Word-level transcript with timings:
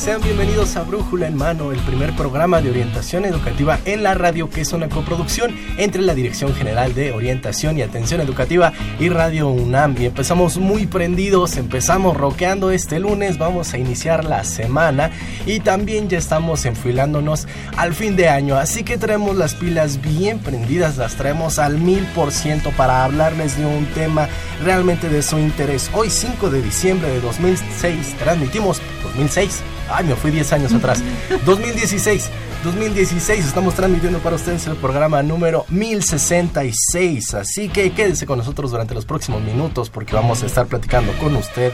Sean 0.00 0.22
bienvenidos 0.22 0.76
a 0.76 0.82
Brújula 0.82 1.26
en 1.26 1.36
Mano, 1.36 1.72
el 1.72 1.78
primer 1.80 2.16
programa 2.16 2.62
de 2.62 2.70
orientación 2.70 3.26
educativa 3.26 3.78
en 3.84 4.02
la 4.02 4.14
radio 4.14 4.48
que 4.48 4.62
es 4.62 4.72
una 4.72 4.88
coproducción 4.88 5.54
entre 5.76 6.00
la 6.00 6.14
Dirección 6.14 6.54
General 6.54 6.94
de 6.94 7.12
Orientación 7.12 7.76
y 7.76 7.82
Atención 7.82 8.22
Educativa 8.22 8.72
y 8.98 9.10
Radio 9.10 9.48
UNAM. 9.48 9.96
Y 10.00 10.06
empezamos 10.06 10.56
muy 10.56 10.86
prendidos, 10.86 11.58
empezamos 11.58 12.16
roqueando 12.16 12.70
este 12.70 12.98
lunes, 12.98 13.36
vamos 13.36 13.74
a 13.74 13.78
iniciar 13.78 14.24
la 14.24 14.42
semana 14.44 15.10
y 15.44 15.60
también 15.60 16.08
ya 16.08 16.16
estamos 16.16 16.64
enfilándonos 16.64 17.46
al 17.76 17.92
fin 17.92 18.16
de 18.16 18.30
año, 18.30 18.56
así 18.56 18.84
que 18.84 18.96
traemos 18.96 19.36
las 19.36 19.54
pilas 19.54 20.00
bien 20.00 20.38
prendidas, 20.38 20.96
las 20.96 21.16
traemos 21.16 21.58
al 21.58 21.76
mil 21.76 22.04
por 22.14 22.32
ciento 22.32 22.70
para 22.70 23.04
hablarles 23.04 23.58
de 23.58 23.66
un 23.66 23.84
tema 23.88 24.30
realmente 24.64 25.10
de 25.10 25.22
su 25.22 25.38
interés. 25.38 25.90
Hoy 25.92 26.08
5 26.08 26.48
de 26.48 26.62
diciembre 26.62 27.10
de 27.10 27.20
2006 27.20 28.16
transmitimos 28.18 28.80
2006 29.02 29.62
Ay, 29.90 30.04
me 30.04 30.14
fui 30.14 30.30
10 30.30 30.52
años 30.52 30.72
atrás. 30.72 31.02
2016. 31.46 32.30
2016 32.62 33.46
estamos 33.46 33.74
transmitiendo 33.74 34.18
para 34.18 34.36
ustedes 34.36 34.66
el 34.66 34.76
programa 34.76 35.22
número 35.22 35.64
1066. 35.70 37.34
Así 37.34 37.70
que 37.70 37.92
quédese 37.92 38.26
con 38.26 38.36
nosotros 38.36 38.70
durante 38.70 38.94
los 38.94 39.06
próximos 39.06 39.42
minutos 39.42 39.88
porque 39.88 40.14
vamos 40.14 40.42
a 40.42 40.46
estar 40.46 40.66
platicando 40.66 41.12
con 41.14 41.34
usted 41.36 41.72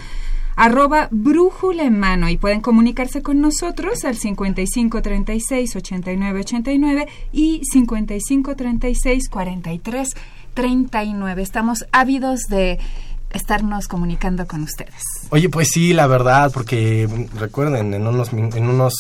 arroba 0.57 1.09
brújula 1.11 1.85
en 1.85 1.99
mano 1.99 2.29
y 2.29 2.37
pueden 2.37 2.61
comunicarse 2.61 3.23
con 3.23 3.41
nosotros 3.41 4.05
al 4.05 4.17
55 4.17 5.01
36 5.01 5.77
89 5.77 6.41
89 6.41 7.09
y 7.33 7.63
55 7.65 8.57
36 8.57 9.29
43 9.31 10.15
39. 10.53 11.43
Estamos 11.43 11.87
ávidos 11.93 12.41
de 12.43 12.79
estarnos 13.33 13.89
comunicando 13.89 14.47
con 14.47 14.63
ustedes. 14.63 15.03
Oye, 15.31 15.49
pues 15.49 15.69
sí, 15.69 15.93
la 15.93 16.07
verdad, 16.07 16.51
porque 16.53 17.09
recuerden, 17.35 17.95
en 17.95 18.07
unos, 18.07 18.33
en 18.33 18.69
unos 18.69 18.95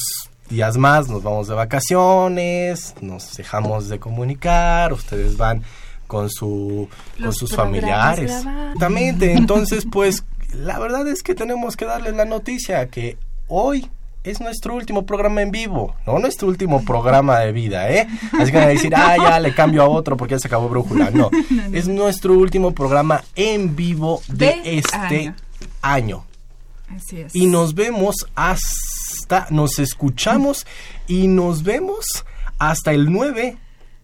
días 0.48 0.76
más 0.76 1.08
nos 1.08 1.22
vamos 1.22 1.48
de 1.48 1.54
vacaciones, 1.54 2.94
nos 3.00 3.36
dejamos 3.36 3.88
de 3.88 3.98
comunicar, 3.98 4.92
ustedes 4.92 5.36
van 5.36 5.62
con 6.06 6.28
su 6.28 6.88
con 7.22 7.32
sus 7.32 7.54
familiares. 7.54 8.32
Exactamente, 8.32 9.32
entonces 9.36 9.86
pues 9.90 10.24
la 10.52 10.78
verdad 10.78 11.06
es 11.06 11.22
que 11.22 11.34
tenemos 11.34 11.76
que 11.76 11.84
darles 11.84 12.14
la 12.14 12.24
noticia 12.24 12.88
que 12.88 13.16
hoy 13.46 13.88
es 14.22 14.40
nuestro 14.40 14.74
último 14.74 15.06
programa 15.06 15.40
en 15.40 15.50
vivo, 15.50 15.94
no 16.06 16.18
nuestro 16.18 16.48
último 16.48 16.84
programa 16.84 17.38
de 17.40 17.52
vida, 17.52 17.90
¿eh? 17.90 18.06
Así 18.38 18.52
que 18.52 18.58
van 18.58 18.66
a 18.66 18.72
decir, 18.72 18.94
ah, 18.94 19.16
ya 19.16 19.40
le 19.40 19.54
cambio 19.54 19.82
a 19.82 19.88
otro 19.88 20.16
porque 20.16 20.32
ya 20.32 20.38
se 20.38 20.48
acabó 20.48 20.68
Brújula. 20.68 21.10
No, 21.10 21.30
es 21.72 21.88
nuestro 21.88 22.34
último 22.34 22.72
programa 22.72 23.24
en 23.34 23.74
vivo 23.74 24.22
de, 24.28 24.60
este 24.64 25.34
año. 25.80 26.24
Así 26.94 27.20
es. 27.20 27.34
Y 27.34 27.46
nos 27.46 27.74
vemos 27.74 28.14
hasta, 28.34 29.46
nos 29.50 29.78
escuchamos 29.78 30.66
y 31.06 31.26
nos 31.28 31.62
vemos 31.62 32.04
hasta 32.58 32.92
el 32.92 33.10
9 33.10 33.56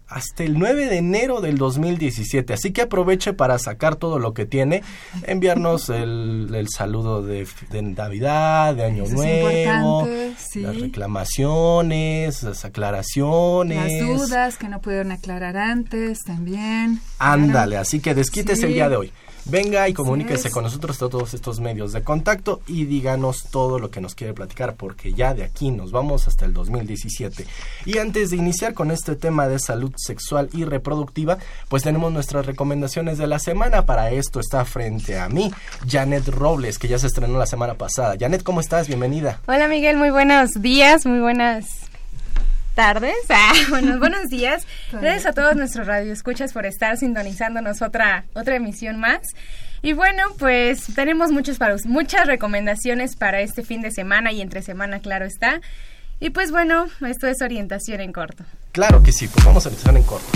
hasta 0.09 0.45
el 0.45 0.59
9 0.59 0.87
de 0.87 0.99
enero 0.99 1.41
del 1.41 1.59
2017. 1.59 2.53
Así 2.53 2.73
que 2.73 2.83
aproveche 2.83 3.33
para 3.33 3.59
sacar 3.59 3.97
todo 3.97 4.19
lo 4.19 4.35
que 4.35 4.47
tiene, 4.47 4.83
enviarnos 5.25 5.89
el, 5.91 6.67
saludo 6.69 7.23
de, 7.23 7.47
Navidad, 7.83 8.75
de 8.75 8.85
Año 8.85 9.05
Nuevo, 9.07 10.09
las 10.55 10.81
reclamaciones, 10.81 12.43
las 12.43 12.65
aclaraciones. 12.65 13.93
Las 13.93 14.19
dudas 14.19 14.57
que 14.57 14.69
no 14.69 14.81
pudieron 14.81 15.13
aclarar 15.13 15.57
antes 15.57 16.23
también. 16.25 17.01
Ándale, 17.19 17.77
así 17.77 18.01
que 18.01 18.15
desquítese 18.15 18.67
el 18.67 18.75
día 18.75 18.89
de 18.89 18.97
hoy. 18.97 19.13
Venga 19.49 19.89
y 19.89 19.95
comuníquese 19.95 20.51
con 20.51 20.65
nosotros 20.65 21.01
a 21.01 21.09
todos 21.09 21.33
estos 21.33 21.61
medios 21.61 21.93
de 21.93 22.03
contacto 22.03 22.63
y 22.67 22.85
díganos 22.85 23.45
todo 23.53 23.79
lo 23.79 23.93
que 23.93 24.01
nos 24.01 24.17
quiere 24.17 24.35
platicar 24.35 24.75
porque 24.75 25.13
ya 25.13 25.35
de 25.35 25.45
aquí 25.45 25.71
nos 25.71 25.93
vamos 25.93 26.27
hasta 26.27 26.47
el 26.47 26.53
2017. 26.53 27.47
Y 27.85 27.99
antes 27.99 28.31
de 28.31 28.39
iniciar 28.39 28.75
con 28.75 28.91
este 28.91 29.15
tema 29.15 29.47
de 29.47 29.61
salud 29.61 29.93
sexual 29.97 30.49
y 30.53 30.65
reproductiva, 30.65 31.39
pues 31.69 31.85
tenemos 31.85 32.13
nuestras 32.13 32.45
recomendaciones 32.45 33.19
de 33.19 33.29
la 33.29 33.39
semana. 33.39 33.87
Para 33.87 34.11
esto 34.11 34.41
está 34.41 34.65
frente 34.65 35.17
a 35.17 35.29
mí 35.29 35.53
Janet 35.89 36.27
Robles, 36.27 36.81
que 36.81 36.89
ya 36.89 36.99
se 36.99 37.07
estrenó 37.07 37.39
la 37.39 37.47
semana 37.47 37.75
pasada. 37.75 38.17
Janet, 38.19 38.43
¿cómo 38.43 38.61
estás? 38.61 38.89
Bienvenida. 38.89 39.41
Hola 39.47 39.69
Miguel, 39.69 39.97
muy 39.97 40.11
buenos 40.11 40.61
días, 40.61 41.07
muy 41.07 41.21
buenas 41.21 41.86
tardes. 42.77 43.17
Ah, 43.29 43.53
buenos, 43.69 43.99
buenos 44.01 44.29
días. 44.29 44.67
Gracias 44.93 45.27
a 45.27 45.33
todos 45.33 45.57
nuestros 45.57 45.87
radioescuchas 45.87 46.53
por 46.53 46.65
estar 46.65 46.97
sintonizándonos 46.97 47.83
otra, 47.83 48.25
otra 48.35 48.57
emisión 48.57 48.99
más. 48.99 49.21
Y 49.83 49.93
bueno, 49.93 50.23
pues 50.39 50.87
tenemos 50.95 51.33
muchos 51.33 51.59
para, 51.59 51.77
muchas 51.85 52.27
recomendaciones 52.27 53.17
para 53.17 53.41
este 53.41 53.63
fin 53.63 53.83
de 53.83 53.91
semana 53.91 54.33
y 54.33 54.41
entre 54.41 54.63
semana, 54.63 55.01
claro 55.01 55.27
está. 55.27 55.61
Y 56.19 56.31
pues 56.31 56.51
bueno, 56.51 56.87
esto 57.07 57.27
es 57.27 57.43
orientación 57.43 58.01
en 58.01 58.13
corto. 58.13 58.45
Claro 58.73 59.03
que 59.03 59.13
sí, 59.13 59.29
pues 59.29 59.45
vamos 59.45 59.67
a 59.67 59.69
empezar 59.69 59.97
en 59.97 60.03
corto. 60.03 60.27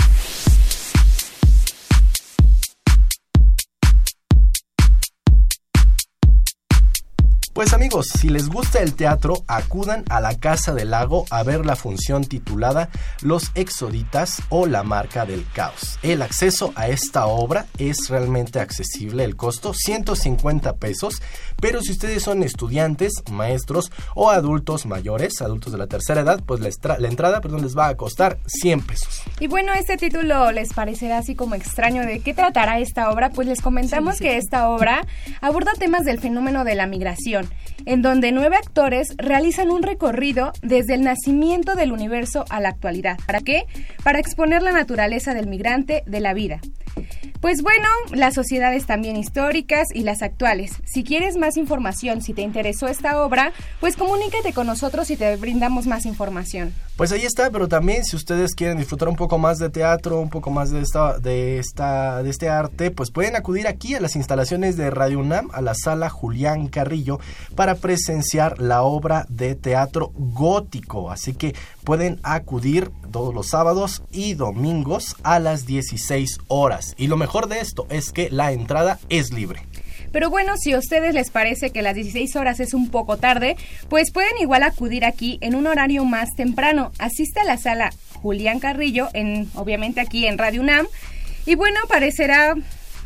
Pues 7.53 7.73
amigos, 7.73 8.07
si 8.17 8.29
les 8.29 8.47
gusta 8.47 8.79
el 8.79 8.95
teatro, 8.95 9.43
acudan 9.45 10.05
a 10.09 10.21
la 10.21 10.35
Casa 10.35 10.73
del 10.73 10.91
Lago 10.91 11.25
a 11.29 11.43
ver 11.43 11.65
la 11.65 11.75
función 11.75 12.23
titulada 12.23 12.89
Los 13.21 13.51
Exoditas 13.55 14.41
o 14.47 14.67
La 14.67 14.83
Marca 14.83 15.25
del 15.25 15.45
Caos. 15.53 15.99
El 16.01 16.21
acceso 16.21 16.71
a 16.75 16.87
esta 16.87 17.25
obra 17.25 17.65
es 17.77 18.07
realmente 18.07 18.61
accesible, 18.61 19.25
el 19.25 19.35
costo 19.35 19.73
150 19.73 20.77
pesos, 20.77 21.21
pero 21.59 21.81
si 21.81 21.91
ustedes 21.91 22.23
son 22.23 22.41
estudiantes, 22.41 23.11
maestros 23.29 23.91
o 24.15 24.29
adultos 24.29 24.85
mayores, 24.85 25.41
adultos 25.41 25.73
de 25.73 25.77
la 25.77 25.87
tercera 25.87 26.21
edad, 26.21 26.41
pues 26.45 26.61
la, 26.61 26.99
la 26.99 27.07
entrada 27.09 27.41
perdón, 27.41 27.63
les 27.63 27.77
va 27.77 27.89
a 27.89 27.97
costar 27.97 28.39
100 28.47 28.81
pesos. 28.83 29.23
Y 29.41 29.47
bueno, 29.47 29.73
este 29.73 29.97
título 29.97 30.53
les 30.53 30.71
parecerá 30.71 31.17
así 31.17 31.35
como 31.35 31.55
extraño 31.55 32.05
de 32.05 32.21
qué 32.21 32.33
tratará 32.33 32.79
esta 32.79 33.11
obra, 33.11 33.29
pues 33.29 33.45
les 33.45 33.61
comentamos 33.61 34.19
que 34.19 34.37
esta 34.37 34.69
obra 34.69 35.05
aborda 35.41 35.73
temas 35.77 36.05
del 36.05 36.21
fenómeno 36.21 36.63
de 36.63 36.75
la 36.75 36.87
migración 36.87 37.40
en 37.85 38.01
donde 38.01 38.31
nueve 38.31 38.55
actores 38.55 39.15
realizan 39.17 39.71
un 39.71 39.83
recorrido 39.83 40.51
desde 40.61 40.93
el 40.93 41.03
nacimiento 41.03 41.75
del 41.75 41.91
universo 41.91 42.45
a 42.49 42.59
la 42.59 42.69
actualidad. 42.69 43.17
¿Para 43.25 43.41
qué? 43.41 43.65
Para 44.03 44.19
exponer 44.19 44.61
la 44.61 44.71
naturaleza 44.71 45.33
del 45.33 45.47
migrante 45.47 46.03
de 46.05 46.19
la 46.19 46.33
vida. 46.33 46.59
Pues 47.41 47.63
bueno, 47.63 47.87
las 48.11 48.35
sociedades 48.35 48.85
también 48.85 49.17
históricas 49.17 49.87
y 49.91 50.03
las 50.03 50.21
actuales. 50.21 50.73
Si 50.85 51.03
quieres 51.03 51.37
más 51.37 51.57
información, 51.57 52.21
si 52.21 52.35
te 52.35 52.43
interesó 52.43 52.87
esta 52.87 53.25
obra, 53.25 53.51
pues 53.79 53.97
comunícate 53.97 54.53
con 54.53 54.67
nosotros 54.67 55.09
y 55.09 55.17
te 55.17 55.35
brindamos 55.37 55.87
más 55.87 56.05
información. 56.05 56.71
Pues 56.97 57.11
ahí 57.11 57.25
está, 57.25 57.49
pero 57.49 57.67
también 57.67 58.05
si 58.05 58.15
ustedes 58.15 58.53
quieren 58.53 58.77
disfrutar 58.77 59.09
un 59.09 59.15
poco 59.15 59.39
más 59.39 59.57
de 59.57 59.71
teatro, 59.71 60.19
un 60.19 60.29
poco 60.29 60.51
más 60.51 60.69
de 60.69 60.81
esta, 60.81 61.17
de 61.17 61.57
esta, 61.57 62.21
de 62.21 62.29
este 62.29 62.47
arte, 62.47 62.91
pues 62.91 63.09
pueden 63.09 63.35
acudir 63.35 63.67
aquí 63.67 63.95
a 63.95 63.99
las 63.99 64.15
instalaciones 64.15 64.77
de 64.77 64.91
Radio 64.91 65.17
UNAM, 65.17 65.49
a 65.51 65.61
la 65.61 65.73
sala 65.73 66.11
Julián 66.11 66.67
Carrillo, 66.67 67.19
para 67.55 67.73
presenciar 67.73 68.61
la 68.61 68.83
obra 68.83 69.25
de 69.29 69.55
teatro 69.55 70.11
gótico. 70.13 71.09
Así 71.09 71.33
que 71.33 71.55
pueden 71.83 72.19
acudir 72.23 72.91
todos 73.11 73.33
los 73.33 73.49
sábados 73.49 74.03
y 74.11 74.33
domingos 74.33 75.15
a 75.23 75.39
las 75.39 75.65
16 75.65 76.39
horas. 76.47 76.93
Y 76.97 77.07
lo 77.07 77.17
mejor 77.17 77.47
de 77.47 77.59
esto 77.59 77.87
es 77.89 78.11
que 78.11 78.29
la 78.29 78.51
entrada 78.51 78.99
es 79.09 79.31
libre. 79.31 79.61
Pero 80.11 80.29
bueno, 80.29 80.57
si 80.57 80.73
a 80.73 80.79
ustedes 80.79 81.13
les 81.13 81.29
parece 81.29 81.71
que 81.71 81.81
las 81.81 81.95
16 81.95 82.35
horas 82.35 82.59
es 82.59 82.73
un 82.73 82.89
poco 82.89 83.17
tarde, 83.17 83.55
pues 83.89 84.11
pueden 84.11 84.37
igual 84.39 84.63
acudir 84.63 85.05
aquí 85.05 85.37
en 85.41 85.55
un 85.55 85.67
horario 85.67 86.03
más 86.03 86.29
temprano. 86.35 86.91
Asiste 86.99 87.39
a 87.39 87.45
la 87.45 87.57
sala 87.57 87.91
Julián 88.21 88.59
Carrillo, 88.59 89.07
en, 89.13 89.49
obviamente 89.55 90.01
aquí 90.01 90.27
en 90.27 90.37
Radio 90.37 90.61
UNAM. 90.61 90.87
Y 91.45 91.55
bueno, 91.55 91.79
parecerá 91.87 92.55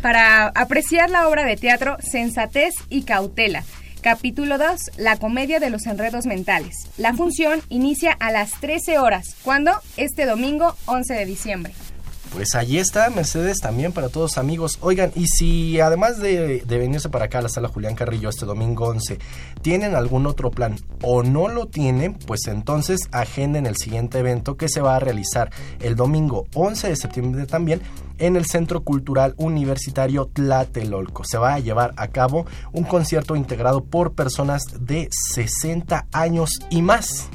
para 0.01 0.47
apreciar 0.47 1.09
la 1.09 1.27
obra 1.27 1.45
de 1.45 1.57
teatro 1.57 1.97
Sensatez 1.99 2.73
y 2.89 3.03
Cautela. 3.03 3.63
Capítulo 4.05 4.59
2. 4.59 4.97
La 4.97 5.17
comedia 5.17 5.59
de 5.59 5.71
los 5.71 5.87
enredos 5.87 6.27
mentales. 6.27 6.75
La 6.99 7.15
función 7.15 7.63
inicia 7.69 8.11
a 8.11 8.31
las 8.31 8.51
13 8.59 8.99
horas. 8.99 9.35
¿Cuándo? 9.41 9.71
Este 9.97 10.27
domingo 10.27 10.75
11 10.85 11.15
de 11.15 11.25
diciembre. 11.25 11.73
Pues 12.35 12.53
ahí 12.53 12.79
está 12.79 13.09
Mercedes 13.11 13.61
también 13.61 13.93
para 13.93 14.09
todos 14.09 14.37
amigos. 14.37 14.77
Oigan, 14.81 15.09
y 15.15 15.27
si 15.27 15.79
además 15.79 16.19
de, 16.19 16.65
venirse 16.67 17.07
para 17.07 17.25
acá 17.25 17.39
a 17.39 17.43
la 17.43 17.47
sala 17.47 17.69
Julián 17.69 17.95
Carrillo 17.95 18.27
este 18.27 18.45
domingo 18.45 18.87
11, 18.87 19.19
tienen 19.61 19.95
algún 19.95 20.27
otro 20.27 20.51
plan 20.51 20.75
o 21.01 21.23
no 21.23 21.47
lo 21.47 21.67
tienen, 21.67 22.13
pues 22.13 22.47
entonces 22.47 22.99
agenden 23.13 23.65
el 23.65 23.77
siguiente 23.77 24.19
evento 24.19 24.57
que 24.57 24.67
se 24.67 24.81
va 24.81 24.97
a 24.97 24.99
realizar 24.99 25.49
el 25.79 25.95
domingo 25.95 26.45
11 26.55 26.89
de 26.89 26.95
septiembre 26.97 27.45
también 27.45 27.81
en 28.17 28.35
el 28.35 28.45
Centro 28.45 28.83
Cultural 28.83 29.33
Universitario 29.37 30.25
Tlatelolco. 30.25 31.23
Se 31.23 31.37
va 31.37 31.53
a 31.53 31.59
llevar 31.59 31.93
a 31.95 32.09
cabo 32.09 32.45
un 32.73 32.83
concierto 32.83 33.37
integrado 33.37 33.85
por 33.85 34.11
personas 34.11 34.63
de 34.77 35.07
60 35.33 36.07
años 36.11 36.49
y 36.69 36.81
más. 36.81 37.29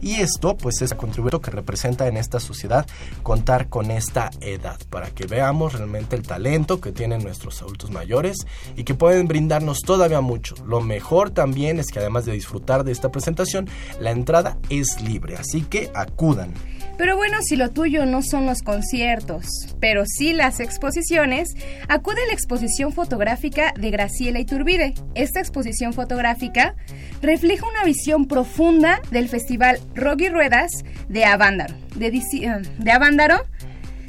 Y 0.00 0.14
esto 0.20 0.56
pues 0.56 0.82
es 0.82 0.92
el 0.92 0.96
contributo 0.96 1.40
que 1.40 1.50
representa 1.50 2.08
en 2.08 2.16
esta 2.16 2.40
sociedad 2.40 2.86
contar 3.22 3.68
con 3.68 3.90
esta 3.90 4.30
edad 4.40 4.78
para 4.90 5.10
que 5.10 5.26
veamos 5.26 5.74
realmente 5.74 6.16
el 6.16 6.22
talento 6.22 6.80
que 6.80 6.92
tienen 6.92 7.22
nuestros 7.22 7.60
adultos 7.62 7.90
mayores 7.90 8.38
y 8.76 8.84
que 8.84 8.94
pueden 8.94 9.28
brindarnos 9.28 9.80
todavía 9.80 10.20
mucho. 10.20 10.54
Lo 10.66 10.80
mejor 10.80 11.30
también 11.30 11.78
es 11.78 11.86
que 11.88 11.98
además 11.98 12.24
de 12.24 12.32
disfrutar 12.32 12.84
de 12.84 12.92
esta 12.92 13.10
presentación, 13.10 13.68
la 14.00 14.10
entrada 14.10 14.58
es 14.70 15.00
libre, 15.02 15.36
así 15.36 15.62
que 15.62 15.90
acudan. 15.94 16.54
Pero 16.96 17.16
bueno, 17.16 17.38
si 17.42 17.56
lo 17.56 17.70
tuyo 17.70 18.06
no 18.06 18.22
son 18.22 18.46
los 18.46 18.62
conciertos, 18.62 19.46
pero 19.80 20.04
sí 20.06 20.32
las 20.32 20.60
exposiciones, 20.60 21.48
acude 21.88 22.22
a 22.22 22.26
la 22.26 22.32
exposición 22.32 22.92
fotográfica 22.92 23.74
de 23.76 23.90
Graciela 23.90 24.38
Iturbide. 24.38 24.94
Esta 25.16 25.40
exposición 25.40 25.92
fotográfica 25.92 26.76
refleja 27.20 27.66
una 27.68 27.84
visión 27.84 28.26
profunda 28.26 29.00
del 29.10 29.28
festival 29.28 29.80
Rock 29.96 30.22
y 30.22 30.28
Ruedas 30.28 30.70
de 31.08 31.24
Avándaro, 31.24 31.74
de, 31.96 32.06
eh, 32.06 32.62
de 32.78 32.90
Avándaro, 32.92 33.44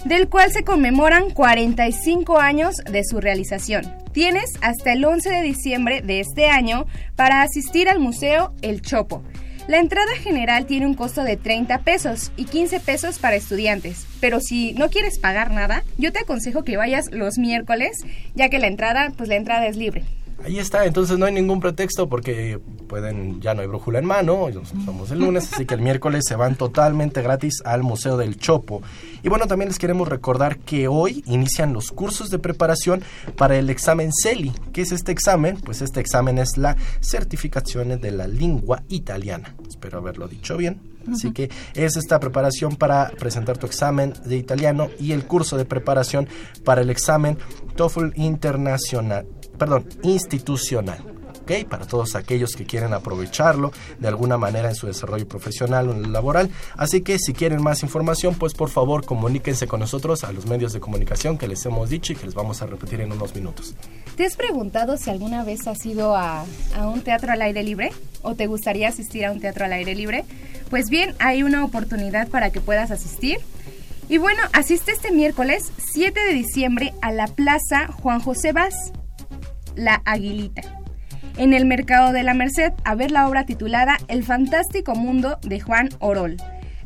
del 0.06 0.30
cual 0.30 0.52
se 0.52 0.64
conmemoran 0.64 1.32
45 1.32 2.40
años 2.40 2.76
de 2.78 3.04
su 3.04 3.20
realización. 3.20 3.92
Tienes 4.12 4.52
hasta 4.62 4.94
el 4.94 5.04
11 5.04 5.30
de 5.32 5.42
diciembre 5.42 6.02
de 6.02 6.20
este 6.20 6.50
año 6.50 6.86
para 7.16 7.42
asistir 7.42 7.90
al 7.90 8.00
Museo 8.00 8.54
El 8.62 8.84
Chopo 8.84 9.24
la 9.67 9.79
entrada 9.79 10.15
general 10.15 10.65
tiene 10.67 10.85
un 10.85 10.94
costo 10.94 11.23
de 11.23 11.38
30 11.38 11.79
pesos 11.79 12.31
y 12.38 12.45
15 12.45 12.79
pesos 12.81 13.17
para 13.17 13.35
estudiantes, 13.35 14.06
pero 14.19 14.39
si 14.39 14.73
no 14.73 14.89
quieres 14.89 15.17
pagar 15.17 15.51
nada, 15.51 15.83
yo 15.97 16.12
te 16.12 16.19
aconsejo 16.19 16.63
que 16.63 16.77
vayas 16.77 17.12
los 17.12 17.38
miércoles, 17.38 17.97
ya 18.35 18.50
que 18.50 18.59
la 18.59 18.67
entrada, 18.67 19.12
pues 19.17 19.27
la 19.29 19.35
entrada 19.35 19.67
es 19.67 19.75
libre. 19.75 20.03
Ahí 20.45 20.59
está, 20.59 20.86
entonces 20.86 21.18
no 21.18 21.25
hay 21.25 21.33
ningún 21.33 21.59
pretexto 21.59 22.07
porque 22.07 22.59
pueden, 22.88 23.42
ya 23.42 23.56
no 23.56 23.62
hay 23.62 23.68
brújula 23.68 23.97
en 23.97 24.06
mano, 24.06 24.47
somos 24.86 25.09
el 25.09 25.18
lunes, 25.18 25.51
así 25.51 25.65
que 25.65 25.74
el 25.74 25.81
miércoles 25.81 26.24
se 26.27 26.36
van 26.36 26.56
totalmente 26.56 27.24
gratis 27.24 27.63
al 27.65 27.81
Museo 27.81 28.15
del 28.15 28.38
Chopo. 28.38 28.83
Y 29.24 29.30
bueno, 29.30 29.47
también 29.47 29.69
les 29.69 29.80
queremos 29.80 30.07
recordar 30.07 30.59
que 30.59 30.88
hoy 30.88 31.24
inician 31.25 31.74
los 31.74 31.92
cursos 31.92 32.30
de 32.30 32.38
preparación 32.38 33.01
para 33.36 33.57
el 33.57 33.71
examen 33.71 34.12
CELI. 34.13 34.53
¿Qué 34.71 34.83
es 34.83 34.92
este 34.92 35.12
examen? 35.12 35.57
Pues 35.57 35.81
este 35.81 36.00
examen 36.00 36.38
es 36.38 36.57
la 36.57 36.77
certificación 37.00 38.00
de 38.00 38.12
la 38.12 38.27
lengua 38.27 38.83
italiana. 38.88 39.56
Espero 39.68 39.98
haberlo 39.98 40.27
dicho 40.27 40.57
bien. 40.57 40.80
Así 41.12 41.31
que 41.31 41.50
es 41.75 41.98
esta 41.98 42.19
preparación 42.19 42.75
para 42.75 43.12
presentar 43.19 43.57
tu 43.57 43.65
examen 43.68 44.13
de 44.25 44.38
italiano 44.38 44.89
y 45.00 45.12
el 45.12 45.25
curso 45.25 45.57
de 45.57 45.65
preparación 45.65 46.27
para 46.63 46.81
el 46.81 46.89
examen 46.89 47.38
TOEFL 47.75 48.09
internacional, 48.15 49.27
perdón, 49.57 49.86
institucional. 50.04 51.00
¿ok? 51.46 51.68
Para 51.69 51.86
todos 51.86 52.16
aquellos 52.16 52.56
que 52.56 52.66
quieren 52.66 52.94
aprovecharlo 52.94 53.72
de 54.00 54.07
alguna 54.07 54.38
manera 54.38 54.69
en 54.69 54.75
su 54.75 54.88
desarrollo 54.88 55.28
profesional 55.28 55.90
o 55.90 55.94
laboral. 55.94 56.50
Así 56.75 57.02
que 57.02 57.19
si 57.19 57.34
quieren 57.34 57.62
más 57.62 57.84
información, 57.84 58.36
pues 58.36 58.54
por 58.54 58.69
favor 58.69 59.06
comuníquense 59.06 59.68
con 59.68 59.79
nosotros 59.79 60.24
a 60.24 60.32
los 60.32 60.48
medios 60.48 60.74
de 60.74 60.79
comunicación 60.79 61.38
que 61.38 61.48
les 61.48 61.65
hemos 61.65 61.89
dicho 61.89 62.13
y 62.13 62.15
que 62.15 62.25
les 62.25 62.34
vamos 62.34 62.62
a 62.62 62.65
repetir 62.65 63.01
en 63.01 63.12
unos 63.12 63.36
minutos. 63.36 63.75
¿Te 64.15 64.25
has 64.25 64.36
preguntado 64.36 64.98
si 64.98 65.10
alguna 65.10 65.44
vez 65.44 65.68
has 65.68 65.86
ido 65.86 66.15
a, 66.15 66.46
a 66.75 66.88
un 66.88 67.01
teatro 67.01 67.32
al 67.32 67.41
aire 67.41 67.63
libre? 67.63 67.91
¿O 68.22 68.36
te 68.36 68.48
gustaría 68.48 68.89
asistir 68.89 69.25
a 69.25 69.32
un 69.32 69.39
teatro 69.39 69.65
al 69.65 69.74
aire 69.74 69.94
libre? 69.94 70.25
Pues 70.70 70.89
bien, 70.89 71.13
hay 71.20 71.44
una 71.44 71.63
oportunidad 71.63 72.27
para 72.27 72.50
que 72.50 72.60
puedas 72.60 72.89
asistir. 72.91 73.38
Y 74.08 74.18
bueno, 74.18 74.41
asiste 74.53 74.91
este 74.91 75.12
miércoles 75.12 75.72
7 75.94 76.20
de 76.20 76.34
diciembre 76.34 76.94
a 77.01 77.12
la 77.12 77.27
Plaza 77.27 77.88
Juan 78.01 78.20
José 78.20 78.51
Vaz, 78.51 78.91
La 79.75 80.01
Aguilita, 80.05 80.62
en 81.38 81.53
el 81.53 81.65
Mercado 81.65 82.12
de 82.12 82.24
la 82.24 82.34
Merced, 82.34 82.74
a 82.84 82.96
ver 82.96 83.12
la 83.12 83.27
obra 83.27 83.46
titulada 83.46 83.98
El 84.08 84.24
fantástico 84.24 84.96
mundo 84.96 85.38
de 85.41 85.60
Juan 85.60 85.89
Orol. 86.00 86.38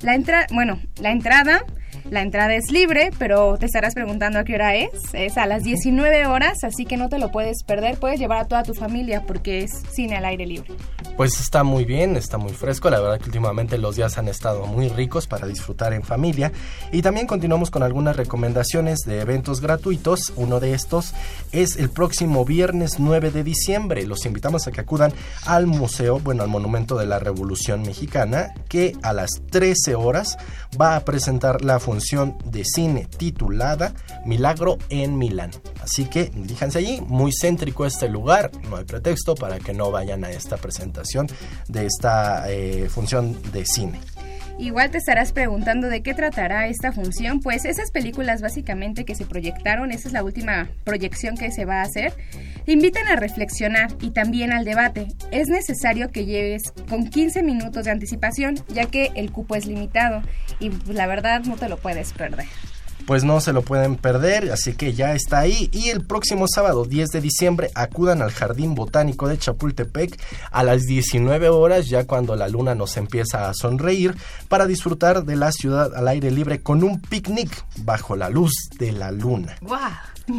La 0.02 0.16
entrada, 0.16 0.48
bueno, 0.52 0.80
la 1.02 1.12
entrada 1.12 1.64
la 2.10 2.22
entrada 2.22 2.56
es 2.56 2.72
libre, 2.72 3.12
pero 3.20 3.58
te 3.58 3.68
estarás 3.68 3.94
preguntando 3.94 4.40
a 4.40 4.44
qué 4.44 4.56
hora 4.56 4.76
es. 4.76 4.90
Es 5.14 5.38
a 5.38 5.46
las 5.46 5.64
19 5.64 6.26
horas, 6.26 6.64
así 6.64 6.86
que 6.86 6.98
no 6.98 7.08
te 7.08 7.20
lo 7.20 7.32
puedes 7.32 7.64
perder. 7.64 8.00
Puedes 8.00 8.20
llevar 8.20 8.40
a 8.40 8.48
toda 8.48 8.64
tu 8.64 8.74
familia 8.74 9.24
porque 9.28 9.60
es 9.60 9.72
cine 9.92 10.18
al 10.18 10.26
aire 10.26 10.48
libre. 10.48 10.74
Pues 11.16 11.40
está 11.40 11.64
muy 11.64 11.86
bien, 11.86 12.16
está 12.16 12.38
muy 12.38 12.54
fresco. 12.54 12.90
La 12.90 13.00
verdad 13.00 13.20
que 13.20 13.26
últimamente 13.26 13.78
los 13.78 13.96
días 13.96 14.18
han 14.18 14.28
estado 14.28 14.66
muy 14.66 14.90
ricos 14.90 15.28
para 15.28 15.46
disfrutar 15.46 15.94
en 15.94 16.02
familia. 16.02 16.52
Y 16.92 17.02
también 17.02 17.28
continuamos 17.28 17.70
con 17.70 17.84
algunas 17.84 18.16
recomendaciones 18.16 19.02
de 19.02 19.22
eventos 19.22 19.62
gratuitos. 19.62 20.34
Uno 20.36 20.60
de 20.60 20.74
estos 20.74 21.14
es 21.52 21.78
el 21.78 21.90
próximo 21.90 22.44
viernes 22.44 23.00
9 23.00 23.30
de 23.30 23.44
diciembre. 23.44 24.08
Los 24.08 24.26
invitamos 24.26 24.66
a 24.66 24.72
que 24.72 24.82
acudan 24.82 25.14
al 25.46 25.68
museo, 25.68 26.20
bueno, 26.20 26.42
al 26.42 26.50
Monumento 26.50 26.98
de 26.98 27.06
la 27.06 27.20
Revolución 27.20 27.84
Mexicana, 27.84 28.54
que 28.68 28.96
a 29.04 29.14
las 29.14 29.42
13 29.52 29.94
horas 29.96 30.38
va 30.80 30.96
a 30.96 31.02
presentar 31.02 31.64
la 31.64 31.80
función 31.80 31.99
de 32.46 32.64
cine 32.66 33.08
titulada 33.18 33.94
Milagro 34.26 34.78
en 34.90 35.18
Milán. 35.18 35.52
Así 35.82 36.06
que 36.06 36.32
diríjanse 36.34 36.80
allí, 36.80 37.02
muy 37.08 37.32
céntrico 37.32 37.86
este 37.86 38.10
lugar, 38.10 38.52
no 38.70 38.78
hay 38.78 38.86
pretexto 38.86 39.36
para 39.36 39.60
que 39.60 39.74
no 39.74 39.92
vayan 39.92 40.24
a 40.24 40.32
esta 40.32 40.58
presentación 40.58 41.28
de 41.68 41.86
esta 41.86 42.50
eh, 42.52 42.90
función 42.90 43.40
de 43.52 43.66
cine. 43.66 44.00
Igual 44.60 44.92
te 44.92 44.98
estarás 44.98 45.32
preguntando 45.32 45.88
de 45.88 46.04
qué 46.04 46.14
tratará 46.14 46.68
esta 46.68 46.92
función, 46.92 47.40
pues 47.40 47.64
esas 47.64 47.92
películas 47.92 48.42
básicamente 48.42 49.06
que 49.06 49.16
se 49.16 49.26
proyectaron, 49.26 49.92
esa 49.92 50.10
es 50.10 50.14
la 50.14 50.22
última 50.22 50.68
proyección 50.84 51.38
que 51.38 51.50
se 51.50 51.64
va 51.64 51.76
a 51.76 51.84
hacer, 51.84 52.12
invitan 52.66 53.08
a 53.08 53.16
reflexionar 53.16 53.90
y 54.02 54.12
también 54.12 54.52
al 54.52 54.66
debate. 54.66 55.08
Es 55.32 55.48
necesario 55.48 56.12
que 56.12 56.26
lleves 56.26 56.74
con 56.90 57.10
15 57.10 57.42
minutos 57.42 57.86
de 57.86 57.92
anticipación, 57.92 58.56
ya 58.68 58.86
que 58.86 59.14
el 59.16 59.32
cupo 59.32 59.56
es 59.56 59.66
limitado 59.66 60.24
y 60.60 60.70
pues, 60.70 60.98
la 60.98 61.08
verdad 61.08 61.42
no 61.46 61.56
te 61.56 61.70
lo 61.70 61.78
puedes 61.78 62.12
perder 62.12 62.48
pues 63.10 63.24
no 63.24 63.42
se 63.42 63.54
lo 63.54 63.64
pueden 63.64 63.96
perder, 63.96 64.52
así 64.52 64.74
que 64.74 64.94
ya 64.94 65.16
está 65.16 65.40
ahí. 65.40 65.68
Y 65.74 65.90
el 65.90 66.06
próximo 66.06 66.46
sábado 66.48 66.86
10 66.86 67.10
de 67.10 67.22
diciembre 67.22 67.72
acudan 67.74 68.22
al 68.22 68.30
Jardín 68.30 68.76
Botánico 68.76 69.28
de 69.28 69.40
Chapultepec 69.40 70.16
a 70.52 70.62
las 70.62 70.84
19 70.84 71.50
horas, 71.50 71.88
ya 71.88 72.06
cuando 72.06 72.36
la 72.36 72.48
luna 72.48 72.76
nos 72.76 72.98
empieza 72.98 73.50
a 73.50 73.56
sonreír, 73.56 74.16
para 74.48 74.68
disfrutar 74.68 75.24
de 75.24 75.38
la 75.38 75.52
ciudad 75.52 75.96
al 75.96 76.08
aire 76.08 76.30
libre 76.30 76.62
con 76.62 76.84
un 76.84 77.02
picnic 77.02 77.50
bajo 77.80 78.16
la 78.16 78.30
luz 78.30 78.54
de 78.78 78.92
la 78.92 79.10
luna. 79.10 79.58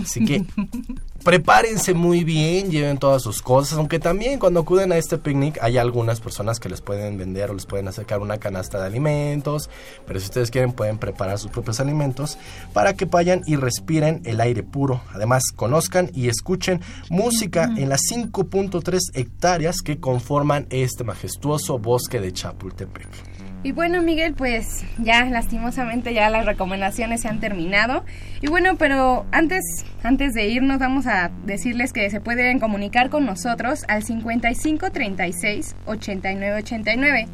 Así 0.05 0.25
que 0.25 0.47
prepárense 1.25 1.95
muy 1.95 2.25
bien, 2.25 2.71
lleven 2.71 2.99
todas 2.99 3.23
sus 3.23 3.43
cosas, 3.43 3.79
aunque 3.79 3.99
también 3.99 4.39
cuando 4.39 4.61
acuden 4.61 4.93
a 4.93 4.97
este 4.97 5.19
picnic 5.19 5.59
hay 5.61 5.79
algunas 5.79 6.21
personas 6.21 6.61
que 6.61 6.69
les 6.69 6.81
pueden 6.81 7.19
vender 7.19 7.51
o 7.51 7.55
les 7.55 7.67
pueden 7.67 7.89
acercar 7.89 8.21
una 8.21 8.39
canasta 8.39 8.81
de 8.81 8.87
alimentos, 8.87 9.69
pero 10.07 10.19
si 10.21 10.27
ustedes 10.27 10.51
quieren 10.51 10.73
pueden 10.73 10.99
preparar 10.99 11.39
sus 11.39 11.51
propios 11.51 11.81
alimentos 11.81 12.39
para 12.73 12.95
que 12.95 13.05
vayan 13.05 13.43
y 13.47 13.57
respiren 13.57 14.23
el 14.25 14.41
aire 14.41 14.63
puro. 14.63 15.03
Además, 15.13 15.45
conozcan 15.55 16.11
y 16.15 16.29
escuchen 16.29 16.81
música 17.09 17.71
en 17.77 17.89
las 17.89 18.01
5.3 18.11 18.99
hectáreas 19.15 19.83
que 19.83 20.01
conforman 20.01 20.67
este 20.71 21.05
majestuoso 21.05 21.79
bosque 21.79 22.21
de 22.21 22.33
Chapultepec. 22.33 23.30
Y 23.63 23.73
bueno, 23.73 24.01
Miguel, 24.01 24.33
pues 24.33 24.85
ya 24.99 25.25
lastimosamente 25.27 26.15
ya 26.15 26.31
las 26.31 26.47
recomendaciones 26.47 27.21
se 27.21 27.29
han 27.29 27.41
terminado. 27.41 28.05
Y 28.41 28.49
bueno, 28.49 28.77
pero 28.79 29.27
antes, 29.33 29.63
antes 30.03 30.33
de 30.33 30.49
irnos 30.49 30.79
vamos 30.79 31.07
a 31.07 31.31
decirles 31.45 31.93
que 31.93 32.09
se 32.09 32.21
pueden 32.21 32.59
comunicar 32.59 33.11
con 33.11 33.27
nosotros 33.27 33.85
al 33.89 34.03
5536 34.03 35.77
8989 35.85 37.29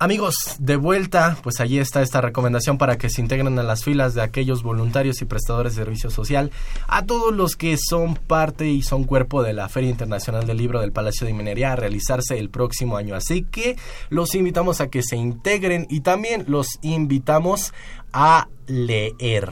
Amigos, 0.00 0.36
de 0.60 0.76
vuelta, 0.76 1.36
pues 1.42 1.58
allí 1.58 1.80
está 1.80 2.02
esta 2.02 2.20
recomendación 2.20 2.78
para 2.78 2.98
que 2.98 3.10
se 3.10 3.20
integren 3.20 3.58
a 3.58 3.64
las 3.64 3.82
filas 3.82 4.14
de 4.14 4.22
aquellos 4.22 4.62
voluntarios 4.62 5.20
y 5.22 5.24
prestadores 5.24 5.74
de 5.74 5.82
servicio 5.82 6.08
social, 6.10 6.52
a 6.86 7.04
todos 7.04 7.34
los 7.34 7.56
que 7.56 7.76
son 7.76 8.14
parte 8.14 8.68
y 8.68 8.82
son 8.82 9.02
cuerpo 9.02 9.42
de 9.42 9.54
la 9.54 9.68
Feria 9.68 9.90
Internacional 9.90 10.46
del 10.46 10.58
Libro 10.58 10.80
del 10.80 10.92
Palacio 10.92 11.26
de 11.26 11.32
Minería 11.32 11.72
a 11.72 11.76
realizarse 11.76 12.38
el 12.38 12.48
próximo 12.48 12.96
año. 12.96 13.16
Así 13.16 13.42
que 13.42 13.76
los 14.08 14.36
invitamos 14.36 14.80
a 14.80 14.86
que 14.86 15.02
se 15.02 15.16
integren 15.16 15.88
y 15.90 16.02
también 16.02 16.44
los 16.46 16.78
invitamos 16.82 17.74
a 18.12 18.46
leer. 18.68 19.50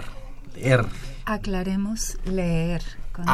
Leer. 0.54 0.86
Aclaremos 1.24 2.18
leer. 2.24 2.82
Con. 3.16 3.28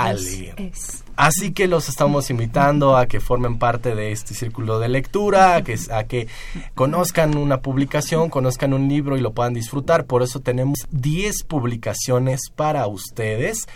Así 1.17 1.53
que 1.53 1.67
los 1.67 1.89
estamos 1.89 2.31
invitando 2.31 2.97
a 2.97 3.07
que 3.07 3.21
formen 3.21 3.59
parte 3.59 3.95
de 3.95 4.13
este 4.13 4.33
círculo 4.33 4.79
de 4.79 4.89
lectura, 4.89 5.57
a 5.57 5.63
que, 5.63 5.77
a 5.91 6.05
que 6.05 6.29
conozcan 6.75 7.37
una 7.37 7.61
publicación, 7.61 8.31
conozcan 8.31 8.73
un 8.73 8.89
libro 8.89 9.17
y 9.17 9.21
lo 9.21 9.33
puedan 9.33 9.55
disfrutar. 9.55 10.07
Por 10.07 10.23
eso 10.23 10.41
tenemos 10.41 10.79
10 10.91 11.43
publicaciones 11.45 12.41
para 12.55 12.87
ustedes. 12.87 13.67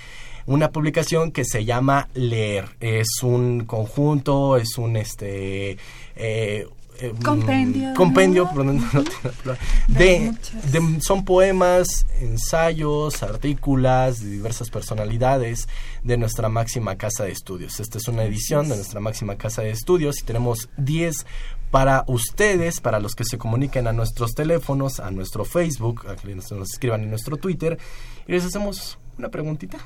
Una 0.47 0.71
publicación 0.71 1.33
que 1.33 1.45
se 1.45 1.65
llama 1.65 2.09
Leer. 2.15 2.77
Es 2.81 3.23
un 3.23 3.65
conjunto, 3.65 4.57
es 4.57 4.79
un 4.79 4.97
este 4.97 5.77
eh, 6.15 6.67
eh, 7.01 7.13
Compendio, 7.23 7.93
compendio. 7.95 8.49
De 9.89 10.33
de, 10.71 11.01
son 11.01 11.25
poemas, 11.25 12.07
ensayos, 12.21 13.23
artículas 13.23 14.23
de 14.23 14.31
diversas 14.31 14.71
personalidades 14.71 15.69
de 16.07 16.17
nuestra 16.17 16.49
máxima 16.49 16.97
casa 16.97 17.25
de 17.25 17.33
estudios. 17.33 17.81
Esta 17.81 17.99
es 17.99 18.09
una 18.09 18.25
edición 18.25 18.69
de 18.69 18.77
nuestra 18.77 19.01
máxima 19.01 19.37
casa 19.37 19.63
de 19.63 19.71
estudios 19.71 20.21
y 20.21 20.25
tenemos 20.25 20.69
10 20.77 21.27
para 21.71 22.05
ustedes, 22.07 22.81
para 22.81 23.01
los 23.01 23.15
que 23.15 23.25
se 23.25 23.39
comuniquen 23.39 23.87
a 23.87 23.93
nuestros 23.93 24.35
teléfonos, 24.35 25.01
a 25.01 25.11
nuestro 25.11 25.45
Facebook, 25.45 26.07
a 26.09 26.17
que 26.17 26.35
nos, 26.35 26.51
nos 26.53 26.73
escriban 26.73 27.03
en 27.03 27.11
nuestro 27.11 27.37
Twitter 27.37 27.79
y 28.27 28.33
les 28.33 28.45
hacemos 28.45 28.99
una 29.19 29.29
preguntita. 29.29 29.79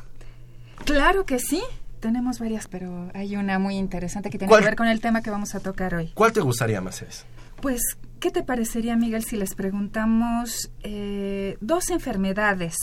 Claro 0.85 1.25
que 1.25 1.39
sí. 1.39 1.63
Tenemos 2.01 2.39
varias, 2.39 2.67
pero 2.67 3.11
hay 3.13 3.37
una 3.37 3.59
muy 3.59 3.77
interesante 3.77 4.31
que 4.31 4.39
tiene 4.39 4.55
que 4.55 4.65
ver 4.65 4.77
con 4.77 4.89
el 4.89 5.01
tema 5.01 5.21
que 5.21 5.29
vamos 5.29 5.55
a 5.55 5.61
tocar 5.61 5.95
hoy. 5.95 6.11
¿Cuál 6.15 6.33
te 6.33 6.41
gustaría 6.41 6.81
más 6.81 7.03
es? 7.03 7.27
Pues, 7.61 7.83
¿qué 8.21 8.31
te 8.31 8.43
parecería, 8.43 8.97
Miguel, 8.97 9.23
si 9.23 9.37
les 9.37 9.55
preguntamos 9.55 10.71
eh, 10.83 11.59
dos 11.61 11.91
enfermedades 11.91 12.75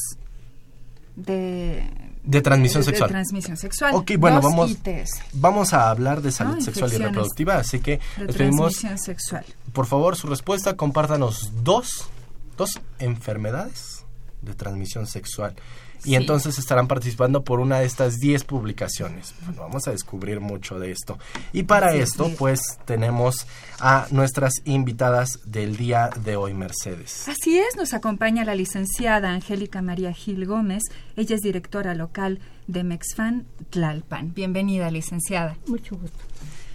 de, 1.16 1.84
De 2.28 2.42
transmisión 2.42 2.82
de- 2.82 2.86
de 2.86 2.92
sexual. 2.92 3.10
transmisión 3.10 3.58
sexual? 3.58 3.96
Ok, 3.96 4.12
bueno, 4.20 4.42
Dos 4.42 4.52
vamos, 4.52 4.72
ITs 4.72 5.10
vamos 5.34 5.74
a 5.74 5.90
hablar 5.90 6.22
de 6.22 6.32
salud 6.32 6.58
Ah, 6.60 6.62
sexual 6.62 6.92
y 6.94 6.98
reproductiva, 6.98 7.56
así 7.58 7.80
que 7.80 8.00
de 8.18 8.26
les 8.26 8.36
pedimos, 8.36 8.74
transmisión 8.74 8.98
sexual. 9.00 9.46
por 9.74 9.86
favor, 9.88 10.16
su 10.16 10.28
respuesta, 10.28 10.76
compártanos 10.76 11.52
dos, 11.64 12.10
dos 12.58 12.80
enfermedades 13.00 14.04
de 14.42 14.54
transmisión 14.54 15.08
sexual. 15.08 15.56
Y 16.04 16.16
entonces 16.16 16.58
estarán 16.58 16.88
participando 16.88 17.44
por 17.44 17.60
una 17.60 17.80
de 17.80 17.86
estas 17.86 18.18
10 18.20 18.44
publicaciones. 18.44 19.34
Bueno, 19.46 19.62
vamos 19.62 19.88
a 19.88 19.92
descubrir 19.92 20.40
mucho 20.40 20.80
de 20.80 20.92
esto. 20.92 21.18
Y 21.54 21.64
para 21.64 21.94
esto, 21.94 22.32
pues 22.38 22.80
tenemos 22.86 23.48
a 23.80 24.08
nuestras 24.12 24.54
invitadas 24.66 25.40
del 25.46 25.78
día 25.78 26.10
de 26.24 26.36
hoy, 26.36 26.54
Mercedes. 26.54 27.28
Así 27.28 27.58
es, 27.58 27.76
nos 27.76 27.94
acompaña 27.94 28.46
la 28.46 28.56
licenciada 28.56 29.32
Angélica 29.32 29.82
María 29.82 30.14
Gil 30.14 30.46
Gómez. 30.46 30.84
Ella 31.16 31.36
es 31.36 31.42
directora 31.42 31.94
local 31.94 32.40
de 32.68 32.84
Mexfan 32.84 33.46
Tlalpan. 33.70 34.34
Bienvenida, 34.34 34.92
licenciada. 34.92 35.58
Mucho 35.68 35.96
gusto. 35.96 36.20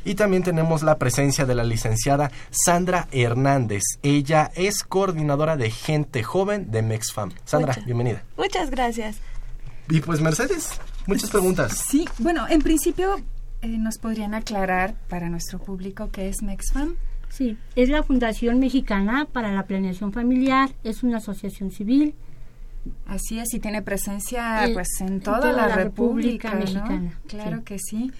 Y 0.04 0.14
también 0.14 0.42
tenemos 0.42 0.82
la 0.82 0.98
presencia 0.98 1.46
de 1.46 1.54
la 1.54 1.64
licenciada 1.64 2.30
Sandra 2.50 3.08
Hernández. 3.12 3.82
Ella 4.02 4.50
es 4.54 4.82
coordinadora 4.82 5.56
de 5.56 5.70
gente 5.70 6.22
joven 6.22 6.70
de 6.70 6.82
Mexfam. 6.82 7.30
Sandra, 7.44 7.76
bienvenida. 7.84 8.24
Muchas 8.36 8.70
gracias. 8.70 9.18
Y 9.88 10.00
pues 10.00 10.20
Mercedes, 10.20 10.80
muchas 11.06 11.30
preguntas. 11.30 11.84
Sí, 11.88 12.06
bueno, 12.18 12.46
en 12.48 12.62
principio 12.62 13.16
eh, 13.62 13.68
nos 13.68 13.98
podrían 13.98 14.34
aclarar 14.34 14.94
para 15.08 15.28
nuestro 15.28 15.58
público 15.58 16.10
qué 16.10 16.28
es 16.28 16.42
Mexfam. 16.42 16.96
Sí, 17.28 17.56
es 17.76 17.88
la 17.88 18.02
Fundación 18.02 18.58
Mexicana 18.58 19.26
para 19.30 19.52
la 19.52 19.64
Planeación 19.64 20.12
Familiar, 20.12 20.70
es 20.84 21.02
una 21.02 21.18
asociación 21.18 21.70
civil. 21.70 22.14
Así 23.06 23.38
es, 23.38 23.54
y 23.54 23.60
tiene 23.60 23.80
presencia 23.80 24.68
pues 24.74 24.88
en 25.00 25.20
toda, 25.20 25.52
la, 25.52 25.68
República, 25.68 26.52
Mexicana. 26.54 27.20
Claro 27.28 27.62
que 27.64 27.78
sí. 27.78 28.10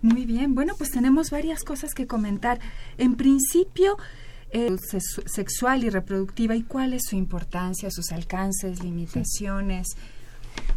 Muy 0.00 0.24
bien, 0.26 0.54
bueno, 0.54 0.74
pues 0.76 0.90
tenemos 0.90 1.30
varias 1.30 1.64
cosas 1.64 1.94
que 1.94 2.06
comentar. 2.06 2.60
En 2.98 3.16
principio, 3.16 3.96
eh, 4.50 4.76
sexual 5.26 5.84
y 5.84 5.90
reproductiva 5.90 6.54
y 6.54 6.62
cuál 6.62 6.94
es 6.94 7.02
su 7.08 7.16
importancia, 7.16 7.90
sus 7.90 8.12
alcances, 8.12 8.82
limitaciones. 8.82 9.96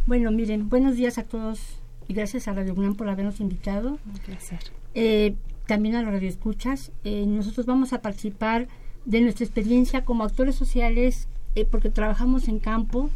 Bueno, 0.06 0.32
miren, 0.32 0.68
buenos 0.68 0.96
días 0.96 1.18
a 1.18 1.22
todos 1.22 1.60
y 2.08 2.14
gracias 2.14 2.48
a 2.48 2.52
Radio 2.52 2.74
UNAM 2.74 2.96
por 2.96 3.08
habernos 3.08 3.40
invitado. 3.40 3.98
Un 4.04 4.18
placer. 4.24 4.60
Eh, 4.94 5.36
también 5.66 5.94
a 5.94 6.02
los 6.02 6.12
radioescuchas. 6.12 6.90
Eh, 7.04 7.24
nosotros 7.26 7.66
vamos 7.66 7.92
a 7.92 8.02
participar 8.02 8.68
de 9.04 9.20
nuestra 9.20 9.44
experiencia 9.44 10.04
como 10.04 10.24
actores 10.24 10.54
sociales 10.54 11.28
eh, 11.54 11.64
porque 11.64 11.90
trabajamos 11.90 12.48
en 12.48 12.58
campo 12.58 13.10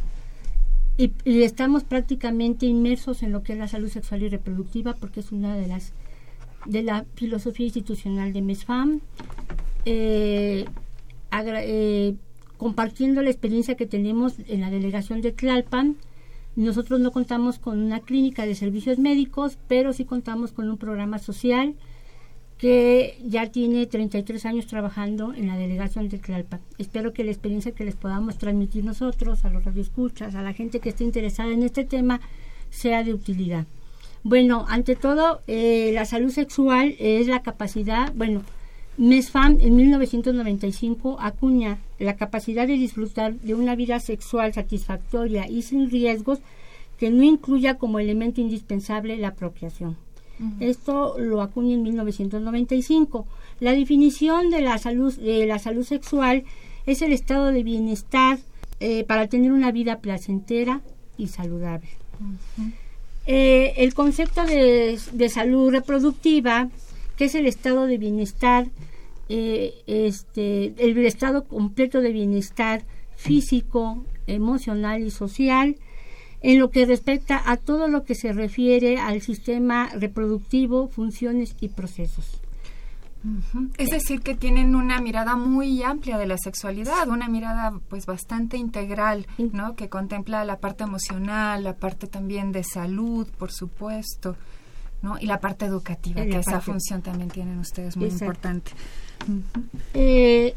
y, 0.97 1.11
estamos 1.43 1.83
prácticamente 1.83 2.65
inmersos 2.65 3.21
en 3.23 3.31
lo 3.31 3.43
que 3.43 3.53
es 3.53 3.59
la 3.59 3.67
salud 3.67 3.89
sexual 3.89 4.23
y 4.23 4.29
reproductiva 4.29 4.95
porque 4.95 5.19
es 5.19 5.31
una 5.31 5.55
de 5.55 5.67
las 5.67 5.93
de 6.65 6.83
la 6.83 7.05
filosofía 7.15 7.67
institucional 7.67 8.33
de 8.33 8.41
MESFAM 8.41 8.99
eh, 9.85 10.65
eh, 11.31 12.15
compartiendo 12.57 13.21
la 13.21 13.29
experiencia 13.29 13.75
que 13.75 13.85
tenemos 13.85 14.35
en 14.47 14.61
la 14.61 14.71
delegación 14.71 15.21
de 15.21 15.31
Tlalpan 15.31 15.97
nosotros 16.55 16.99
no 16.99 17.11
contamos 17.11 17.59
con 17.59 17.79
una 17.79 17.99
clínica 17.99 18.45
de 18.45 18.55
servicios 18.55 18.97
médicos 18.97 19.59
pero 19.67 19.93
sí 19.93 20.03
contamos 20.03 20.51
con 20.51 20.67
un 20.67 20.77
programa 20.77 21.19
social 21.19 21.75
que 22.57 23.19
ya 23.23 23.51
tiene 23.51 23.85
33 23.85 24.45
años 24.45 24.67
trabajando 24.67 25.33
en 25.33 25.47
la 25.47 25.57
delegación 25.57 26.09
de 26.09 26.17
Tlalpan. 26.17 26.59
Espero 26.77 27.13
que 27.13 27.23
la 27.23 27.31
experiencia 27.31 27.71
que 27.71 27.85
les 27.85 27.95
podamos 27.95 28.37
transmitir 28.37 28.83
nosotros, 28.83 29.45
a 29.45 29.49
los 29.49 29.63
radioescuchas, 29.63 30.33
a 30.33 30.41
la 30.41 30.53
gente 30.53 30.79
que 30.79 30.89
esté 30.89 31.03
interesada 31.03 31.51
en 31.51 31.63
este 31.63 31.85
tema, 31.85 32.19
sea 32.69 33.03
de 33.03 33.13
utilidad. 33.13 33.65
Bueno, 34.23 34.65
ante 34.67 34.95
todo, 34.95 35.41
eh, 35.47 35.91
la 35.93 36.05
salud 36.05 36.31
sexual 36.31 36.95
es 36.99 37.27
la 37.27 37.43
capacidad, 37.43 38.11
bueno, 38.15 38.41
MESFAM 38.97 39.59
en 39.61 39.75
1995 39.75 41.17
acuña 41.19 41.77
la 41.99 42.15
capacidad 42.15 42.65
de 42.65 42.73
disfrutar 42.73 43.35
de 43.35 43.53
una 43.53 43.75
vida 43.75 43.99
sexual 43.99 44.53
satisfactoria 44.53 45.47
y 45.47 45.61
sin 45.61 45.91
riesgos 45.91 46.39
que 46.97 47.11
no 47.11 47.21
incluya 47.21 47.75
como 47.75 47.99
elemento 47.99 48.41
indispensable 48.41 49.17
la 49.17 49.35
Esto 50.59 51.15
lo 51.17 51.41
acuña 51.41 51.73
en 51.73 51.83
1995. 51.83 53.25
La 53.59 53.71
definición 53.71 54.49
de 54.49 54.61
la 54.61 54.77
salud, 54.77 55.15
de 55.15 55.45
la 55.47 55.59
salud 55.59 55.83
sexual 55.83 56.43
es 56.85 57.01
el 57.01 57.11
estado 57.11 57.47
de 57.47 57.63
bienestar 57.63 58.39
eh, 58.79 59.03
para 59.03 59.27
tener 59.27 59.51
una 59.51 59.71
vida 59.71 59.99
placentera 59.99 60.81
y 61.17 61.27
saludable. 61.27 61.89
Eh, 63.25 63.73
el 63.77 63.93
concepto 63.93 64.45
de, 64.45 65.29
salud 65.29 65.71
reproductiva, 65.71 66.69
que 67.17 67.25
es 67.25 67.35
el 67.35 67.45
estado 67.45 67.87
de 67.87 67.97
bienestar, 67.97 68.67
eh, 69.29 69.73
este, 69.87 70.73
el 70.77 70.97
estado 71.05 71.45
completo 71.45 72.01
de 72.01 72.11
bienestar 72.11 72.83
físico, 73.15 74.05
emocional 74.27 75.01
y 75.03 75.09
social, 75.11 75.75
en 76.41 76.59
lo 76.59 76.69
que 76.69 76.85
respecta 76.85 77.41
a 77.45 77.57
todo 77.57 77.87
lo 77.87 78.03
que 78.03 78.15
se 78.15 78.31
refiere 78.33 78.97
al 78.97 79.21
sistema 79.21 79.89
reproductivo, 79.93 80.87
funciones 80.87 81.55
y 81.59 81.69
procesos. 81.69 82.41
Es 83.77 83.89
decir, 83.89 84.21
que 84.21 84.35
tienen 84.35 84.75
una 84.75 85.01
mirada 85.01 85.35
muy 85.35 85.81
amplia 85.83 86.17
de 86.17 86.27
la 86.27 86.37
sexualidad, 86.37 87.09
una 87.09 87.27
mirada 87.27 87.73
pues 87.89 88.05
bastante 88.05 88.57
integral, 88.57 89.27
¿no? 89.37 89.75
Que 89.75 89.89
contempla 89.89 90.45
la 90.45 90.59
parte 90.59 90.83
emocional, 90.83 91.63
la 91.63 91.75
parte 91.75 92.07
también 92.07 92.51
de 92.51 92.63
salud, 92.63 93.27
por 93.37 93.51
supuesto, 93.51 94.37
¿no? 95.01 95.17
Y 95.19 95.25
la 95.25 95.39
parte 95.39 95.65
educativa, 95.65 96.23
que 96.23 96.37
esa 96.37 96.61
función 96.61 97.01
también 97.01 97.29
tienen 97.29 97.57
ustedes 97.59 97.97
muy 97.97 98.07
importante. 98.07 98.71
Eh, 99.93 100.53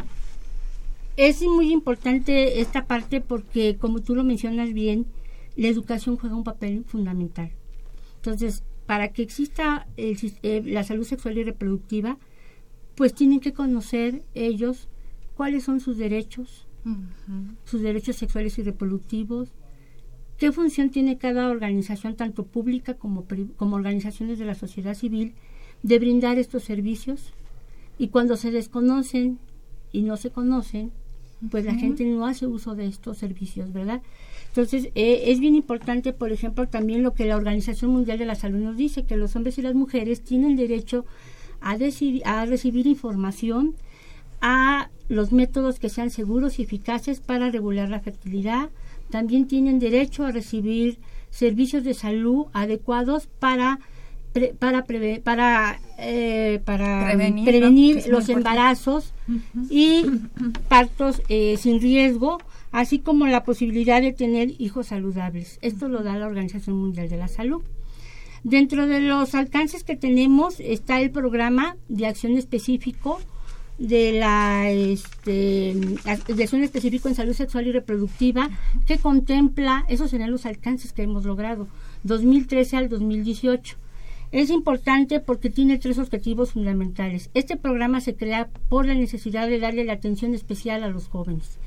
es 1.17 1.43
muy 1.43 1.73
importante 1.73 2.61
esta 2.61 2.85
parte 2.85 3.21
porque, 3.21 3.77
como 3.79 4.01
tú 4.01 4.15
lo 4.15 4.23
mencionas 4.23 4.73
bien, 4.73 5.07
la 5.61 5.69
educación 5.69 6.17
juega 6.17 6.37
un 6.37 6.45
papel 6.45 6.85
fundamental. 6.87 7.51
Entonces, 8.17 8.63
para 8.87 9.13
que 9.13 9.21
exista 9.21 9.87
eh, 9.99 10.63
la 10.65 10.85
salud 10.85 11.05
sexual 11.05 11.37
y 11.37 11.45
reproductiva, 11.45 12.17
pues 12.95 13.13
tienen 13.13 13.41
que 13.41 13.53
conocer 13.53 14.25
ellos 14.33 14.89
cuáles 15.35 15.65
son 15.65 15.81
sus 15.81 15.99
derechos, 15.99 16.67
sus 17.67 17.83
derechos 17.83 18.17
sexuales 18.17 18.59
y 18.59 18.63
reproductivos, 18.63 19.53
qué 20.39 20.51
función 20.51 20.89
tiene 20.89 21.19
cada 21.19 21.51
organización, 21.51 22.17
tanto 22.17 22.47
pública 22.47 22.95
como, 22.95 23.27
como 23.59 23.77
organizaciones 23.77 24.39
de 24.39 24.47
la 24.47 24.55
sociedad 24.55 24.95
civil, 24.95 25.35
de 25.83 25.99
brindar 25.99 26.39
estos 26.39 26.63
servicios. 26.63 27.35
Y 27.99 28.09
cuando 28.09 28.39
se 28.39 28.51
desconocen 28.51 29.39
y 29.93 30.03
no 30.03 30.17
se 30.17 30.31
conocen, 30.31 30.91
pues 31.51 31.67
la 31.67 31.75
gente 31.75 32.07
no 32.07 32.27
hace 32.27 32.47
uso 32.47 32.75
de 32.75 32.87
estos 32.87 33.19
servicios, 33.19 33.75
¿verdad? 33.75 34.01
Entonces, 34.51 34.91
eh, 34.97 35.23
es 35.27 35.39
bien 35.39 35.55
importante, 35.55 36.13
por 36.13 36.33
ejemplo, 36.33 36.69
también 36.69 37.05
lo 37.05 37.15
que 37.15 37.25
la 37.25 37.37
Organización 37.37 37.93
Mundial 37.93 38.19
de 38.19 38.27
la 38.27 38.35
Salud 38.35 38.59
nos 38.59 38.77
dice, 38.77 39.05
que 39.05 39.17
los 39.17 39.37
hombres 39.37 39.59
y 39.59 39.63
las 39.63 39.75
mujeres 39.75 40.23
tienen 40.23 40.57
derecho 40.57 41.07
a, 41.61 41.77
a 42.25 42.47
recibir 42.47 42.87
información, 42.89 43.77
a 44.41 44.91
los 45.09 45.31
métodos 45.31 45.79
que 45.79 45.89
sean 45.89 46.11
seguros 46.11 46.59
y 46.59 46.63
eficaces 46.63 47.21
para 47.21 47.51
regular 47.51 47.89
la 47.89 48.01
fertilidad. 48.01 48.71
También 49.09 49.47
tienen 49.47 49.79
derecho 49.79 50.25
a 50.25 50.33
recibir 50.33 50.99
servicios 51.31 51.85
de 51.85 51.95
salud 51.95 52.47
adecuados 52.53 53.29
para 53.29 53.79
para 54.59 54.85
para 55.25 55.81
eh, 55.99 56.61
para 56.65 57.11
prevenir, 57.45 58.07
los 58.09 58.29
embarazos 58.29 59.13
y 59.69 60.05
partos 60.69 61.23
eh, 61.29 61.57
sin 61.59 61.81
riesgo 61.81 62.39
así 62.73 63.01
como 63.01 63.27
la 63.27 63.45
posibilidad 63.45 64.01
de 64.01 64.13
tener 64.13 64.53
hijos 64.61 64.89
saludables. 64.89 65.59
Esto 65.63 65.89
lo 65.89 66.03
da 66.03 66.17
la 66.17 66.27
Organización 66.27 66.77
Mundial 66.77 67.09
de 67.09 67.17
la 67.17 67.29
Salud. 67.29 67.63
Dentro 68.45 68.87
de 68.87 69.01
los 69.01 69.35
alcances 69.35 69.85
que 69.85 69.97
tenemos 69.97 70.61
está 70.61 71.01
el 71.01 71.11
programa 71.11 71.77
de 71.89 72.07
acción 72.07 72.39
específico 72.39 73.21
de 73.77 74.13
la 74.13 74.71
este, 74.71 75.75
de 75.75 76.43
acción 76.43 76.63
específico 76.63 77.09
en 77.09 77.15
salud 77.15 77.33
sexual 77.33 77.67
y 77.67 77.73
reproductiva 77.73 78.51
que 78.87 78.99
contempla 78.99 79.87
esos 79.89 80.11
serían 80.11 80.31
los 80.31 80.45
alcances 80.45 80.93
que 80.93 81.03
hemos 81.03 81.25
logrado 81.25 81.67
2013 82.05 82.77
al 82.77 82.89
2018 82.91 83.79
es 84.33 84.51
importante 84.51 85.19
porque 85.21 85.51
tiene 85.51 85.79
tres 85.79 85.99
objetivos 85.99 86.53
fundamentales. 86.53 87.31
Este 87.35 87.57
programa 87.57 88.01
se 88.01 88.15
crea 88.15 88.49
por 88.69 88.87
la 88.87 88.95
necesidad 88.95 89.49
de 89.49 89.59
darle 89.59 89.85
la 89.85 89.95
atención 89.95 90.35
especial 90.35 90.85
a 90.85 90.89
los 90.89 91.09
jóvenes. 91.09 91.59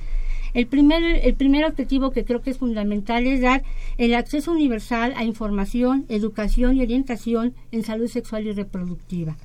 El 0.54 0.68
primer, 0.68 1.04
el 1.04 1.34
primer 1.34 1.66
objetivo 1.66 2.12
que 2.12 2.26
creo 2.26 2.42
que 2.42 2.52
es 2.52 2.60
fundamental 2.60 3.26
es 3.26 3.42
dar 3.42 3.64
el 3.98 4.14
acceso 4.14 4.52
universal 4.52 5.14
a 5.18 5.24
información, 5.24 6.06
educación 6.10 6.78
y 6.78 6.82
orientación 6.82 7.54
en 7.72 7.84
salud 7.84 8.08
sexual 8.08 8.46
y 8.46 8.54
reproductiva. 8.54 9.36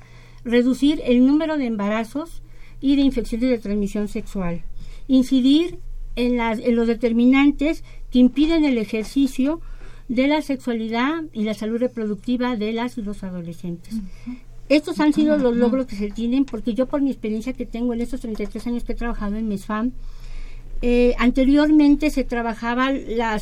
Reducir 0.45 1.01
el 1.03 1.25
número 1.25 1.57
de 1.57 1.65
embarazos 1.65 2.43
y 2.79 2.95
de 2.95 3.01
infecciones 3.01 3.49
de 3.49 3.57
transmisión 3.57 4.07
sexual. 4.07 4.61
Incidir 5.07 5.79
en, 6.15 6.37
las, 6.37 6.59
en 6.59 6.75
los 6.75 6.87
determinantes 6.87 7.83
que 8.11 8.19
impiden 8.19 8.63
el 8.63 8.77
ejercicio 8.77 9.61
de 10.09 10.27
la 10.27 10.41
sexualidad 10.41 11.23
y 11.31 11.43
la 11.43 11.53
salud 11.53 11.77
reproductiva 11.77 12.57
de 12.57 12.73
las 12.73 12.97
y 12.97 13.03
los 13.03 13.23
adolescentes. 13.23 13.93
Estos 14.67 14.99
han 14.99 15.13
sido 15.13 15.37
los 15.37 15.55
logros 15.55 15.85
que 15.85 15.95
se 15.95 16.09
tienen 16.09 16.45
porque 16.45 16.73
yo 16.73 16.87
por 16.87 17.01
mi 17.01 17.11
experiencia 17.11 17.53
que 17.53 17.65
tengo 17.65 17.93
en 17.93 18.01
estos 18.01 18.21
33 18.21 18.67
años 18.67 18.83
que 18.83 18.91
he 18.91 18.95
trabajado 18.95 19.35
en 19.35 19.47
MESFAM, 19.47 19.93
eh, 20.81 21.13
anteriormente 21.17 22.09
se 22.09 22.23
trabajaba 22.23 22.91
la, 22.91 23.39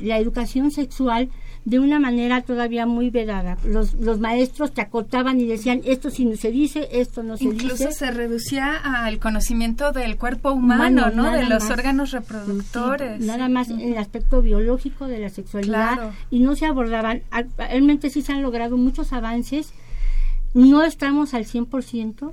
la 0.00 0.18
educación 0.18 0.70
sexual 0.70 1.30
de 1.64 1.78
una 1.78 2.00
manera 2.00 2.42
todavía 2.42 2.86
muy 2.86 3.10
vedada. 3.10 3.56
Los, 3.64 3.94
los 3.94 4.18
maestros 4.18 4.72
te 4.72 4.80
acotaban 4.80 5.38
y 5.40 5.46
decían, 5.46 5.80
esto 5.84 6.10
sí 6.10 6.24
no 6.24 6.36
se 6.36 6.50
dice, 6.50 6.88
esto 6.90 7.22
no 7.22 7.36
se 7.36 7.44
Incluso 7.44 7.86
dice. 7.86 7.92
se 7.92 8.10
reducía 8.10 8.74
al 8.76 9.20
conocimiento 9.20 9.92
del 9.92 10.16
cuerpo 10.16 10.50
humano, 10.52 11.02
Humano, 11.06 11.30
¿no? 11.30 11.30
De 11.32 11.44
los 11.44 11.62
más. 11.62 11.70
órganos 11.70 12.10
reproductores. 12.10 13.20
Nada 13.20 13.48
más 13.48 13.70
en 13.70 13.80
el 13.80 13.96
aspecto 13.96 14.42
biológico 14.42 15.06
de 15.06 15.20
la 15.20 15.28
sexualidad 15.28 15.94
Claro. 15.94 16.12
y 16.30 16.40
no 16.40 16.56
se 16.56 16.66
abordaban. 16.66 17.22
Realmente 17.56 18.10
sí 18.10 18.22
se 18.22 18.32
han 18.32 18.42
logrado 18.42 18.76
muchos 18.76 19.12
avances. 19.12 19.72
No 20.54 20.82
estamos 20.82 21.32
al 21.32 21.44
100%, 21.46 22.32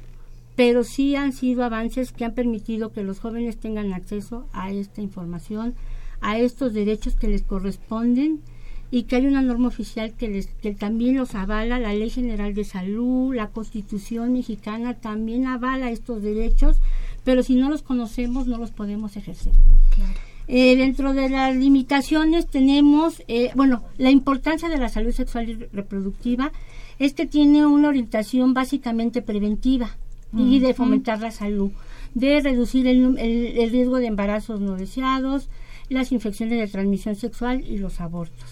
pero 0.55 0.83
sí 0.83 1.15
han 1.15 1.33
sido 1.33 1.63
avances 1.63 2.11
que 2.11 2.25
han 2.25 2.33
permitido 2.33 2.91
que 2.91 3.03
los 3.03 3.19
jóvenes 3.19 3.57
tengan 3.57 3.93
acceso 3.93 4.47
a 4.53 4.71
esta 4.71 5.01
información, 5.01 5.75
a 6.19 6.37
estos 6.39 6.73
derechos 6.73 7.13
que 7.15 7.27
les 7.27 7.43
corresponden 7.43 8.39
y 8.91 9.03
que 9.03 9.17
hay 9.17 9.27
una 9.27 9.41
norma 9.41 9.67
oficial 9.67 10.13
que 10.17 10.27
les 10.27 10.47
que 10.61 10.73
también 10.73 11.17
los 11.17 11.35
avala, 11.35 11.79
la 11.79 11.93
Ley 11.93 12.09
General 12.09 12.53
de 12.53 12.63
Salud, 12.63 13.35
la 13.35 13.47
Constitución 13.49 14.33
mexicana 14.33 14.95
también 14.95 15.45
avala 15.47 15.91
estos 15.91 16.21
derechos, 16.23 16.77
pero 17.23 17.43
si 17.43 17.55
no 17.55 17.69
los 17.69 17.83
conocemos 17.83 18.47
no 18.47 18.57
los 18.57 18.71
podemos 18.71 19.15
ejercer. 19.17 19.53
Eh, 20.47 20.75
dentro 20.75 21.13
de 21.13 21.29
las 21.29 21.55
limitaciones 21.55 22.47
tenemos, 22.47 23.21
eh, 23.27 23.51
bueno, 23.55 23.83
la 23.99 24.09
importancia 24.09 24.67
de 24.69 24.77
la 24.79 24.89
salud 24.89 25.11
sexual 25.11 25.47
y 25.49 25.53
re- 25.53 25.69
reproductiva 25.71 26.51
es 26.97 27.13
que 27.13 27.27
tiene 27.27 27.65
una 27.67 27.89
orientación 27.89 28.53
básicamente 28.55 29.21
preventiva 29.21 29.91
y 30.35 30.59
de 30.59 30.73
fomentar 30.73 31.19
la 31.21 31.31
salud, 31.31 31.71
de 32.15 32.39
reducir 32.41 32.87
el, 32.87 33.17
el- 33.19 33.57
el 33.59 33.69
riesgo 33.69 33.97
de 33.97 34.07
embarazos 34.07 34.59
no 34.59 34.75
deseados, 34.75 35.49
las 35.89 36.11
infecciones 36.11 36.57
de 36.59 36.67
transmisión 36.67 37.15
sexual 37.15 37.63
y 37.67 37.77
los 37.77 37.99
abortos. 38.01 38.49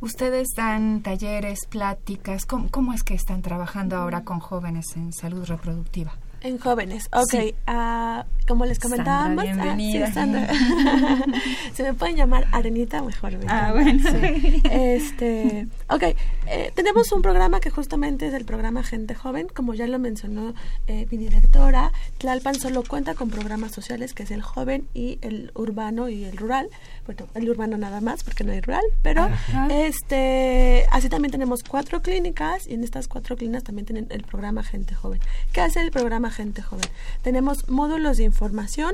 Ustedes 0.00 0.48
dan 0.56 1.02
talleres, 1.02 1.66
pláticas. 1.68 2.46
¿Cómo, 2.46 2.70
cómo 2.70 2.94
es 2.94 3.02
que 3.02 3.14
están 3.14 3.42
trabajando 3.42 3.96
ahora 3.96 4.22
con 4.24 4.40
jóvenes 4.40 4.96
en 4.96 5.12
salud 5.12 5.44
reproductiva? 5.44 6.14
En 6.40 6.58
jóvenes, 6.58 7.08
ok. 7.12 7.30
Sí. 7.30 7.54
ah, 7.66 8.24
como 8.50 8.66
les 8.66 8.78
Sandra, 8.78 8.96
comentábamos, 9.04 9.44
ah, 9.44 9.52
bienvenida. 9.52 10.06
sí, 10.08 10.12
Sandra. 10.12 10.48
se 11.72 11.84
me 11.84 11.94
pueden 11.94 12.16
llamar 12.16 12.48
Arenita 12.50 13.00
mejor. 13.00 13.38
me 13.38 13.44
Ah, 13.46 13.70
bueno. 13.72 14.02
sí. 14.02 14.60
Este, 14.68 15.68
ok, 15.88 16.02
eh, 16.48 16.72
tenemos 16.74 17.12
un 17.12 17.22
programa 17.22 17.60
que 17.60 17.70
justamente 17.70 18.26
es 18.26 18.34
el 18.34 18.44
programa 18.44 18.82
Gente 18.82 19.14
Joven, 19.14 19.46
como 19.54 19.72
ya 19.74 19.86
lo 19.86 20.00
mencionó 20.00 20.52
eh, 20.88 21.06
mi 21.12 21.16
directora. 21.16 21.92
Tlalpan 22.18 22.56
solo 22.56 22.82
cuenta 22.82 23.14
con 23.14 23.30
programas 23.30 23.70
sociales, 23.70 24.14
que 24.14 24.24
es 24.24 24.32
el 24.32 24.42
joven 24.42 24.88
y 24.94 25.20
el 25.22 25.52
urbano 25.54 26.08
y 26.08 26.24
el 26.24 26.36
rural. 26.36 26.70
Bueno, 27.06 27.28
el 27.34 27.48
urbano 27.48 27.78
nada 27.78 28.00
más, 28.00 28.24
porque 28.24 28.42
no 28.42 28.50
hay 28.50 28.60
rural, 28.60 28.82
pero 29.02 29.22
Ajá. 29.22 29.68
este, 29.70 30.86
así 30.90 31.08
también 31.08 31.30
tenemos 31.30 31.62
cuatro 31.62 32.02
clínicas 32.02 32.66
y 32.66 32.74
en 32.74 32.82
estas 32.82 33.06
cuatro 33.06 33.36
clínicas 33.36 33.62
también 33.62 33.86
tienen 33.86 34.08
el 34.10 34.24
programa 34.24 34.64
Gente 34.64 34.96
Joven. 34.96 35.20
¿Qué 35.52 35.60
hace 35.60 35.80
el 35.82 35.92
programa 35.92 36.32
Gente 36.32 36.62
Joven? 36.62 36.88
Tenemos 37.22 37.68
módulos 37.68 38.16
de 38.16 38.24
información. 38.24 38.39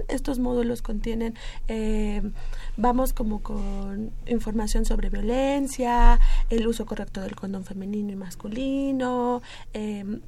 Estos 0.09 0.39
módulos 0.39 0.83
contienen, 0.83 1.35
eh, 1.69 2.21
vamos 2.77 3.13
como 3.13 3.43
con 3.43 4.11
información 4.27 4.85
sobre 4.85 5.09
violencia, 5.09 6.19
el 6.51 6.67
uso 6.67 6.85
correcto 6.85 7.21
del 7.21 7.37
condón 7.37 7.65
femenino 7.65 8.13
y 8.13 8.17
masculino, 8.17 9.43
eh, 9.73 10.21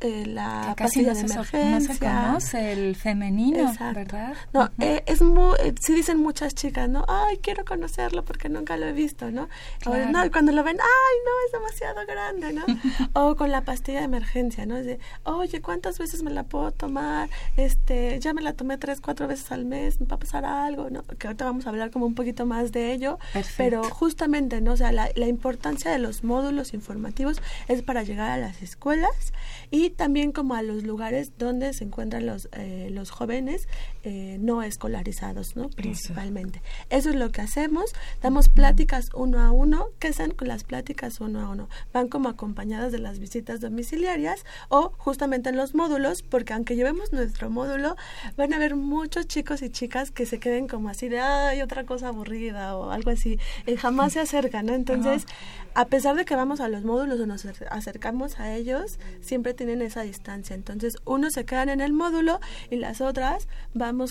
eh, 0.00 0.26
la 0.26 0.66
Que 0.68 0.74
casi 0.76 1.04
pastilla 1.04 1.08
no 1.08 1.14
de 1.14 1.20
se, 1.20 1.28
so- 1.28 1.38
no 1.40 1.44
se 1.44 1.60
emergencia. 1.60 2.22
conoce 2.26 2.72
el 2.72 2.96
femenino, 2.96 3.70
Exacto. 3.70 3.94
¿verdad? 3.94 4.34
No, 4.52 4.60
Ujú. 4.62 4.72
eh, 4.80 5.02
es 5.06 5.20
muy, 5.22 5.56
eh, 5.60 5.74
sí 5.80 5.94
dicen 5.94 6.18
muchas 6.18 6.54
chicas, 6.54 6.88
¿no? 6.88 7.04
Ay, 7.08 7.38
quiero 7.38 7.64
conocerlo 7.64 8.24
porque 8.24 8.48
nunca 8.48 8.76
lo 8.76 8.86
he 8.86 8.92
visto, 8.92 9.30
¿no? 9.30 9.44
O, 9.44 9.90
Claro. 9.90 10.10
no, 10.10 10.24
y 10.24 10.30
cuando 10.30 10.52
lo 10.52 10.62
ven, 10.62 10.76
ay, 10.80 11.16
no, 11.24 11.32
es 11.46 11.52
demasiado 11.52 12.06
grande, 12.06 12.52
¿no? 12.52 12.64
o 13.14 13.34
con 13.36 13.50
la 13.50 13.62
pastilla 13.62 13.98
de 13.98 14.04
emergencia, 14.04 14.66
¿no? 14.66 14.76
Es 14.76 14.86
de, 14.86 14.98
oye, 15.24 15.60
¿cuántas 15.60 15.98
veces 15.98 16.22
me 16.22 16.30
la 16.30 16.44
puedo 16.44 16.70
tomar? 16.70 17.28
Este, 17.56 18.18
ya 18.20 18.32
me 18.34 18.42
la 18.42 18.52
tomé 18.52 18.78
tres, 18.78 19.00
cuatro 19.00 19.26
veces 19.26 19.50
al 19.50 19.64
mes, 19.64 20.00
me 20.00 20.06
va 20.06 20.16
a 20.16 20.18
pasar 20.20 20.44
algo, 20.44 20.90
¿no? 20.90 21.02
Que 21.02 21.26
ahorita 21.26 21.44
vamos 21.44 21.66
a 21.66 21.70
hablar 21.70 21.90
como 21.90 22.06
un 22.06 22.14
poquito 22.14 22.46
más 22.46 22.70
de 22.72 22.92
ello, 22.92 23.18
Perfecto. 23.32 23.54
pero 23.58 23.82
justamente, 23.82 24.60
¿no? 24.60 24.72
O 24.72 24.76
sea, 24.76 24.92
la, 24.92 25.08
la 25.16 25.26
importancia 25.26 25.90
de 25.90 25.98
los 25.98 26.22
módulos 26.22 26.72
informativos 26.72 27.42
es 27.66 27.82
para 27.82 28.02
llegar 28.04 28.30
a 28.30 28.36
las 28.36 28.62
escuelas 28.62 29.32
y 29.70 29.90
también 29.90 30.32
como 30.32 30.54
a 30.54 30.62
los 30.62 30.84
lugares 30.84 31.32
donde 31.38 31.72
se 31.72 31.84
encuentran 31.84 32.26
los, 32.26 32.48
eh, 32.52 32.88
los 32.90 33.10
jóvenes 33.10 33.68
eh, 34.08 34.38
no 34.40 34.62
escolarizados, 34.62 35.54
¿no? 35.56 35.68
Principalmente. 35.68 36.62
Eso 36.88 37.10
es 37.10 37.16
lo 37.16 37.30
que 37.30 37.42
hacemos. 37.42 37.92
Damos 38.22 38.48
pláticas 38.48 39.10
uno 39.14 39.40
a 39.40 39.50
uno. 39.50 39.88
¿Qué 39.98 40.08
hacen 40.08 40.30
con 40.30 40.48
las 40.48 40.64
pláticas 40.64 41.20
uno 41.20 41.40
a 41.40 41.50
uno? 41.50 41.68
Van 41.92 42.08
como 42.08 42.28
acompañadas 42.30 42.90
de 42.90 42.98
las 42.98 43.18
visitas 43.18 43.60
domiciliarias 43.60 44.44
o 44.70 44.92
justamente 44.96 45.50
en 45.50 45.56
los 45.56 45.74
módulos, 45.74 46.22
porque 46.22 46.54
aunque 46.54 46.74
llevemos 46.74 47.12
nuestro 47.12 47.50
módulo, 47.50 47.96
van 48.36 48.52
a 48.52 48.56
haber 48.56 48.76
muchos 48.76 49.26
chicos 49.26 49.60
y 49.62 49.68
chicas 49.70 50.10
que 50.10 50.24
se 50.24 50.38
queden 50.38 50.68
como 50.68 50.88
así 50.88 51.08
de, 51.08 51.20
ay, 51.20 51.60
otra 51.60 51.84
cosa 51.84 52.08
aburrida 52.08 52.76
o 52.76 52.90
algo 52.90 53.10
así. 53.10 53.38
Y 53.66 53.76
jamás 53.76 54.14
se 54.14 54.20
acercan, 54.20 54.66
¿no? 54.66 54.74
Entonces, 54.74 55.26
a 55.74 55.84
pesar 55.86 56.16
de 56.16 56.24
que 56.24 56.34
vamos 56.34 56.60
a 56.60 56.68
los 56.68 56.82
módulos 56.84 57.20
o 57.20 57.26
nos 57.26 57.44
acer- 57.44 57.68
acercamos 57.70 58.40
a 58.40 58.54
ellos, 58.54 58.98
siempre 59.20 59.52
tienen 59.54 59.82
esa 59.82 60.02
distancia. 60.02 60.56
Entonces, 60.56 60.96
unos 61.04 61.34
se 61.34 61.44
quedan 61.44 61.68
en 61.68 61.80
el 61.80 61.92
módulo 61.92 62.40
y 62.70 62.76
las 62.76 63.00
otras 63.00 63.48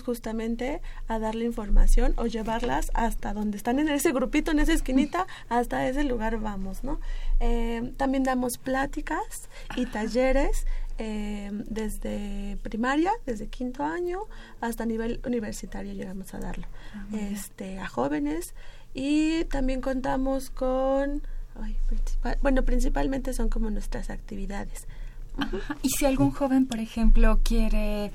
justamente 0.02 0.82
a 1.08 1.20
darle 1.20 1.46
información 1.46 2.14
o 2.18 2.26
llevarlas 2.26 2.92
hasta 2.94 3.34
donde 3.34 3.58
están 3.58 3.80
en 3.80 3.90
ese 3.90 4.12
grupito, 4.12 4.52
en 4.52 4.60
esa 4.60 4.74
esquinita, 4.74 5.26
hasta 5.50 5.88
ese 5.88 6.04
lugar 6.04 6.40
vamos, 6.40 6.84
¿no? 6.84 7.00
Eh, 7.40 7.94
también 7.98 8.24
damos 8.24 8.58
pláticas 8.58 9.50
y 9.76 9.86
talleres 9.86 10.66
eh, 11.00 11.52
desde 11.70 12.58
primaria, 12.64 13.12
desde 13.26 13.48
quinto 13.48 13.84
año, 13.84 14.20
hasta 14.62 14.86
nivel 14.86 15.20
universitario 15.26 15.94
llegamos 15.94 16.34
a 16.34 16.40
darlo. 16.40 16.66
este, 17.14 17.80
a 17.80 17.88
jóvenes 17.88 18.54
y 18.94 19.44
también 19.46 19.80
contamos 19.82 20.50
con, 20.50 21.22
ay, 21.62 21.78
principal- 21.88 22.38
bueno, 22.42 22.64
principalmente 22.64 23.34
son 23.34 23.50
como 23.50 23.70
nuestras 23.70 24.10
actividades. 24.10 24.88
Ajá. 25.38 25.78
Y 25.84 25.90
si 25.90 26.06
algún 26.06 26.32
joven, 26.32 26.66
por 26.66 26.80
ejemplo, 26.80 27.40
quiere 27.44 28.12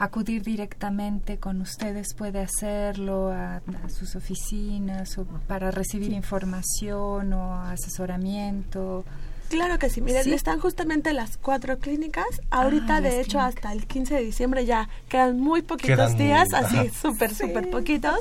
acudir 0.00 0.42
directamente 0.42 1.38
con 1.38 1.60
ustedes, 1.60 2.14
puede 2.14 2.40
hacerlo 2.40 3.30
a, 3.30 3.56
a 3.56 3.88
sus 3.90 4.16
oficinas 4.16 5.16
o 5.18 5.26
para 5.46 5.70
recibir 5.70 6.12
información 6.12 7.34
o 7.34 7.54
asesoramiento. 7.54 9.04
Claro 9.50 9.80
que 9.80 9.90
sí, 9.90 10.00
miren, 10.00 10.22
¿Sí? 10.24 10.32
están 10.32 10.60
justamente 10.60 11.12
las 11.12 11.36
cuatro 11.36 11.78
clínicas. 11.78 12.24
Ahorita, 12.50 12.96
Ah, 12.96 13.00
de 13.00 13.20
hecho, 13.20 13.38
clínicas. 13.38 13.56
hasta 13.56 13.72
el 13.72 13.86
15 13.86 14.14
de 14.14 14.22
diciembre 14.22 14.64
ya 14.64 14.88
quedan 15.08 15.40
muy 15.40 15.60
poquitos 15.62 15.96
Quedan 16.14 16.16
días, 16.18 16.48
así 16.54 16.88
súper, 16.90 17.34
súper 17.34 17.68
poquitos. 17.68 18.14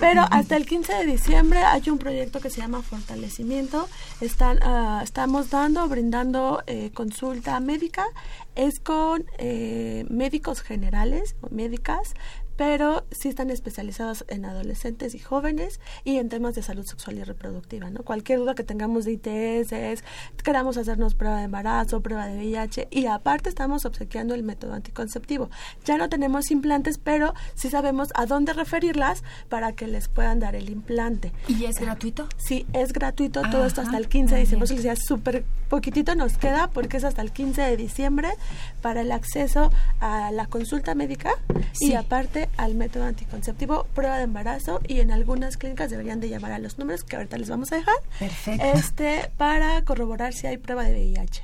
Pero 0.00 0.22
hasta 0.30 0.56
el 0.56 0.64
15 0.64 0.94
de 0.94 1.04
diciembre 1.06 1.58
hay 1.60 1.88
un 1.90 1.98
proyecto 1.98 2.40
que 2.40 2.48
se 2.48 2.62
llama 2.62 2.80
Fortalecimiento. 2.80 3.86
Están, 4.22 4.58
ah, 4.62 5.02
estamos 5.04 5.50
dando, 5.50 5.86
brindando 5.88 6.62
eh, 6.66 6.90
consulta 6.94 7.60
médica. 7.60 8.06
Es 8.54 8.80
con 8.80 9.26
eh, 9.36 10.06
médicos 10.08 10.62
generales 10.62 11.36
o 11.42 11.48
médicas, 11.54 12.14
pero 12.56 13.04
sí 13.10 13.28
están 13.28 13.50
especializados 13.50 14.24
en 14.28 14.44
adolescentes 14.44 15.14
y 15.14 15.18
jóvenes 15.18 15.80
y 16.04 16.18
en 16.18 16.28
temas 16.28 16.54
de 16.54 16.62
salud 16.62 16.84
sexual 16.84 17.18
y 17.18 17.24
reproductiva. 17.24 17.90
¿no? 17.90 18.02
Cualquier 18.02 18.38
duda 18.38 18.54
que 18.54 18.64
tengamos 18.64 19.04
de 19.04 19.12
ITS, 19.12 20.02
queramos 20.42 20.76
hacernos 20.76 21.14
prueba 21.14 21.38
de 21.38 21.44
embarazo, 21.44 22.00
prueba 22.00 22.26
de 22.26 22.36
VIH 22.36 22.88
y 22.90 23.06
aparte 23.06 23.48
estamos 23.48 23.84
obsequiando 23.84 24.34
el 24.34 24.42
método 24.42 24.74
anticonceptivo. 24.74 25.50
Ya 25.84 25.96
no 25.96 26.08
tenemos 26.08 26.50
implantes, 26.50 26.98
pero 26.98 27.34
sí 27.54 27.68
sabemos 27.70 28.08
a 28.14 28.26
dónde 28.26 28.52
referirlas 28.52 29.22
para 29.48 29.72
que 29.72 29.86
les 29.86 30.08
puedan 30.08 30.40
dar 30.40 30.54
el 30.56 30.70
implante. 30.70 31.32
¿Y 31.48 31.64
es 31.64 31.78
gratuito? 31.78 32.28
Sí, 32.36 32.66
es 32.72 32.92
gratuito 32.92 33.42
todo 33.50 33.66
esto 33.66 33.80
hasta 33.80 33.98
el 33.98 34.08
15 34.08 34.34
de 34.34 34.40
diciembre. 34.40 34.68
decía, 34.74 34.96
súper 34.96 35.44
poquitito 35.68 36.14
nos 36.14 36.38
queda 36.38 36.68
porque 36.68 36.96
es 36.98 37.04
hasta 37.04 37.22
el 37.22 37.32
15 37.32 37.60
de 37.62 37.76
diciembre 37.76 38.28
para 38.82 39.00
el 39.02 39.12
acceso 39.12 39.72
a 40.00 40.30
la 40.30 40.46
consulta 40.46 40.94
médica 40.94 41.32
y 41.80 41.88
Sí. 41.88 41.94
aparte 41.94 42.48
al 42.56 42.74
método 42.74 43.04
anticonceptivo, 43.04 43.86
prueba 43.94 44.16
de 44.18 44.24
embarazo 44.24 44.80
y 44.86 45.00
en 45.00 45.10
algunas 45.10 45.56
clínicas 45.56 45.90
deberían 45.90 46.20
de 46.20 46.28
llamar 46.28 46.52
a 46.52 46.58
los 46.58 46.78
números 46.78 47.02
que 47.04 47.16
ahorita 47.16 47.36
les 47.38 47.50
vamos 47.50 47.72
a 47.72 47.76
dejar 47.76 47.94
Perfecto. 48.18 48.64
este 48.74 49.30
para 49.36 49.82
corroborar 49.82 50.32
si 50.32 50.46
hay 50.46 50.56
prueba 50.58 50.84
de 50.84 50.92
VIH. 50.92 51.42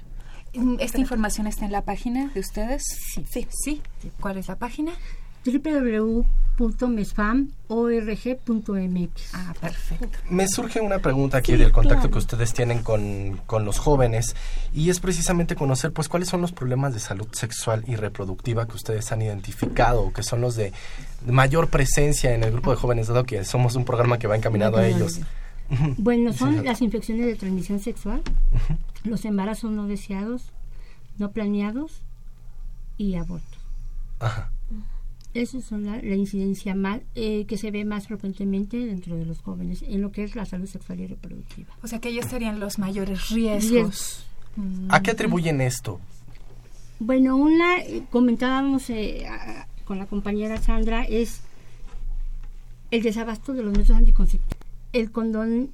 ¿Esta 0.80 0.98
información 0.98 1.46
está 1.46 1.64
en 1.64 1.72
la 1.72 1.82
página 1.82 2.30
de 2.34 2.40
ustedes? 2.40 2.82
Sí. 3.30 3.46
Sí. 3.64 3.82
¿Cuál 4.20 4.36
es 4.36 4.48
la 4.48 4.56
página? 4.56 4.92
www.mesfam.org.mx. 6.58 9.34
Ah, 9.34 9.54
perfecto. 9.60 10.18
Me 10.28 10.48
surge 10.48 10.80
una 10.80 10.98
pregunta 10.98 11.38
aquí 11.38 11.56
del 11.56 11.70
contacto 11.72 12.10
que 12.10 12.18
ustedes 12.18 12.52
tienen 12.52 12.82
con, 12.82 13.40
con, 13.46 13.64
los 13.64 13.78
jóvenes 13.78 14.36
y 14.74 14.90
es 14.90 15.00
precisamente 15.00 15.56
conocer 15.56 15.92
pues 15.92 16.08
cuáles 16.08 16.28
son 16.28 16.42
los 16.42 16.52
problemas 16.52 16.94
de 16.94 17.00
salud 17.00 17.26
sexual 17.32 17.82
y 17.86 17.96
reproductiva 17.96 18.66
que 18.66 18.76
ustedes 18.76 19.10
han 19.12 19.22
identificado, 19.22 20.12
que 20.12 20.22
son 20.22 20.40
los 20.40 20.54
de 20.56 20.72
mayor 21.26 21.68
presencia 21.68 22.34
en 22.34 22.44
el 22.44 22.52
grupo 22.52 22.70
de 22.70 22.76
jóvenes, 22.76 23.08
dado 23.08 23.24
que 23.24 23.44
somos 23.44 23.76
un 23.76 23.84
programa 23.84 24.18
que 24.18 24.26
va 24.26 24.36
encaminado 24.36 24.78
a 24.78 24.86
ellos. 24.86 25.20
Bueno, 25.96 26.34
son 26.34 26.66
las 26.66 26.82
infecciones 26.82 27.24
de 27.24 27.34
transmisión 27.34 27.80
sexual, 27.80 28.20
los 29.04 29.24
embarazos 29.24 29.70
no 29.70 29.86
deseados, 29.86 30.52
no 31.16 31.30
planeados 31.30 32.02
y 32.98 33.14
abortos. 33.14 33.58
Ajá. 34.20 34.50
Esa 35.34 35.62
son 35.62 35.86
la, 35.86 35.98
incidencia 36.14 36.74
más, 36.74 37.00
eh, 37.14 37.46
que 37.46 37.56
se 37.56 37.70
ve 37.70 37.86
más 37.86 38.06
frecuentemente 38.06 38.76
dentro 38.76 39.16
de 39.16 39.24
los 39.24 39.40
jóvenes 39.40 39.82
en 39.82 40.02
lo 40.02 40.12
que 40.12 40.24
es 40.24 40.36
la 40.36 40.44
salud 40.44 40.66
sexual 40.66 41.00
y 41.00 41.06
reproductiva. 41.06 41.74
O 41.82 41.86
sea 41.86 42.00
que 42.00 42.10
ellos 42.10 42.26
serían 42.26 42.60
los 42.60 42.78
mayores 42.78 43.30
riesgos. 43.30 44.26
¿A 44.90 45.00
qué 45.00 45.12
atribuyen 45.12 45.62
esto? 45.62 46.00
Bueno, 46.98 47.36
una, 47.36 47.78
eh, 47.78 48.04
comentábamos 48.10 48.90
eh, 48.90 49.24
con 49.86 49.98
la 49.98 50.04
compañera 50.04 50.60
Sandra, 50.60 51.04
es 51.04 51.40
el 52.90 53.02
desabasto 53.02 53.54
de 53.54 53.62
los 53.62 53.72
métodos 53.72 53.96
anticonceptivos. 53.96 54.58
El 54.92 55.10
condón 55.10 55.70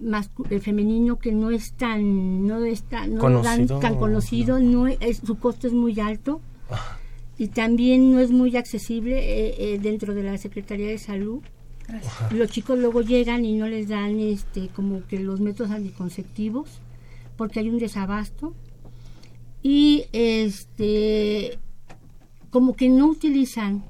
más, 0.00 0.30
el 0.50 0.60
femenino 0.60 1.20
que 1.20 1.30
no 1.30 1.52
es 1.52 1.74
tan 1.74 2.44
no 2.44 2.64
está 2.64 3.06
no 3.06 3.20
conocido, 3.20 3.78
tan 3.78 3.94
conocido, 3.94 4.58
no. 4.58 4.88
es, 4.88 5.18
su 5.24 5.38
costo 5.38 5.68
es 5.68 5.72
muy 5.72 6.00
alto. 6.00 6.40
Y 7.38 7.48
también 7.48 8.12
no 8.12 8.18
es 8.20 8.30
muy 8.30 8.56
accesible 8.56 9.18
eh, 9.18 9.54
eh, 9.58 9.78
dentro 9.78 10.12
de 10.12 10.24
la 10.24 10.36
Secretaría 10.38 10.88
de 10.88 10.98
Salud. 10.98 11.40
Los 12.32 12.50
chicos 12.50 12.78
luego 12.78 13.00
llegan 13.00 13.44
y 13.44 13.56
no 13.56 13.66
les 13.66 13.88
dan 13.88 14.20
este 14.20 14.68
como 14.68 15.06
que 15.06 15.20
los 15.20 15.40
métodos 15.40 15.70
anticonceptivos 15.70 16.80
porque 17.36 17.60
hay 17.60 17.70
un 17.70 17.78
desabasto 17.78 18.52
y 19.62 20.04
este 20.12 21.58
como 22.50 22.74
que 22.74 22.88
no 22.90 23.06
utilizan 23.06 23.84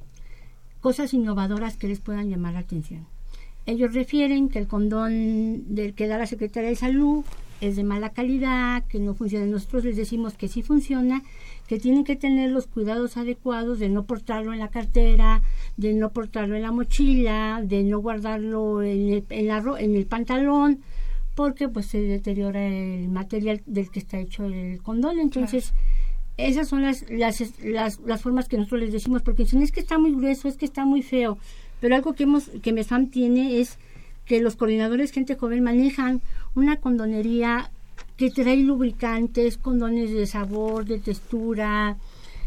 cosas 0.81 1.13
innovadoras 1.13 1.77
que 1.77 1.89
les 1.89 1.99
puedan 1.99 2.31
llamar 2.31 2.55
la 2.55 2.61
atención. 2.61 3.07
Ellos 3.67 3.95
refieren 3.95 4.49
que 4.49 4.59
el 4.59 4.69
condón 4.69 5.75
del 5.75 5.95
que 5.95 6.07
da 6.07 6.19
la 6.19 6.27
Secretaría 6.27 6.71
de 6.71 6.77
Salud 6.77 7.25
es 7.61 7.77
de 7.77 7.85
mala 7.85 8.11
calidad, 8.11 8.85
que 8.85 8.99
no 9.01 9.15
funciona. 9.15 9.47
Nosotros 9.47 9.85
les 9.85 9.97
decimos 9.97 10.35
que 10.35 10.49
sí 10.49 10.63
funciona 10.63 11.23
que 11.67 11.79
tienen 11.79 12.05
que 12.05 12.17
tener 12.17 12.51
los 12.51 12.67
cuidados 12.67 13.17
adecuados 13.17 13.79
de 13.79 13.91
no 13.91 14.05
portarlo 14.05 14.53
en 14.55 14.59
la 14.59 14.69
cartera, 14.69 15.43
de 15.77 15.93
no 15.93 16.11
portarlo 16.11 16.57
en 16.57 16.63
la 16.63 16.73
mochila, 16.73 17.61
de 17.63 17.85
no 17.85 17.99
guardarlo 17.99 18.83
en 18.83 19.13
el, 19.13 19.25
en, 19.29 19.49
la, 19.49 19.63
en 19.79 19.95
el 19.95 20.07
pantalón, 20.07 20.81
porque 21.35 21.69
pues 21.69 21.87
se 21.87 22.01
deteriora 22.01 22.67
el 22.67 23.09
material 23.09 23.63
del 23.67 23.91
que 23.91 23.99
está 23.99 24.19
hecho 24.19 24.47
el 24.47 24.81
condón. 24.83 25.19
Entonces, 25.19 25.75
esas 26.39 26.69
son 26.69 26.83
las, 26.83 27.05
las, 27.11 27.43
las, 27.63 28.01
las, 28.01 28.23
formas 28.23 28.49
que 28.49 28.57
nosotros 28.57 28.81
les 28.81 28.93
decimos, 28.93 29.23
porque 29.23 29.43
dicen 29.43 29.63
es 29.63 29.71
que 29.71 29.81
está 29.81 29.99
muy 29.99 30.13
grueso, 30.15 30.49
es 30.49 30.57
que 30.57 30.65
está 30.65 30.87
muy 30.87 31.03
feo. 31.03 31.37
Pero 31.81 31.95
algo 31.95 32.15
que, 32.15 32.25
hemos, 32.25 32.49
que 32.63 32.73
MESFAM 32.73 33.11
tiene 33.11 33.61
es 33.61 33.79
que 34.29 34.41
los 34.41 34.57
coordinadores 34.57 35.11
gente 35.11 35.37
joven 35.37 35.65
manejan 35.65 36.21
una 36.55 36.77
condonería 36.77 37.71
que 38.17 38.31
trae 38.31 38.59
lubricantes, 38.59 39.57
condones 39.57 40.13
de 40.13 40.27
sabor, 40.27 40.85
de 40.85 40.99
textura, 40.99 41.97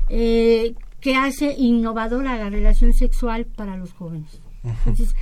eh, 0.10 0.76
que 1.00 1.15
hace 1.15 1.56
innovadora 1.58 2.38
la 2.38 2.50
relación 2.50 2.94
sexual 2.94 3.46
para 3.46 3.78
los 3.78 3.94
jóvenes. 3.94 4.39
Entonces, 4.63 5.15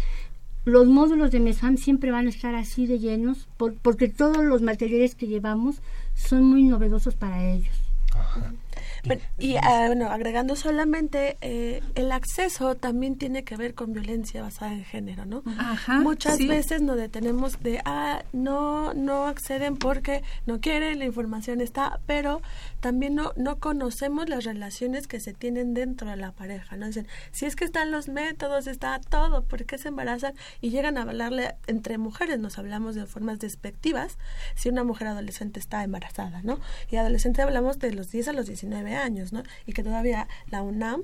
los 0.65 0.85
módulos 0.87 1.31
de 1.31 1.39
MESAM 1.39 1.77
siempre 1.77 2.11
van 2.11 2.27
a 2.27 2.29
estar 2.29 2.53
así 2.53 2.85
de 2.85 2.99
llenos 2.99 3.47
porque 3.81 4.09
todos 4.09 4.43
los 4.43 4.61
materiales 4.61 5.15
que 5.15 5.27
llevamos 5.27 5.81
son 6.13 6.43
muy 6.43 6.63
novedosos 6.63 7.15
para 7.15 7.49
ellos 7.49 7.73
y 9.37 9.55
ah, 9.57 9.85
bueno, 9.87 10.09
agregando 10.09 10.55
solamente, 10.55 11.37
eh, 11.41 11.81
el 11.95 12.11
acceso 12.11 12.75
también 12.75 13.17
tiene 13.17 13.43
que 13.43 13.55
ver 13.55 13.73
con 13.73 13.93
violencia 13.93 14.41
basada 14.41 14.73
en 14.73 14.83
género, 14.83 15.25
¿no? 15.25 15.43
Muchas 16.01 16.39
veces 16.39 16.81
nos 16.81 16.97
detenemos 16.97 17.61
de, 17.61 17.81
ah, 17.85 18.23
no, 18.33 18.93
no 18.93 19.27
acceden 19.27 19.77
porque 19.77 20.23
no 20.45 20.59
quieren, 20.59 20.99
la 20.99 21.05
información 21.05 21.61
está, 21.61 21.99
pero 22.05 22.41
también 22.79 23.15
no, 23.15 23.33
no 23.35 23.57
conocemos 23.59 24.29
las 24.29 24.43
relaciones 24.43 25.07
que 25.07 25.19
se 25.19 25.33
tienen 25.33 25.73
dentro 25.73 26.09
de 26.09 26.17
la 26.17 26.31
pareja, 26.31 26.75
¿no? 26.75 26.87
Dicen, 26.87 27.07
si 27.31 27.45
es 27.45 27.55
que 27.55 27.65
están 27.65 27.91
los 27.91 28.07
métodos, 28.07 28.67
está 28.67 28.99
todo, 28.99 29.43
¿por 29.43 29.65
qué 29.65 29.77
se 29.77 29.89
embarazan? 29.89 30.33
Y 30.61 30.69
llegan 30.69 30.97
a 30.97 31.03
hablarle 31.03 31.55
entre 31.67 31.97
mujeres, 31.97 32.39
nos 32.39 32.57
hablamos 32.57 32.95
de 32.95 33.05
formas 33.05 33.39
despectivas, 33.39 34.17
si 34.55 34.69
una 34.69 34.83
mujer 34.83 35.07
adolescente 35.07 35.59
está 35.59 35.83
embarazada, 35.83 36.41
¿no? 36.43 36.59
Y 36.89 36.97
adolescente 36.97 37.41
hablamos 37.41 37.79
de 37.79 37.93
los 37.93 38.11
10 38.11 38.29
a 38.29 38.33
los 38.33 38.47
19 38.47 38.88
años, 38.95 39.33
¿no? 39.33 39.43
Y 39.65 39.73
que 39.73 39.83
todavía 39.83 40.27
la 40.49 40.61
UNAM 40.61 41.03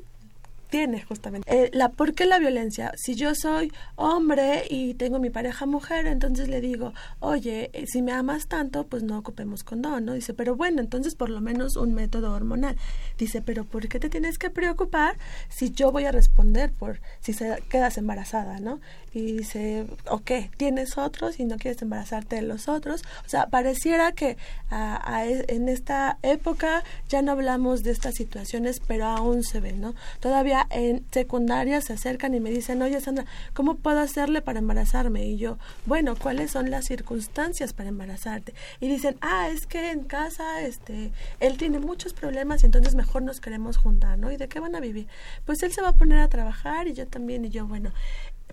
tiene 0.69 1.03
justamente. 1.03 1.49
Eh, 1.53 1.69
la, 1.73 1.89
¿Por 1.89 2.13
qué 2.13 2.25
la 2.25 2.39
violencia? 2.39 2.91
Si 2.97 3.15
yo 3.15 3.35
soy 3.35 3.71
hombre 3.95 4.63
y 4.69 4.95
tengo 4.95 5.19
mi 5.19 5.29
pareja 5.29 5.65
mujer, 5.65 6.07
entonces 6.07 6.49
le 6.49 6.61
digo, 6.61 6.93
oye, 7.19 7.69
eh, 7.73 7.85
si 7.87 8.01
me 8.01 8.11
amas 8.11 8.47
tanto, 8.47 8.85
pues 8.85 9.03
no 9.03 9.17
ocupemos 9.17 9.63
condón, 9.63 10.05
¿no? 10.05 10.13
Dice, 10.13 10.33
pero 10.33 10.55
bueno, 10.55 10.81
entonces 10.81 11.15
por 11.15 11.29
lo 11.29 11.41
menos 11.41 11.75
un 11.75 11.93
método 11.93 12.33
hormonal. 12.33 12.75
Dice, 13.17 13.41
pero 13.41 13.63
¿por 13.63 13.87
qué 13.87 13.99
te 13.99 14.09
tienes 14.09 14.37
que 14.37 14.49
preocupar 14.49 15.17
si 15.49 15.71
yo 15.71 15.91
voy 15.91 16.05
a 16.05 16.11
responder 16.11 16.71
por 16.71 16.99
si 17.21 17.33
se 17.33 17.63
quedas 17.69 17.97
embarazada, 17.97 18.59
¿no? 18.59 18.79
Y 19.15 19.37
dice, 19.37 19.87
ok, 20.09 20.29
tienes 20.57 20.97
otros 20.97 21.39
y 21.39 21.45
no 21.45 21.55
quieres 21.55 21.81
embarazarte 21.81 22.35
de 22.35 22.41
los 22.41 22.67
otros. 22.67 23.01
O 23.25 23.29
sea, 23.29 23.47
pareciera 23.47 24.11
que 24.11 24.35
en 25.47 25.69
esta 25.69 26.17
época 26.21 26.83
ya 27.07 27.21
no 27.21 27.31
hablamos 27.31 27.83
de 27.83 27.91
estas 27.91 28.15
situaciones, 28.15 28.81
pero 28.85 29.05
aún 29.05 29.43
se 29.43 29.61
ven, 29.61 29.79
¿no? 29.79 29.95
Todavía 30.19 30.67
en 30.69 31.05
secundaria 31.11 31.79
se 31.79 31.93
acercan 31.93 32.33
y 32.33 32.41
me 32.41 32.49
dicen, 32.49 32.81
oye 32.81 32.99
Sandra, 32.99 33.25
¿cómo 33.53 33.75
puedo 33.75 34.01
hacerle 34.01 34.41
para 34.41 34.59
embarazarme? 34.59 35.25
Y 35.25 35.37
yo, 35.37 35.57
bueno, 35.85 36.17
¿cuáles 36.17 36.51
son 36.51 36.69
las 36.69 36.83
circunstancias 36.83 37.71
para 37.71 37.87
embarazarte? 37.87 38.53
Y 38.81 38.89
dicen, 38.89 39.15
ah, 39.21 39.47
es 39.49 39.65
que 39.65 39.91
en 39.91 40.03
casa, 40.03 40.61
este, 40.61 41.13
él 41.39 41.57
tiene 41.57 41.79
muchos 41.79 42.13
problemas 42.13 42.63
y 42.63 42.65
entonces 42.65 42.95
mejor 42.95 43.21
nos 43.21 43.39
queremos 43.39 43.77
juntar, 43.77 44.17
¿no? 44.17 44.29
¿Y 44.29 44.35
de 44.35 44.49
qué 44.49 44.59
van 44.59 44.75
a 44.75 44.81
vivir? 44.81 45.07
Pues 45.45 45.63
él 45.63 45.71
se 45.71 45.81
va 45.81 45.89
a 45.89 45.93
poner 45.93 46.19
a 46.19 46.27
trabajar 46.27 46.89
y 46.89 46.93
yo 46.93 47.07
también, 47.07 47.45
y 47.45 47.49
yo, 47.49 47.65
bueno, 47.65 47.93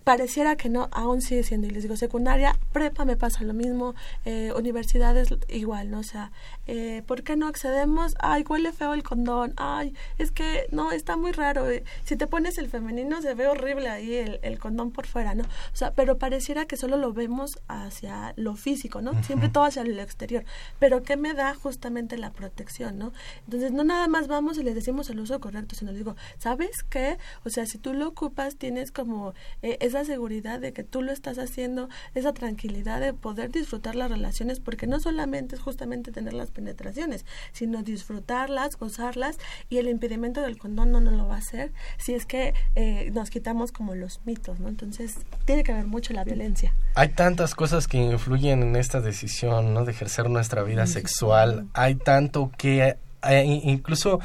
pareciera 0.05 0.57
que 0.57 0.69
no, 0.69 0.89
aún 0.93 1.23
sigue 1.23 1.43
siendo, 1.43 1.67
y 1.67 1.71
les 1.71 1.83
digo, 1.83 1.97
secundaria, 1.97 2.59
prepa 2.73 3.05
me 3.05 3.17
pasa 3.17 3.45
lo 3.45 3.55
mismo, 3.55 3.95
eh, 4.25 4.53
universidades 4.57 5.29
igual, 5.49 5.91
¿no? 5.91 6.01
O 6.01 6.03
sea, 6.03 6.33
eh, 6.67 7.03
¿por 7.07 7.23
qué 7.23 7.37
no 7.37 7.47
accedemos? 7.47 8.15
Ay, 8.19 8.45
huele 8.49 8.73
feo 8.73 8.95
el 8.95 9.03
condón, 9.03 9.55
ay, 9.57 9.95
es 10.19 10.31
que 10.31 10.67
no, 10.71 10.93
está 10.93 11.17
muy 11.17 11.33
raro, 11.33 11.71
eh. 11.71 11.85
si 12.05 12.17
te 12.17 12.27
pones 12.27 12.59
el 12.59 12.69
femenino 12.69 13.23
se 13.23 13.35
ve 13.35 13.47
horrible 13.47 13.89
ahí 13.89 14.15
el, 14.15 14.41
el, 14.43 14.59
condón 14.59 14.91
por 14.91 15.07
fuera, 15.07 15.35
¿no? 15.35 15.45
O 15.45 15.77
sea, 15.77 15.93
pero 15.93 16.19
pareciera 16.19 16.67
que 16.67 16.77
solo 16.77 16.97
lo 16.97 17.13
vemos 17.13 17.61
hacia 17.69 18.35
lo 18.37 18.57
físico, 18.57 19.03
¿no? 19.03 19.23
Siempre 19.25 19.49
todo 19.49 19.65
hacia 19.65 19.85
lo 19.85 20.03
exterior, 20.03 20.45
pero 20.79 21.03
¿qué 21.03 21.17
me 21.17 21.35
da 21.35 21.55
justamente 21.55 22.17
la 22.17 22.33
protección, 22.33 22.99
¿no? 22.99 23.13
Entonces, 23.45 23.73
no 23.73 23.85
nada 23.85 24.09
más 24.09 24.29
vamos 24.29 24.59
y 24.59 24.63
le 24.63 24.75
decimos 24.75 25.11
el 25.11 25.21
uso 25.21 25.41
correcto, 25.41 25.75
sino 25.75 25.93
le 25.93 25.99
digo, 25.99 26.17
¿sabes 26.39 26.83
qué? 26.83 27.19
O 27.45 27.51
sea, 27.51 27.67
si 27.67 27.79
tú 27.79 27.95
lo 27.95 28.09
ocupas, 28.09 28.57
tienes 28.57 28.91
como... 28.93 29.35
Eh, 29.63 29.79
esa 29.93 30.05
seguridad 30.05 30.61
de 30.61 30.73
que 30.73 30.83
tú 30.83 31.03
lo 31.03 31.13
estás 31.13 31.39
haciendo, 31.39 31.89
esa 32.15 32.33
tranquilidad 32.33 33.01
de 33.01 33.13
poder 33.13 33.51
disfrutar 33.51 33.95
las 33.95 34.11
relaciones, 34.11 34.61
porque 34.61 34.87
no 34.87 35.01
solamente 35.01 35.57
es 35.57 35.61
justamente 35.61 36.13
tener 36.13 36.33
las 36.33 36.51
penetraciones, 36.51 37.25
sino 37.53 37.83
disfrutarlas, 37.83 38.77
gozarlas, 38.79 39.39
y 39.69 39.79
el 39.79 39.89
impedimento 39.89 40.41
del 40.41 40.59
condón 40.59 40.93
no 40.93 41.01
nos 41.01 41.15
lo 41.15 41.29
va 41.29 41.37
a 41.37 41.39
hacer 41.39 41.73
si 41.99 42.15
es 42.15 42.27
que 42.27 42.55
eh, 42.75 43.11
nos 43.13 43.31
quitamos 43.31 43.73
como 43.73 43.95
los 43.95 44.21
mitos, 44.25 44.59
¿no? 44.61 44.69
Entonces, 44.69 45.17
tiene 45.45 45.63
que 45.63 45.73
haber 45.73 45.87
mucho 45.87 46.13
la 46.13 46.25
violencia. 46.25 46.75
Hay 46.95 47.11
tantas 47.11 47.55
cosas 47.55 47.87
que 47.87 47.99
influyen 47.99 48.63
en 48.63 48.77
esta 48.77 49.01
decisión, 49.01 49.75
¿no? 49.75 49.85
De 49.85 49.93
ejercer 49.93 50.31
nuestra 50.31 50.63
vida 50.63 50.87
sexual. 50.87 51.69
Hay 51.75 51.97
tanto 51.97 52.51
que 52.57 52.97
eh, 53.29 53.45
incluso 53.45 54.21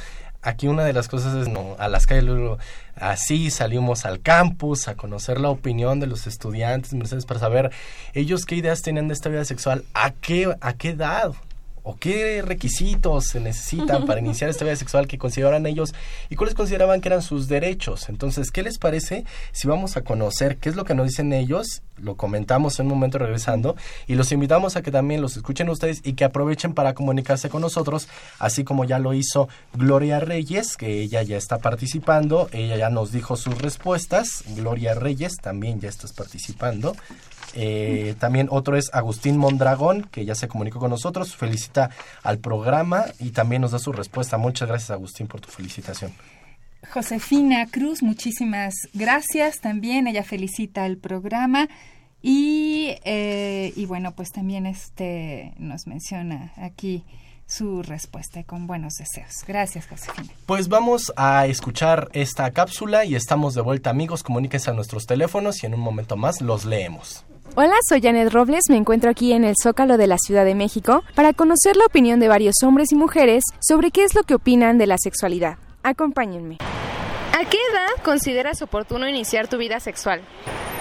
aquí 0.48 0.68
una 0.68 0.86
de 0.86 0.94
las 0.94 1.10
cosas 1.10 1.36
es 1.36 1.50
no 1.50 1.76
a 1.78 1.90
las 1.90 2.08
calles 2.08 2.24
luego 2.24 2.58
así 2.96 3.52
salimos 3.52 4.06
al 4.06 4.22
campus 4.22 4.88
a 4.88 4.96
conocer 4.96 5.42
la 5.42 5.50
opinión 5.50 6.00
de 6.00 6.08
los 6.08 6.26
estudiantes 6.26 6.96
para 7.26 7.40
saber 7.40 7.72
ellos 8.14 8.46
qué 8.46 8.56
ideas 8.56 8.82
tenían 8.82 9.10
de 9.10 9.14
esta 9.14 9.30
vida 9.30 9.44
sexual 9.44 9.84
a 9.94 10.12
qué 10.12 10.56
a 10.62 10.74
qué 10.74 10.90
edad 10.90 11.34
o 11.88 11.96
qué 11.98 12.42
requisitos 12.42 13.28
se 13.28 13.40
necesitan 13.40 14.06
para 14.08 14.20
iniciar 14.20 14.50
esta 14.50 14.66
vida 14.66 14.76
sexual 14.76 15.08
que 15.08 15.18
consideraban 15.18 15.66
ellos 15.66 15.96
y 16.30 16.36
cuáles 16.36 16.54
consideraban 16.54 17.00
que 17.00 17.08
eran 17.08 17.22
sus 17.22 17.48
derechos. 17.48 18.10
Entonces, 18.10 18.52
¿qué 18.52 18.62
les 18.62 18.78
parece 18.78 19.24
si 19.54 19.70
vamos 19.70 19.96
a 19.96 20.02
conocer 20.02 20.58
qué 20.58 20.68
es 20.68 20.76
lo 20.76 20.84
que 20.84 20.94
nos 20.94 21.08
dicen 21.08 21.32
ellos? 21.32 21.82
Lo 21.96 22.16
comentamos 22.16 22.80
en 22.80 22.88
un 22.88 22.94
momento 22.94 23.20
regresando 23.20 23.78
y 24.06 24.16
los 24.16 24.34
invitamos 24.34 24.76
a 24.76 24.82
que 24.82 24.92
también 24.92 25.22
los 25.22 25.38
escuchen 25.38 25.70
ustedes 25.70 26.02
y 26.04 26.14
que 26.14 26.26
aprovechen 26.26 26.74
para 26.74 26.94
comunicarse 26.94 27.48
con 27.48 27.62
nosotros, 27.62 28.10
así 28.38 28.66
como 28.66 28.84
ya 28.84 29.00
lo 29.00 29.14
hizo 29.14 29.48
Gloria 29.74 30.20
Reyes, 30.20 30.76
que 30.76 31.02
ella 31.02 31.24
ya 31.24 31.38
está 31.38 31.60
participando, 31.60 32.50
ella 32.52 32.76
ya 32.76 32.90
nos 32.90 33.14
dijo 33.14 33.38
sus 33.38 33.62
respuestas. 33.62 34.44
Gloria 34.58 34.94
Reyes, 34.94 35.38
también 35.38 35.80
ya 35.80 35.88
estás 35.88 36.12
participando. 36.12 36.98
Eh, 37.60 38.14
también 38.20 38.50
otro 38.52 38.78
es 38.78 38.94
Agustín 38.94 39.36
Mondragón, 39.36 40.04
que 40.12 40.26
ya 40.26 40.36
se 40.36 40.48
comunicó 40.48 40.78
con 40.78 40.92
nosotros, 40.92 41.36
felicita 41.36 41.90
al 42.22 42.38
programa 42.38 43.06
y 43.20 43.32
también 43.32 43.64
nos 43.64 43.72
da 43.72 43.80
su 43.80 43.92
respuesta. 43.92 44.38
Muchas 44.38 44.68
gracias 44.68 44.92
Agustín 44.92 45.26
por 45.26 45.42
tu 45.42 45.50
felicitación. 45.50 46.12
Josefina 46.94 47.66
Cruz, 47.66 48.04
muchísimas 48.04 48.76
gracias 48.94 49.60
también. 49.60 50.06
Ella 50.06 50.24
felicita 50.24 50.86
al 50.86 50.98
programa. 50.98 51.68
Y, 52.22 52.96
eh, 53.04 53.74
y 53.76 53.86
bueno, 53.88 54.12
pues 54.12 54.32
también 54.32 54.68
este 54.68 55.54
nos 55.58 55.88
menciona 55.88 56.54
aquí 56.58 57.06
su 57.48 57.82
respuesta 57.82 58.44
con 58.44 58.68
buenos 58.68 58.94
deseos. 58.96 59.44
Gracias, 59.48 59.88
Josefina. 59.88 60.30
Pues 60.46 60.68
vamos 60.68 61.12
a 61.16 61.48
escuchar 61.48 62.10
esta 62.14 62.52
cápsula 62.52 63.06
y 63.06 63.16
estamos 63.16 63.56
de 63.56 63.62
vuelta, 63.62 63.90
amigos. 63.90 64.22
Comuníquense 64.22 64.70
a 64.70 64.74
nuestros 64.74 65.08
teléfonos 65.08 65.64
y 65.64 65.66
en 65.66 65.74
un 65.74 65.80
momento 65.80 66.18
más 66.18 66.42
los 66.42 66.66
leemos. 66.66 67.26
Hola, 67.56 67.76
soy 67.88 68.02
Janet 68.02 68.32
Robles, 68.32 68.64
me 68.70 68.78
encuentro 68.78 69.10
aquí 69.10 69.34
en 69.34 69.44
el 69.44 69.56
Zócalo 69.62 69.98
de 69.98 70.08
la 70.08 70.18
Ciudad 70.18 70.46
de 70.46 70.56
México 70.56 71.04
para 71.16 71.34
conocer 71.34 71.76
la 71.76 71.86
opinión 71.86 72.20
de 72.20 72.28
varios 72.28 72.56
hombres 72.64 72.92
y 72.92 72.96
mujeres 72.96 73.44
sobre 73.60 73.92
qué 73.92 74.04
es 74.04 74.14
lo 74.14 74.24
que 74.24 74.36
opinan 74.36 74.78
de 74.78 74.88
la 74.88 74.98
sexualidad. 74.98 75.58
Acompáñenme. 75.84 76.58
¿A 77.34 77.46
qué 77.50 77.58
edad 77.72 78.04
consideras 78.04 78.62
oportuno 78.62 79.08
iniciar 79.08 79.48
tu 79.48 79.58
vida 79.58 79.80
sexual? 79.80 80.22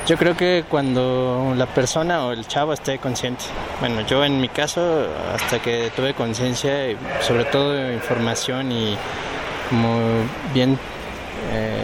Yo 0.06 0.16
creo 0.16 0.36
que 0.36 0.64
cuando 0.68 1.52
la 1.56 1.66
persona 1.66 2.26
o 2.26 2.32
el 2.32 2.46
chavo 2.46 2.72
esté 2.72 2.98
consciente. 2.98 3.44
Bueno, 3.80 4.02
yo 4.02 4.24
en 4.24 4.40
mi 4.40 4.48
caso, 4.48 5.06
hasta 5.34 5.60
que 5.60 5.90
tuve 5.96 6.14
conciencia, 6.14 6.96
sobre 7.20 7.44
todo 7.46 7.92
información 7.92 8.70
y 8.70 8.96
como 9.68 9.98
bien 10.54 10.78
eh, 11.52 11.82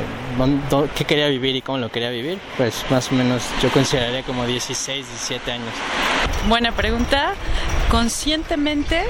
qué 0.97 1.05
quería 1.05 1.29
vivir 1.29 1.57
y 1.57 1.62
cómo 1.62 1.79
lo 1.79 1.90
quería 1.90 2.11
vivir, 2.11 2.38
pues 2.57 2.85
más 2.90 3.11
o 3.11 3.14
menos 3.14 3.42
yo 3.62 3.71
consideraría 3.71 4.23
como 4.23 4.47
16, 4.47 5.07
17 5.07 5.53
años. 5.53 5.71
Buena 6.49 6.73
pregunta. 6.73 7.35
Conscientemente, 7.90 9.05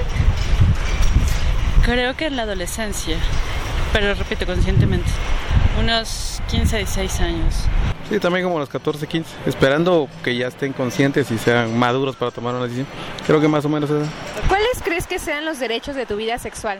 creo 1.83 2.15
que 2.15 2.27
en 2.27 2.35
la 2.35 2.43
adolescencia, 2.43 3.17
pero 3.91 4.13
repito, 4.13 4.45
conscientemente, 4.45 5.09
unos 5.79 6.41
15, 6.49 6.77
16 6.77 7.19
años. 7.21 7.55
Sí, 8.09 8.19
también 8.19 8.45
como 8.45 8.59
los 8.59 8.69
14, 8.69 9.07
15, 9.07 9.29
esperando 9.45 10.09
que 10.23 10.35
ya 10.35 10.47
estén 10.47 10.73
conscientes 10.73 11.31
y 11.31 11.37
sean 11.37 11.77
maduros 11.77 12.15
para 12.15 12.31
tomar 12.31 12.53
una 12.53 12.65
decisión. 12.65 12.87
Creo 13.25 13.39
que 13.39 13.47
más 13.47 13.63
o 13.65 13.69
menos 13.69 13.89
eso. 13.89 14.09
¿Cuáles 14.49 14.81
crees 14.83 15.07
que 15.07 15.19
sean 15.19 15.45
los 15.45 15.59
derechos 15.59 15.95
de 15.95 16.05
tu 16.05 16.17
vida 16.17 16.37
sexual? 16.37 16.79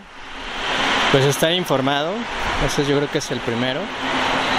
Pues 1.12 1.26
estar 1.26 1.54
informado, 1.54 2.12
eso 2.66 2.82
yo 2.82 2.98
creo 2.98 3.10
que 3.10 3.20
es 3.20 3.32
el 3.32 3.40
primero. 3.40 3.80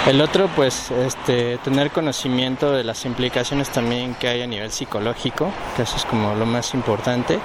El 0.07 0.21
otro, 0.21 0.47
pues, 0.55 0.91
este, 0.91 1.57
tener 1.57 1.89
conocimiento 1.89 2.71
de 2.71 2.83
las 2.83 3.05
implicaciones 3.05 3.71
también 3.71 4.13
que 4.13 4.27
hay 4.27 4.43
a 4.43 4.47
nivel 4.47 4.71
psicológico, 4.71 5.51
que 5.75 5.81
eso 5.81 5.95
es 5.97 6.05
como 6.05 6.35
lo 6.35 6.45
más 6.45 6.75
importante, 6.75 7.39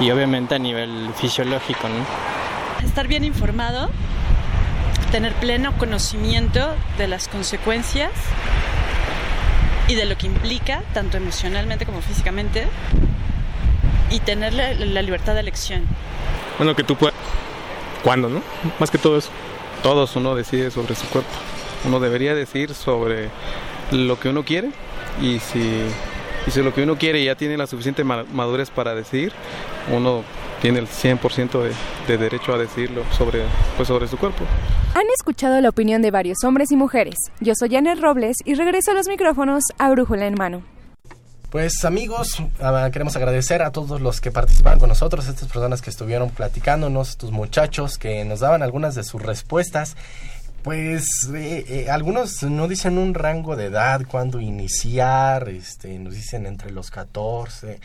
y 0.00 0.10
obviamente 0.10 0.56
a 0.56 0.58
nivel 0.58 1.10
fisiológico, 1.14 1.88
¿no? 1.88 2.84
Estar 2.84 3.06
bien 3.06 3.22
informado, 3.22 3.88
tener 5.12 5.32
pleno 5.34 5.78
conocimiento 5.78 6.74
de 6.98 7.06
las 7.06 7.28
consecuencias 7.28 8.10
y 9.86 9.94
de 9.94 10.04
lo 10.04 10.18
que 10.18 10.26
implica, 10.26 10.82
tanto 10.94 11.18
emocionalmente 11.18 11.86
como 11.86 12.02
físicamente, 12.02 12.66
y 14.10 14.18
tener 14.18 14.54
la, 14.54 14.74
la 14.74 15.02
libertad 15.02 15.34
de 15.34 15.40
elección. 15.40 15.84
Bueno, 16.58 16.74
que 16.74 16.82
tú 16.82 16.96
puedas 16.96 17.14
cuándo, 18.02 18.28
¿no? 18.28 18.42
Más 18.80 18.90
que 18.90 18.98
todo 18.98 19.16
eso. 19.16 19.30
Todos 19.84 20.16
uno 20.16 20.34
decide 20.34 20.72
sobre 20.72 20.96
su 20.96 21.06
cuerpo. 21.06 21.30
Uno 21.84 22.00
debería 22.00 22.34
decir 22.34 22.74
sobre 22.74 23.30
lo 23.90 24.18
que 24.18 24.28
uno 24.28 24.44
quiere 24.44 24.70
y 25.20 25.38
si, 25.38 25.82
y 26.46 26.50
si 26.50 26.62
lo 26.62 26.72
que 26.72 26.82
uno 26.82 26.96
quiere 26.96 27.22
ya 27.24 27.34
tiene 27.34 27.56
la 27.56 27.66
suficiente 27.66 28.04
madurez 28.04 28.70
para 28.70 28.94
decidir, 28.94 29.32
uno 29.90 30.22
tiene 30.60 30.78
el 30.78 30.86
100% 30.86 31.62
de, 31.62 31.72
de, 32.06 32.18
derecho 32.18 32.54
a 32.54 32.58
decirlo 32.58 33.02
sobre, 33.10 33.42
pues 33.76 33.88
sobre 33.88 34.06
su 34.06 34.16
cuerpo. 34.16 34.44
Han 34.94 35.06
escuchado 35.18 35.60
la 35.60 35.68
opinión 35.68 36.02
de 36.02 36.10
varios 36.10 36.44
hombres 36.44 36.70
y 36.70 36.76
mujeres. 36.76 37.16
Yo 37.40 37.54
soy 37.58 37.70
Janet 37.70 37.98
Robles 37.98 38.36
y 38.44 38.54
regreso 38.54 38.92
a 38.92 38.94
los 38.94 39.08
micrófonos 39.08 39.64
a 39.78 39.90
Brújula 39.90 40.26
en 40.26 40.34
mano. 40.34 40.62
Pues 41.52 41.84
amigos, 41.84 42.42
ah, 42.62 42.88
queremos 42.90 43.14
agradecer 43.14 43.60
a 43.60 43.72
todos 43.72 44.00
los 44.00 44.22
que 44.22 44.30
participaron 44.30 44.80
con 44.80 44.88
nosotros, 44.88 45.28
estas 45.28 45.48
personas 45.48 45.82
que 45.82 45.90
estuvieron 45.90 46.30
platicándonos, 46.30 47.10
estos 47.10 47.30
muchachos 47.30 47.98
que 47.98 48.24
nos 48.24 48.40
daban 48.40 48.62
algunas 48.62 48.94
de 48.94 49.04
sus 49.04 49.20
respuestas. 49.20 49.94
Pues 50.62 51.04
eh, 51.34 51.64
eh, 51.68 51.90
algunos 51.90 52.42
no 52.44 52.68
dicen 52.68 52.98
un 52.98 53.14
rango 53.14 53.56
de 53.56 53.66
edad, 53.66 54.02
cuándo 54.06 54.40
iniciar, 54.40 55.48
este, 55.48 55.98
nos 55.98 56.14
dicen 56.14 56.46
entre 56.46 56.70
los 56.70 56.90
14, 56.90 57.80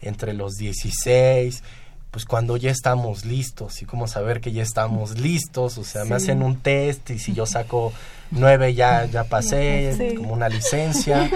entre 0.00 0.32
los 0.32 0.54
16, 0.54 1.62
pues 2.10 2.24
cuando 2.24 2.56
ya 2.56 2.70
estamos 2.70 3.24
listos 3.24 3.80
y 3.82 3.84
cómo 3.84 4.08
saber 4.08 4.40
que 4.40 4.50
ya 4.50 4.62
estamos 4.62 5.20
listos, 5.20 5.78
o 5.78 5.84
sea, 5.84 6.02
sí. 6.02 6.08
me 6.08 6.16
hacen 6.16 6.42
un 6.42 6.56
test 6.56 7.10
y 7.10 7.18
si 7.18 7.32
yo 7.32 7.46
saco 7.46 7.92
nueve 8.30 8.74
ya, 8.74 9.04
ya 9.04 9.24
pasé, 9.24 9.94
sí. 9.96 10.16
como 10.16 10.32
una 10.32 10.48
licencia. 10.48 11.30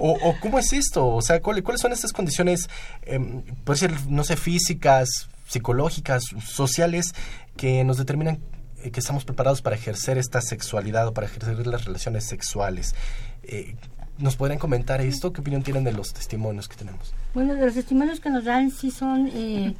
O, 0.00 0.12
o, 0.12 0.34
cómo 0.40 0.58
es 0.58 0.72
esto? 0.72 1.06
O 1.08 1.22
sea, 1.22 1.40
¿cuáles, 1.40 1.62
cuáles 1.62 1.80
son 1.80 1.92
estas 1.92 2.12
condiciones, 2.12 2.68
eh, 3.02 3.20
puede 3.64 3.78
ser, 3.78 3.92
no 4.08 4.24
sé, 4.24 4.36
físicas, 4.36 5.28
psicológicas, 5.46 6.24
sociales, 6.44 7.14
que 7.56 7.84
nos 7.84 7.96
determinan 7.96 8.40
eh, 8.82 8.90
que 8.90 9.00
estamos 9.00 9.24
preparados 9.24 9.62
para 9.62 9.76
ejercer 9.76 10.18
esta 10.18 10.40
sexualidad 10.40 11.08
o 11.08 11.14
para 11.14 11.26
ejercer 11.26 11.66
las 11.66 11.84
relaciones 11.84 12.24
sexuales? 12.24 12.94
Eh, 13.42 13.74
¿Nos 14.18 14.36
podrían 14.36 14.58
comentar 14.58 15.00
esto? 15.00 15.32
¿Qué 15.32 15.40
opinión 15.40 15.62
tienen 15.62 15.84
de 15.84 15.92
los 15.92 16.12
testimonios 16.12 16.68
que 16.68 16.76
tenemos? 16.76 17.14
Bueno, 17.34 17.54
de 17.54 17.64
los 17.64 17.74
testimonios 17.74 18.20
que 18.20 18.30
nos 18.30 18.44
dan 18.44 18.70
sí 18.70 18.90
son 18.90 19.30
eh, 19.32 19.74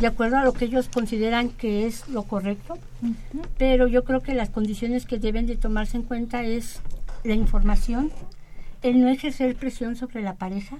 de 0.00 0.06
acuerdo 0.06 0.36
a 0.36 0.44
lo 0.44 0.52
que 0.52 0.66
ellos 0.66 0.88
consideran 0.92 1.48
que 1.48 1.86
es 1.86 2.08
lo 2.08 2.24
correcto, 2.24 2.74
uh 3.02 3.06
-huh. 3.06 3.46
pero 3.56 3.86
yo 3.86 4.04
creo 4.04 4.20
que 4.20 4.34
las 4.34 4.50
condiciones 4.50 5.06
que 5.06 5.18
deben 5.18 5.46
de 5.46 5.56
tomarse 5.56 5.96
en 5.96 6.02
cuenta 6.02 6.42
es 6.42 6.80
la 7.22 7.34
información, 7.34 8.12
el 8.82 9.00
no 9.00 9.08
ejercer 9.08 9.56
presión 9.56 9.96
sobre 9.96 10.20
la 10.20 10.34
pareja, 10.34 10.78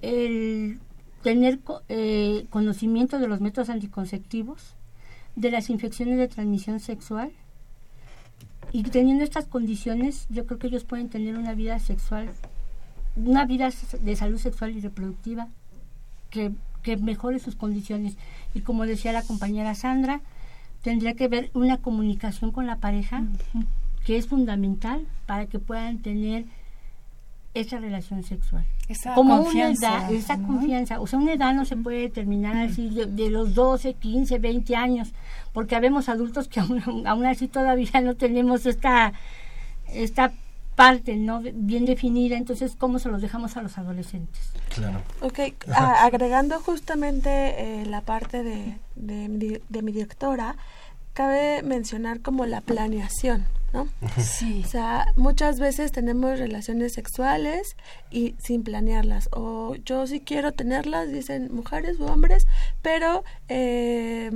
el 0.00 0.78
tener 1.22 1.60
eh, 1.88 2.46
conocimiento 2.50 3.18
de 3.18 3.28
los 3.28 3.40
métodos 3.40 3.68
anticonceptivos, 3.68 4.74
de 5.36 5.50
las 5.50 5.70
infecciones 5.70 6.18
de 6.18 6.28
transmisión 6.28 6.80
sexual, 6.80 7.32
y 8.72 8.82
teniendo 8.84 9.24
estas 9.24 9.46
condiciones, 9.46 10.26
yo 10.30 10.46
creo 10.46 10.58
que 10.58 10.68
ellos 10.68 10.84
pueden 10.84 11.08
tener 11.08 11.36
una 11.36 11.54
vida 11.54 11.78
sexual, 11.78 12.30
una 13.16 13.44
vida 13.44 13.70
de 14.00 14.16
salud 14.16 14.38
sexual 14.38 14.76
y 14.76 14.80
reproductiva 14.80 15.48
que 16.30 16.52
que 16.82 16.96
mejore 16.96 17.38
sus 17.38 17.56
condiciones. 17.56 18.16
Y 18.54 18.60
como 18.60 18.86
decía 18.86 19.12
la 19.12 19.22
compañera 19.22 19.74
Sandra, 19.74 20.20
tendría 20.82 21.14
que 21.14 21.24
haber 21.24 21.50
una 21.54 21.78
comunicación 21.78 22.50
con 22.50 22.66
la 22.66 22.76
pareja, 22.76 23.20
uh 23.20 23.58
-huh. 23.58 23.66
que 24.04 24.16
es 24.16 24.26
fundamental 24.26 25.06
para 25.26 25.46
que 25.46 25.58
puedan 25.58 25.98
tener 25.98 26.44
esa 27.54 27.78
relación 27.78 28.22
sexual. 28.24 28.64
Esa 28.88 29.14
como 29.14 29.42
confianza. 29.44 29.88
Una 29.88 29.98
edad, 30.00 30.12
esa 30.12 30.36
¿no? 30.36 30.46
confianza. 30.46 31.00
O 31.00 31.06
sea, 31.06 31.18
una 31.18 31.34
edad 31.34 31.54
no 31.54 31.64
se 31.64 31.76
puede 31.76 32.00
determinar 32.00 32.56
así 32.56 32.88
de, 32.90 33.06
de, 33.06 33.30
los 33.30 33.54
12, 33.54 33.94
15, 33.94 34.38
20 34.38 34.74
años, 34.74 35.12
porque 35.52 35.76
habemos 35.76 36.08
adultos 36.08 36.48
que 36.48 36.60
aún, 36.60 36.82
aún 37.06 37.26
así 37.26 37.48
todavía 37.48 38.00
no 38.00 38.14
tenemos 38.14 38.66
esta, 38.66 39.12
esta 39.88 40.32
parte 40.74 41.16
no 41.16 41.42
bien 41.42 41.84
definida, 41.84 42.36
entonces 42.36 42.74
cómo 42.78 42.98
se 42.98 43.08
los 43.08 43.20
dejamos 43.20 43.56
a 43.56 43.62
los 43.62 43.76
adolescentes. 43.78 44.52
Claro. 44.74 45.02
Ok, 45.20 45.38
a, 45.74 46.04
agregando 46.04 46.60
justamente 46.60 47.82
eh, 47.82 47.86
la 47.86 48.00
parte 48.00 48.42
de, 48.42 48.78
de, 48.96 49.60
de, 49.68 49.82
mi 49.82 49.92
directora, 49.92 50.56
cabe 51.12 51.62
mencionar 51.62 52.20
como 52.20 52.46
la 52.46 52.62
planeación, 52.62 53.44
¿no? 53.74 53.86
Sí. 54.18 54.62
O 54.64 54.68
sea, 54.68 55.06
muchas 55.16 55.60
veces 55.60 55.92
tenemos 55.92 56.38
relaciones 56.38 56.94
sexuales 56.94 57.76
y 58.10 58.34
sin 58.38 58.62
planearlas, 58.62 59.28
o 59.32 59.76
yo 59.84 60.06
sí 60.06 60.20
quiero 60.20 60.52
tenerlas, 60.52 61.12
dicen 61.12 61.54
mujeres 61.54 62.00
u 62.00 62.06
hombres, 62.06 62.46
pero... 62.80 63.24
Eh, 63.48 64.30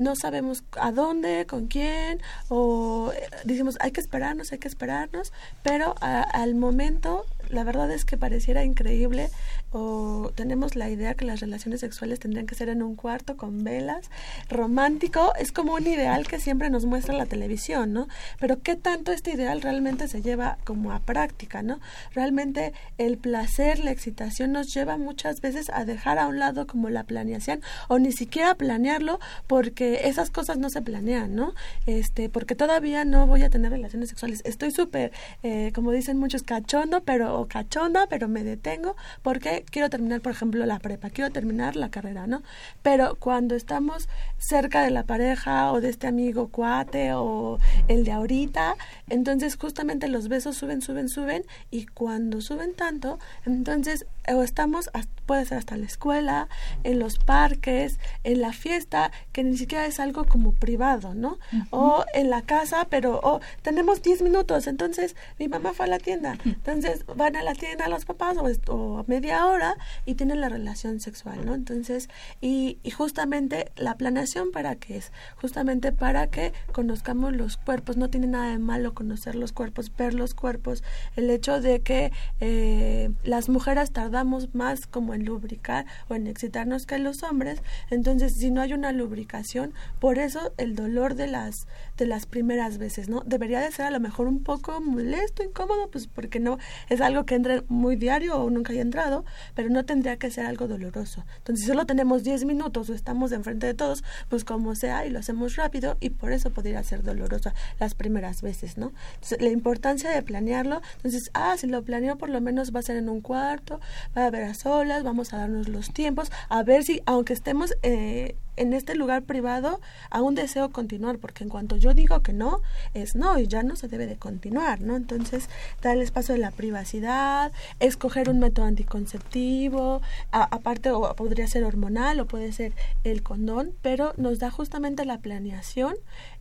no 0.00 0.16
sabemos 0.16 0.64
a 0.80 0.90
dónde, 0.90 1.46
con 1.46 1.68
quién, 1.68 2.20
o 2.48 3.12
eh, 3.14 3.28
decimos 3.44 3.76
hay 3.80 3.92
que 3.92 4.00
esperarnos, 4.00 4.50
hay 4.50 4.58
que 4.58 4.68
esperarnos, 4.68 5.32
pero 5.62 5.94
a, 6.00 6.22
al 6.22 6.54
momento 6.54 7.26
la 7.50 7.64
verdad 7.64 7.90
es 7.90 8.04
que 8.04 8.16
pareciera 8.16 8.64
increíble 8.64 9.28
o 9.72 10.32
tenemos 10.34 10.76
la 10.76 10.90
idea 10.90 11.14
que 11.14 11.24
las 11.24 11.40
relaciones 11.40 11.80
sexuales 11.80 12.18
tendrían 12.18 12.46
que 12.46 12.54
ser 12.54 12.68
en 12.68 12.82
un 12.82 12.96
cuarto 12.96 13.36
con 13.36 13.64
velas, 13.64 14.10
romántico, 14.48 15.32
es 15.38 15.52
como 15.52 15.74
un 15.74 15.86
ideal 15.86 16.26
que 16.26 16.40
siempre 16.40 16.70
nos 16.70 16.86
muestra 16.86 17.14
la 17.14 17.26
televisión, 17.26 17.92
¿no? 17.92 18.08
Pero 18.38 18.60
qué 18.62 18.76
tanto 18.76 19.12
este 19.12 19.32
ideal 19.32 19.62
realmente 19.62 20.08
se 20.08 20.22
lleva 20.22 20.58
como 20.64 20.92
a 20.92 21.00
práctica, 21.00 21.62
¿no? 21.62 21.80
Realmente 22.12 22.72
el 22.98 23.18
placer, 23.18 23.78
la 23.78 23.90
excitación 23.90 24.52
nos 24.52 24.72
lleva 24.72 24.96
muchas 24.96 25.40
veces 25.40 25.70
a 25.70 25.84
dejar 25.84 26.18
a 26.18 26.26
un 26.26 26.38
lado 26.38 26.66
como 26.66 26.90
la 26.90 27.04
planeación 27.04 27.62
o 27.88 27.98
ni 27.98 28.12
siquiera 28.12 28.54
planearlo 28.54 29.20
porque 29.46 30.02
esas 30.04 30.30
cosas 30.30 30.58
no 30.58 30.70
se 30.70 30.82
planean, 30.82 31.34
¿no? 31.34 31.54
Este, 31.86 32.28
porque 32.28 32.54
todavía 32.54 33.04
no 33.04 33.26
voy 33.26 33.42
a 33.42 33.50
tener 33.50 33.70
relaciones 33.70 34.08
sexuales. 34.08 34.42
Estoy 34.44 34.70
súper, 34.70 35.12
eh, 35.42 35.72
como 35.74 35.92
dicen 35.92 36.18
muchos, 36.18 36.42
cachondo, 36.42 37.02
pero 37.02 37.39
cachonda, 37.46 38.06
pero 38.08 38.28
me 38.28 38.44
detengo 38.44 38.96
porque 39.22 39.64
quiero 39.70 39.90
terminar, 39.90 40.20
por 40.20 40.32
ejemplo, 40.32 40.64
la 40.66 40.78
prepa, 40.78 41.10
quiero 41.10 41.30
terminar 41.30 41.76
la 41.76 41.90
carrera, 41.90 42.26
¿no? 42.26 42.42
Pero 42.82 43.16
cuando 43.16 43.54
estamos 43.54 44.08
cerca 44.38 44.82
de 44.82 44.90
la 44.90 45.04
pareja 45.04 45.72
o 45.72 45.80
de 45.80 45.88
este 45.88 46.06
amigo 46.06 46.48
cuate 46.48 47.12
o 47.14 47.58
el 47.88 48.04
de 48.04 48.12
ahorita, 48.12 48.76
entonces 49.08 49.56
justamente 49.56 50.08
los 50.08 50.28
besos 50.28 50.56
suben, 50.56 50.82
suben, 50.82 51.08
suben 51.08 51.44
y 51.70 51.86
cuando 51.86 52.40
suben 52.40 52.74
tanto, 52.74 53.18
entonces 53.46 54.06
o 54.28 54.42
estamos, 54.42 54.90
puede 55.26 55.44
ser 55.44 55.58
hasta 55.58 55.76
la 55.76 55.86
escuela, 55.86 56.48
en 56.84 56.98
los 56.98 57.18
parques, 57.18 57.98
en 58.24 58.40
la 58.40 58.52
fiesta, 58.52 59.10
que 59.32 59.44
ni 59.44 59.56
siquiera 59.56 59.86
es 59.86 60.00
algo 60.00 60.24
como 60.24 60.52
privado, 60.52 61.14
¿no? 61.14 61.38
O 61.70 62.04
en 62.14 62.30
la 62.30 62.42
casa, 62.42 62.86
pero 62.90 63.20
oh, 63.22 63.40
tenemos 63.62 64.02
10 64.02 64.22
minutos, 64.22 64.66
entonces 64.66 65.16
mi 65.38 65.48
mamá 65.48 65.72
fue 65.72 65.86
a 65.86 65.88
la 65.88 65.98
tienda, 65.98 66.36
entonces 66.44 67.04
van 67.16 67.36
a 67.36 67.42
la 67.42 67.54
tienda 67.54 67.88
los 67.88 68.04
papás 68.04 68.36
o, 68.36 68.72
o 68.72 69.04
media 69.06 69.46
hora 69.46 69.76
y 70.04 70.14
tienen 70.14 70.40
la 70.40 70.48
relación 70.48 71.00
sexual, 71.00 71.44
¿no? 71.44 71.54
Entonces, 71.54 72.08
y, 72.40 72.78
y 72.82 72.90
justamente 72.90 73.70
la 73.76 73.96
planeación 73.96 74.50
para 74.50 74.76
qué 74.76 74.96
es, 74.98 75.12
justamente 75.36 75.92
para 75.92 76.26
que 76.28 76.52
conozcamos 76.72 77.34
los 77.34 77.56
cuerpos, 77.56 77.96
no 77.96 78.10
tiene 78.10 78.26
nada 78.26 78.50
de 78.50 78.58
malo 78.58 78.94
conocer 78.94 79.34
los 79.34 79.52
cuerpos, 79.52 79.92
ver 79.96 80.14
los 80.14 80.34
cuerpos, 80.34 80.82
el 81.16 81.30
hecho 81.30 81.60
de 81.60 81.80
que 81.80 82.12
eh, 82.40 83.10
las 83.22 83.48
mujeres 83.48 83.92
tardamos 84.10 84.56
más 84.56 84.88
como 84.88 85.14
en 85.14 85.24
lubricar 85.24 85.86
o 86.08 86.16
en 86.16 86.26
excitarnos 86.26 86.84
que 86.84 86.98
los 86.98 87.22
hombres, 87.22 87.62
entonces 87.90 88.34
si 88.34 88.50
no 88.50 88.60
hay 88.60 88.72
una 88.72 88.90
lubricación, 88.90 89.72
por 90.00 90.18
eso 90.18 90.52
el 90.56 90.74
dolor 90.74 91.14
de 91.14 91.28
las 91.28 91.68
de 92.00 92.06
las 92.06 92.26
primeras 92.26 92.78
veces, 92.78 93.08
¿no? 93.08 93.22
Debería 93.26 93.60
de 93.60 93.70
ser 93.70 93.86
a 93.86 93.90
lo 93.90 94.00
mejor 94.00 94.26
un 94.26 94.42
poco 94.42 94.80
molesto, 94.80 95.44
incómodo, 95.44 95.88
pues 95.90 96.06
porque 96.06 96.40
no 96.40 96.58
es 96.88 97.00
algo 97.00 97.24
que 97.26 97.34
entre 97.34 97.62
muy 97.68 97.94
diario 97.94 98.36
o 98.36 98.50
nunca 98.50 98.72
haya 98.72 98.82
entrado, 98.82 99.24
pero 99.54 99.68
no 99.68 99.84
tendría 99.84 100.16
que 100.16 100.30
ser 100.30 100.46
algo 100.46 100.66
doloroso. 100.66 101.24
Entonces, 101.36 101.64
si 101.64 101.68
solo 101.68 101.86
tenemos 101.86 102.24
10 102.24 102.46
minutos 102.46 102.88
o 102.88 102.94
estamos 102.94 103.32
enfrente 103.32 103.66
de 103.66 103.74
todos, 103.74 104.02
pues 104.28 104.44
como 104.44 104.74
sea 104.74 105.06
y 105.06 105.10
lo 105.10 105.18
hacemos 105.18 105.56
rápido 105.56 105.98
y 106.00 106.10
por 106.10 106.32
eso 106.32 106.50
podría 106.50 106.82
ser 106.82 107.02
doloroso 107.02 107.52
las 107.78 107.94
primeras 107.94 108.40
veces, 108.40 108.78
¿no? 108.78 108.92
Entonces, 109.14 109.42
la 109.42 109.50
importancia 109.50 110.10
de 110.10 110.22
planearlo, 110.22 110.80
entonces, 110.96 111.30
ah, 111.34 111.54
si 111.58 111.66
lo 111.66 111.84
planeo 111.84 112.16
por 112.16 112.30
lo 112.30 112.40
menos 112.40 112.74
va 112.74 112.80
a 112.80 112.82
ser 112.82 112.96
en 112.96 113.10
un 113.10 113.20
cuarto, 113.20 113.78
va 114.16 114.22
a 114.22 114.26
haber 114.26 114.44
a 114.44 114.54
solas, 114.54 115.04
vamos 115.04 115.34
a 115.34 115.36
darnos 115.36 115.68
los 115.68 115.92
tiempos, 115.92 116.32
a 116.48 116.62
ver 116.62 116.82
si, 116.82 117.02
aunque 117.04 117.34
estemos 117.34 117.74
eh, 117.82 118.36
en 118.60 118.74
este 118.74 118.94
lugar 118.94 119.22
privado 119.22 119.80
aún 120.10 120.34
deseo 120.34 120.70
continuar, 120.70 121.18
porque 121.18 121.44
en 121.44 121.50
cuanto 121.50 121.76
yo 121.76 121.94
digo 121.94 122.22
que 122.22 122.34
no, 122.34 122.60
es 122.92 123.16
no 123.16 123.38
y 123.38 123.46
ya 123.46 123.62
no 123.62 123.74
se 123.74 123.88
debe 123.88 124.06
de 124.06 124.16
continuar, 124.16 124.82
¿no? 124.82 124.96
Entonces, 124.96 125.48
dar 125.80 125.96
el 125.96 126.02
espacio 126.02 126.34
de 126.34 126.40
la 126.40 126.50
privacidad, 126.50 127.52
escoger 127.80 128.28
un 128.28 128.38
método 128.38 128.66
anticonceptivo, 128.66 130.02
aparte 130.30 130.90
o 130.90 131.14
podría 131.16 131.48
ser 131.48 131.64
hormonal 131.64 132.20
o 132.20 132.26
puede 132.26 132.52
ser 132.52 132.74
el 133.02 133.22
condón, 133.22 133.72
pero 133.80 134.12
nos 134.18 134.38
da 134.38 134.50
justamente 134.50 135.06
la 135.06 135.18
planeación 135.18 135.94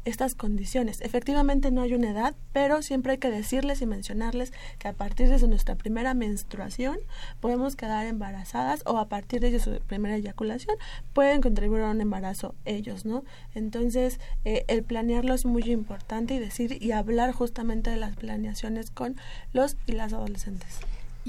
estas 0.06 0.36
condiciones. 0.36 1.02
Efectivamente 1.02 1.72
no 1.72 1.82
hay 1.82 1.94
una 1.94 2.12
edad, 2.12 2.36
pero 2.54 2.82
siempre 2.82 3.14
hay 3.14 3.18
que 3.18 3.30
decirles 3.30 3.82
y 3.82 3.86
mencionarles 3.86 4.54
que 4.78 4.88
a 4.88 4.94
partir 4.94 5.30
de 5.30 5.48
nuestra 5.48 5.76
primera 5.76 6.14
menstruación 6.14 6.98
podemos 7.40 7.76
quedar 7.76 8.06
embarazadas 8.06 8.82
o 8.86 8.98
a 8.98 9.08
partir 9.08 9.42
de 9.42 9.60
su 9.60 9.80
primera 9.88 10.16
eyaculación 10.16 10.76
pueden 11.14 11.42
contribuir 11.42 11.84
a 11.84 11.92
un 11.92 12.02
embarazo 12.02 12.56
ellos, 12.66 13.06
¿no? 13.06 13.24
Entonces, 13.56 14.20
eh, 14.46 14.66
el 14.68 14.84
planearlo 14.84 15.34
es 15.34 15.46
muy 15.46 15.64
importante 15.64 16.36
y 16.36 16.40
decir 16.40 16.82
y 16.82 16.92
hablar 16.92 17.32
justamente 17.32 17.90
de 17.90 17.98
las 17.98 18.16
planeaciones 18.16 18.92
con 18.92 19.16
los 19.54 19.78
y 19.86 19.94
las 19.94 20.14
adolescentes. 20.14 20.80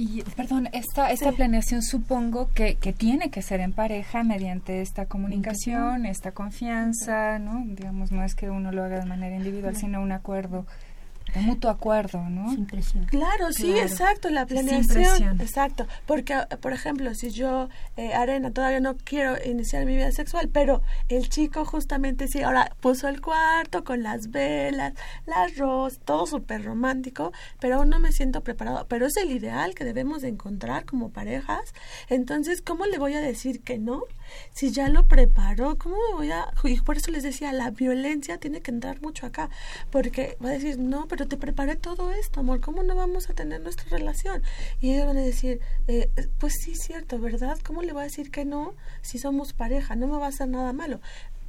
Y, 0.02 0.22
perdón, 0.34 0.70
esta, 0.72 1.10
esta 1.10 1.30
planeación 1.32 1.82
supongo 1.82 2.48
que, 2.54 2.76
que 2.76 2.94
tiene 2.94 3.30
que 3.30 3.42
ser 3.42 3.60
en 3.60 3.74
pareja 3.74 4.24
mediante 4.24 4.80
esta 4.80 5.04
comunicación, 5.04 6.06
esta 6.06 6.32
confianza, 6.32 7.38
¿no? 7.38 7.62
Digamos, 7.66 8.10
no 8.10 8.24
es 8.24 8.34
que 8.34 8.48
uno 8.48 8.72
lo 8.72 8.82
haga 8.82 9.00
de 9.00 9.04
manera 9.04 9.36
individual, 9.36 9.76
sino 9.76 10.00
un 10.00 10.12
acuerdo 10.12 10.64
de 11.34 11.40
mutuo 11.40 11.70
acuerdo, 11.70 12.28
¿no? 12.28 12.50
Sin 12.50 12.66
presión. 12.66 13.04
Claro, 13.06 13.52
sí, 13.52 13.78
exacto, 13.78 14.30
la 14.30 14.46
planeación. 14.46 15.40
Exacto, 15.40 15.86
porque, 16.06 16.36
por 16.60 16.72
ejemplo, 16.72 17.14
si 17.14 17.30
yo, 17.30 17.68
eh, 17.96 18.12
Arena, 18.14 18.50
todavía 18.50 18.80
no 18.80 18.96
quiero 18.96 19.36
iniciar 19.44 19.84
mi 19.86 19.96
vida 19.96 20.12
sexual, 20.12 20.48
pero 20.52 20.82
el 21.08 21.28
chico 21.28 21.64
justamente 21.64 22.28
sí, 22.28 22.42
ahora 22.42 22.72
puso 22.80 23.08
el 23.08 23.20
cuarto 23.20 23.84
con 23.84 24.02
las 24.02 24.30
velas, 24.30 24.94
las 25.26 25.56
rosas, 25.56 26.00
todo 26.04 26.26
súper 26.26 26.64
romántico, 26.64 27.32
pero 27.58 27.76
aún 27.76 27.88
no 27.90 27.98
me 27.98 28.12
siento 28.12 28.42
preparado. 28.42 28.86
Pero 28.88 29.06
es 29.06 29.16
el 29.16 29.30
ideal 29.30 29.74
que 29.74 29.84
debemos 29.84 30.22
de 30.22 30.28
encontrar 30.28 30.84
como 30.84 31.10
parejas. 31.10 31.74
Entonces, 32.08 32.62
¿cómo 32.62 32.86
le 32.86 32.98
voy 32.98 33.14
a 33.14 33.20
decir 33.20 33.62
que 33.62 33.78
no? 33.78 34.02
Si 34.52 34.70
ya 34.72 34.88
lo 34.88 35.06
preparó, 35.06 35.76
¿cómo 35.78 35.96
me 36.08 36.14
voy 36.14 36.30
a...? 36.30 36.52
Y 36.64 36.80
por 36.80 36.96
eso 36.96 37.10
les 37.10 37.22
decía, 37.22 37.52
la 37.52 37.70
violencia 37.70 38.38
tiene 38.38 38.60
que 38.60 38.70
entrar 38.70 39.00
mucho 39.00 39.26
acá, 39.26 39.50
porque 39.90 40.36
va 40.44 40.50
a 40.50 40.52
decir, 40.52 40.78
no, 40.78 41.06
pero 41.08 41.26
te 41.26 41.36
preparé 41.36 41.76
todo 41.76 42.10
esto, 42.12 42.40
amor, 42.40 42.60
¿cómo 42.60 42.82
no 42.82 42.94
vamos 42.94 43.30
a 43.30 43.34
tener 43.34 43.60
nuestra 43.60 43.88
relación? 43.96 44.42
Y 44.80 44.94
ellos 44.94 45.06
van 45.06 45.18
a 45.18 45.22
decir, 45.22 45.60
eh, 45.88 46.10
pues 46.38 46.54
sí, 46.62 46.74
cierto, 46.74 47.18
¿verdad? 47.18 47.58
¿Cómo 47.64 47.82
le 47.82 47.92
voy 47.92 48.02
a 48.02 48.04
decir 48.04 48.30
que 48.30 48.44
no 48.44 48.74
si 49.02 49.18
somos 49.18 49.52
pareja? 49.52 49.96
No 49.96 50.06
me 50.06 50.18
va 50.18 50.26
a 50.26 50.28
hacer 50.28 50.48
nada 50.48 50.72
malo 50.72 51.00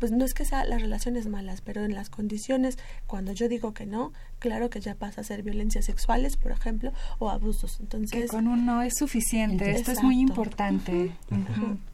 pues 0.02 0.12
no 0.12 0.26
es 0.26 0.34
que 0.34 0.46
sea 0.46 0.66
las 0.66 0.82
relaciones 0.82 1.28
malas, 1.28 1.62
pero 1.62 1.86
en 1.86 1.94
las 1.94 2.10
condiciones, 2.10 2.80
cuando 3.06 3.34
yo 3.34 3.48
digo 3.48 3.76
que 3.76 3.86
no, 3.86 4.14
claro 4.40 4.72
que 4.72 4.82
ya 4.82 4.96
pasa 4.96 5.22
a 5.22 5.24
ser 5.24 5.44
violencias 5.44 5.86
sexuales, 5.86 6.38
por 6.38 6.52
ejemplo, 6.52 6.92
o 7.20 7.30
abusos. 7.30 7.80
Entonces, 7.80 8.24
que 8.24 8.28
con 8.28 8.48
un 8.48 8.66
no 8.66 8.82
es 8.82 8.96
suficiente. 8.98 9.70
Esto 9.70 9.92
es 9.92 10.02
muy 10.02 10.20
importante. 10.20 11.12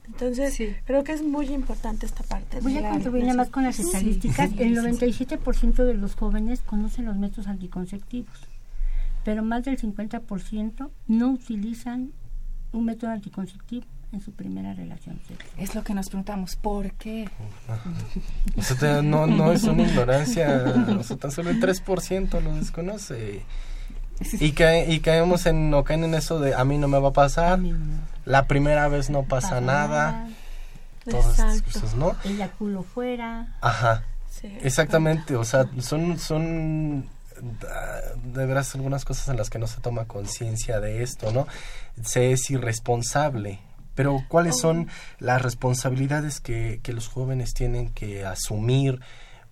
Entonces, 0.06 0.58
creo 0.86 1.04
que 1.04 1.12
es 1.12 1.22
muy 1.22 1.48
importante 1.48 2.06
esta 2.06 2.24
parte. 2.24 2.62
Voy 2.62 2.78
a 2.78 2.92
contribuir 2.92 3.26
nada 3.26 3.36
más 3.36 3.50
con 3.50 3.66
las 3.66 3.78
estadísticas. 3.78 4.52
El 4.58 4.78
97% 4.78 5.84
de 5.84 5.94
los 5.94 6.16
jóvenes 6.16 6.62
conocen 6.62 7.08
los 7.08 7.18
métodos 7.18 7.48
anticonceptivos, 7.48 8.40
pero 9.26 9.44
más 9.44 9.66
del 9.66 9.78
50% 9.78 10.90
no 11.08 11.32
utilizan 11.32 12.14
un 12.72 12.86
método 12.86 13.12
anticonceptivo 13.12 13.86
en 14.12 14.22
su 14.22 14.32
primera 14.32 14.74
relación 14.74 15.20
sexual. 15.28 15.50
Es 15.58 15.76
lo 15.76 15.84
que 15.84 15.94
nos 15.94 16.08
preguntamos, 16.08 16.56
¿por 16.56 16.92
qué? 16.94 17.30
O 18.56 18.62
sea, 18.62 19.02
no, 19.02 19.28
no 19.28 19.52
es 19.52 19.64
una 19.64 19.84
ignorancia, 19.84 20.64
o 20.98 21.04
sea, 21.04 21.18
tan 21.18 21.32
solo 21.32 21.50
el 21.50 21.60
3% 21.60 22.42
lo 22.42 22.56
desconoce. 22.56 23.44
Y, 24.40 24.54
cae, 24.54 24.92
y 24.92 25.00
caemos 25.02 25.46
en, 25.46 25.74
o 25.74 25.84
caen 25.84 26.04
en 26.04 26.16
eso 26.16 26.40
de 26.40 26.56
a 26.56 26.64
mí 26.64 26.78
no 26.78 26.88
me 26.88 27.00
va 27.00 27.10
a 27.10 27.14
pasar, 27.14 27.60
la 28.26 28.48
primera 28.48 28.88
vez 28.88 29.10
no 29.10 29.24
pasa 29.24 29.62
nada, 29.62 30.28
todas 31.06 31.40
estas 31.40 31.62
cosas, 31.62 31.96
¿no? 31.96 32.16
El 32.24 32.50
culo 32.52 32.84
fuera. 32.84 33.56
Ajá. 33.62 34.04
Exactamente, 34.62 35.36
o 35.36 35.44
sea, 35.44 35.66
son, 35.80 36.20
son 36.20 37.10
de 38.24 38.46
veras 38.46 38.74
algunas 38.76 39.06
cosas 39.06 39.28
en 39.30 39.38
las 39.38 39.50
que 39.50 39.60
no 39.60 39.68
se 39.68 39.82
toma 39.82 40.06
conciencia 40.06 40.80
de 40.80 41.04
esto, 41.04 41.32
¿no? 41.32 41.48
Se 42.04 42.32
es 42.32 42.50
irresponsable 42.50 43.60
pero 43.98 44.24
¿cuáles 44.28 44.60
son 44.60 44.88
las 45.18 45.42
responsabilidades 45.42 46.40
que, 46.40 46.80
que 46.84 46.94
los 46.94 47.08
jóvenes 47.08 47.56
tienen 47.56 47.90
que 47.90 48.24
asumir 48.28 49.02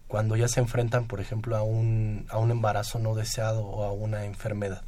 cuando 0.07 0.35
ya 0.35 0.47
se 0.47 0.59
enfrentan, 0.59 1.07
por 1.07 1.19
ejemplo, 1.19 1.57
a 1.57 1.63
un, 1.63 2.27
a 2.29 2.37
un 2.37 2.51
embarazo 2.51 2.99
no 2.99 3.15
deseado 3.15 3.65
o 3.65 3.83
a 3.83 3.91
una 3.91 4.25
enfermedad? 4.25 4.83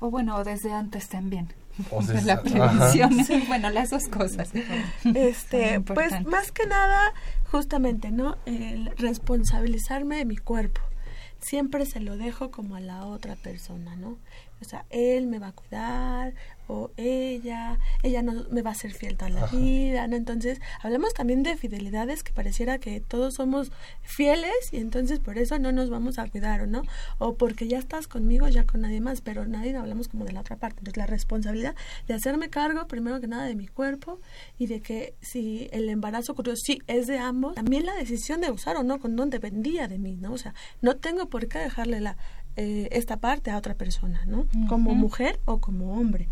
O 0.00 0.10
bueno, 0.10 0.42
desde 0.42 0.72
antes 0.72 1.08
también. 1.08 1.54
O 1.92 2.02
desde, 2.02 2.22
la 2.22 2.42
prevención. 2.42 3.16
Bueno, 3.46 3.70
las 3.70 3.90
dos 3.90 4.08
cosas. 4.08 4.50
Este, 5.14 5.80
pues 5.80 6.26
más 6.26 6.50
que 6.50 6.66
nada, 6.66 7.14
justamente, 7.52 8.10
¿no? 8.10 8.36
El 8.46 8.90
responsabilizarme 8.96 10.16
de 10.16 10.24
mi 10.24 10.38
cuerpo 10.38 10.80
siempre 11.40 11.86
se 11.86 12.00
lo 12.00 12.16
dejo 12.16 12.50
como 12.50 12.74
a 12.74 12.80
la 12.80 13.06
otra 13.06 13.36
persona, 13.36 13.94
¿no? 13.94 14.18
O 14.60 14.64
sea, 14.64 14.84
él 14.90 15.28
me 15.28 15.38
va 15.38 15.48
a 15.48 15.52
cuidar 15.52 16.34
o 16.68 16.90
ella, 16.96 17.78
ella 18.02 18.22
no 18.22 18.44
me 18.50 18.62
va 18.62 18.70
a 18.70 18.74
ser 18.74 18.92
fiel 18.92 19.16
toda 19.16 19.30
la 19.30 19.46
vida, 19.46 20.06
¿no? 20.06 20.16
Entonces, 20.16 20.60
hablamos 20.82 21.14
también 21.14 21.42
de 21.42 21.56
fidelidades 21.56 22.22
que 22.22 22.32
pareciera 22.32 22.78
que 22.78 23.00
todos 23.00 23.34
somos 23.34 23.72
fieles 24.02 24.52
y 24.70 24.76
entonces 24.76 25.18
por 25.18 25.38
eso 25.38 25.58
no 25.58 25.72
nos 25.72 25.90
vamos 25.90 26.18
a 26.18 26.28
cuidar, 26.28 26.60
¿o 26.60 26.66
no? 26.66 26.82
O 27.18 27.34
porque 27.34 27.66
ya 27.68 27.78
estás 27.78 28.06
conmigo, 28.06 28.46
ya 28.48 28.64
con 28.64 28.82
nadie 28.82 29.00
más, 29.00 29.22
pero 29.22 29.46
nadie 29.46 29.74
hablamos 29.76 30.08
como 30.08 30.24
de 30.24 30.32
la 30.32 30.40
otra 30.40 30.56
parte. 30.56 30.80
Entonces, 30.80 30.98
la 30.98 31.06
responsabilidad 31.06 31.74
de 32.06 32.14
hacerme 32.14 32.50
cargo, 32.50 32.86
primero 32.86 33.20
que 33.20 33.26
nada, 33.26 33.46
de 33.46 33.54
mi 33.54 33.66
cuerpo 33.66 34.20
y 34.58 34.66
de 34.66 34.80
que 34.80 35.14
si 35.20 35.68
el 35.72 35.88
embarazo 35.88 36.32
ocurrió, 36.32 36.54
sí, 36.54 36.80
es 36.86 37.06
de 37.06 37.18
ambos, 37.18 37.54
también 37.54 37.86
la 37.86 37.94
decisión 37.94 38.40
de 38.40 38.50
usar 38.50 38.76
o 38.76 38.82
no 38.82 39.00
condón 39.00 39.30
dependía 39.30 39.88
de 39.88 39.98
mí, 39.98 40.16
¿no? 40.16 40.32
O 40.32 40.38
sea, 40.38 40.54
no 40.82 40.96
tengo 40.96 41.30
por 41.30 41.48
qué 41.48 41.58
dejarle 41.58 42.00
la, 42.00 42.16
eh, 42.56 42.88
esta 42.90 43.18
parte 43.18 43.52
a 43.52 43.56
otra 43.56 43.74
persona, 43.74 44.24
¿no? 44.26 44.48
Como 44.68 44.94
mujer 44.94 45.38
o 45.44 45.60
como 45.60 45.94
hombre. 45.96 46.28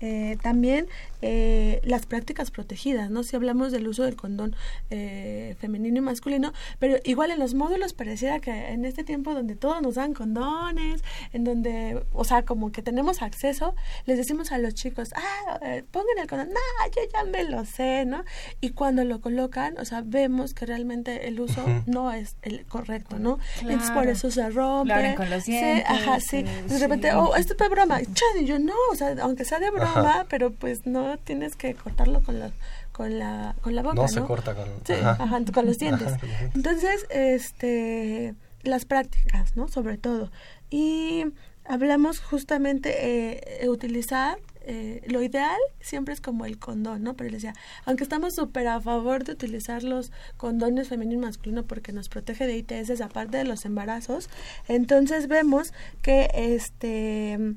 Eh, 0.00 0.38
también 0.42 0.86
eh, 1.20 1.80
las 1.84 2.06
prácticas 2.06 2.50
protegidas, 2.50 3.10
¿no? 3.10 3.22
Si 3.22 3.36
hablamos 3.36 3.70
del 3.70 3.86
uso 3.86 4.04
del 4.04 4.16
condón 4.16 4.56
eh, 4.88 5.56
femenino 5.60 5.98
y 5.98 6.00
masculino, 6.00 6.54
pero 6.78 6.96
igual 7.04 7.30
en 7.30 7.38
los 7.38 7.52
módulos 7.52 7.92
pareciera 7.92 8.40
que 8.40 8.70
en 8.70 8.86
este 8.86 9.04
tiempo 9.04 9.34
donde 9.34 9.56
todos 9.56 9.82
nos 9.82 9.96
dan 9.96 10.14
condones, 10.14 11.02
en 11.34 11.44
donde, 11.44 12.02
o 12.14 12.24
sea, 12.24 12.44
como 12.44 12.72
que 12.72 12.80
tenemos 12.80 13.20
acceso, 13.20 13.74
les 14.06 14.16
decimos 14.16 14.52
a 14.52 14.58
los 14.58 14.74
chicos, 14.74 15.10
ah, 15.14 15.60
pongan 15.90 16.18
el 16.18 16.26
condón, 16.26 16.48
no, 16.48 16.90
yo 16.96 17.02
ya 17.12 17.24
me 17.24 17.44
lo 17.44 17.66
sé, 17.66 18.06
¿no? 18.06 18.24
Y 18.62 18.70
cuando 18.70 19.04
lo 19.04 19.20
colocan, 19.20 19.78
o 19.78 19.84
sea, 19.84 20.02
vemos 20.02 20.54
que 20.54 20.64
realmente 20.64 21.28
el 21.28 21.38
uso 21.40 21.62
no 21.84 22.10
es 22.10 22.36
el 22.40 22.64
correcto, 22.64 23.18
¿no? 23.18 23.38
Entonces 23.60 23.90
por 23.90 24.06
eso 24.06 24.30
se 24.30 24.48
rompe. 24.48 25.14
con 25.14 25.28
los 25.28 25.44
dientes. 25.44 25.84
ajá, 25.86 26.20
sí. 26.20 26.42
De 26.42 26.78
repente, 26.78 27.12
oh, 27.12 27.36
esto 27.36 27.54
es 27.62 27.70
broma. 27.70 28.00
y 28.00 28.44
yo 28.46 28.58
no, 28.58 28.72
o 28.90 28.96
sea, 28.96 29.14
aunque 29.20 29.44
sea 29.44 29.58
de 29.58 29.70
broma, 29.70 29.89
pero 30.28 30.52
pues 30.52 30.86
no 30.86 31.18
tienes 31.18 31.56
que 31.56 31.74
cortarlo 31.74 32.22
con 32.22 32.38
la 32.38 32.50
con 32.92 33.18
la 33.18 33.54
con 33.60 33.74
la 33.74 33.82
boca, 33.82 33.94
¿no? 33.94 34.08
se 34.08 34.20
corta 34.20 34.54
con, 34.54 35.44
con 35.52 35.66
los 35.66 35.78
dientes. 35.78 36.14
Entonces, 36.54 37.06
este 37.10 38.34
las 38.62 38.84
prácticas, 38.84 39.56
¿no? 39.56 39.68
Sobre 39.68 39.96
todo. 39.96 40.30
Y 40.68 41.24
hablamos 41.64 42.20
justamente 42.20 43.62
eh, 43.62 43.68
utilizar 43.68 44.38
eh, 44.62 45.02
lo 45.06 45.22
ideal 45.22 45.58
siempre 45.80 46.12
es 46.12 46.20
como 46.20 46.44
el 46.44 46.58
condón, 46.58 47.02
¿no? 47.02 47.14
Pero 47.14 47.30
les 47.30 47.42
decía, 47.42 47.60
aunque 47.86 48.04
estamos 48.04 48.34
súper 48.34 48.68
a 48.68 48.80
favor 48.80 49.24
de 49.24 49.32
utilizar 49.32 49.82
los 49.82 50.12
condones 50.36 50.88
femenino 50.88 51.22
y 51.22 51.26
masculino 51.26 51.64
porque 51.64 51.92
nos 51.92 52.08
protege 52.08 52.46
de 52.46 52.58
ITS 52.58 53.00
aparte 53.00 53.38
de 53.38 53.44
los 53.44 53.64
embarazos, 53.64 54.28
entonces 54.68 55.28
vemos 55.28 55.72
que 56.02 56.30
este 56.34 57.56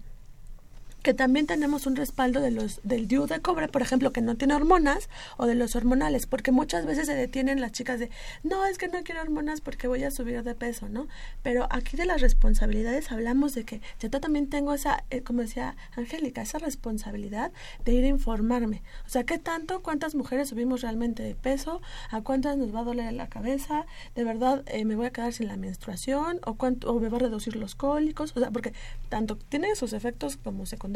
que 1.04 1.14
también 1.14 1.48
tenemos 1.48 1.86
un 1.86 1.98
respaldo 1.98 2.40
de 2.40 2.50
los 2.50 2.80
del 2.84 3.10
DIU 3.10 3.28
de 3.28 3.42
cobre, 3.42 3.68
por 3.68 3.82
ejemplo, 3.82 4.14
que 4.14 4.22
no 4.22 4.36
tiene 4.38 4.56
hormonas 4.56 5.10
o 5.36 5.46
de 5.46 5.54
los 5.54 5.76
hormonales, 5.76 6.28
porque 6.28 6.52
muchas 6.52 6.86
veces 6.86 7.08
se 7.08 7.14
detienen 7.14 7.60
las 7.60 7.74
chicas 7.74 8.00
de, 8.00 8.10
no, 8.44 8.66
es 8.66 8.78
que 8.78 8.88
no 8.88 9.04
quiero 9.04 9.22
hormonas 9.22 9.60
porque 9.60 9.90
voy 9.90 10.06
a 10.06 10.12
subir 10.12 10.42
de 10.44 10.56
peso, 10.56 10.88
¿no? 10.88 11.08
Pero 11.44 11.68
aquí 11.70 11.98
de 11.98 12.06
las 12.06 12.22
responsabilidades 12.22 13.12
hablamos 13.12 13.54
de 13.54 13.66
que 13.66 13.82
yo 14.00 14.10
también 14.10 14.50
tengo 14.50 14.74
esa, 14.74 15.04
eh, 15.10 15.22
como 15.22 15.42
decía 15.42 15.76
Angélica, 15.98 16.42
esa 16.42 16.58
responsabilidad 16.58 17.52
de 17.84 17.92
ir 17.92 18.06
a 18.06 18.08
informarme. 18.08 18.82
O 19.06 19.10
sea, 19.10 19.26
¿qué 19.26 19.38
tanto, 19.38 19.84
cuántas 19.84 20.16
mujeres 20.16 20.50
subimos 20.50 20.82
realmente 20.82 21.22
de 21.22 21.36
peso? 21.36 21.82
¿A 22.12 22.22
cuántas 22.22 22.56
nos 22.56 22.74
va 22.74 22.80
a 22.80 22.84
doler 22.84 23.12
la 23.12 23.28
cabeza? 23.28 23.86
¿De 24.16 24.24
verdad 24.24 24.64
eh, 24.68 24.86
me 24.86 24.96
voy 24.96 25.08
a 25.08 25.12
quedar 25.12 25.34
sin 25.34 25.50
la 25.50 25.58
menstruación? 25.58 26.40
¿O, 26.46 26.56
cuánto, 26.56 26.94
¿O 26.94 27.00
me 27.02 27.10
va 27.10 27.18
a 27.18 27.22
reducir 27.22 27.58
los 27.58 27.76
cólicos? 27.76 28.32
O 28.38 28.40
sea, 28.40 28.52
porque 28.52 28.72
tanto 29.10 29.36
tiene 29.36 29.76
sus 29.76 29.92
efectos 29.92 30.38
como 30.38 30.66
secundarios 30.66 30.93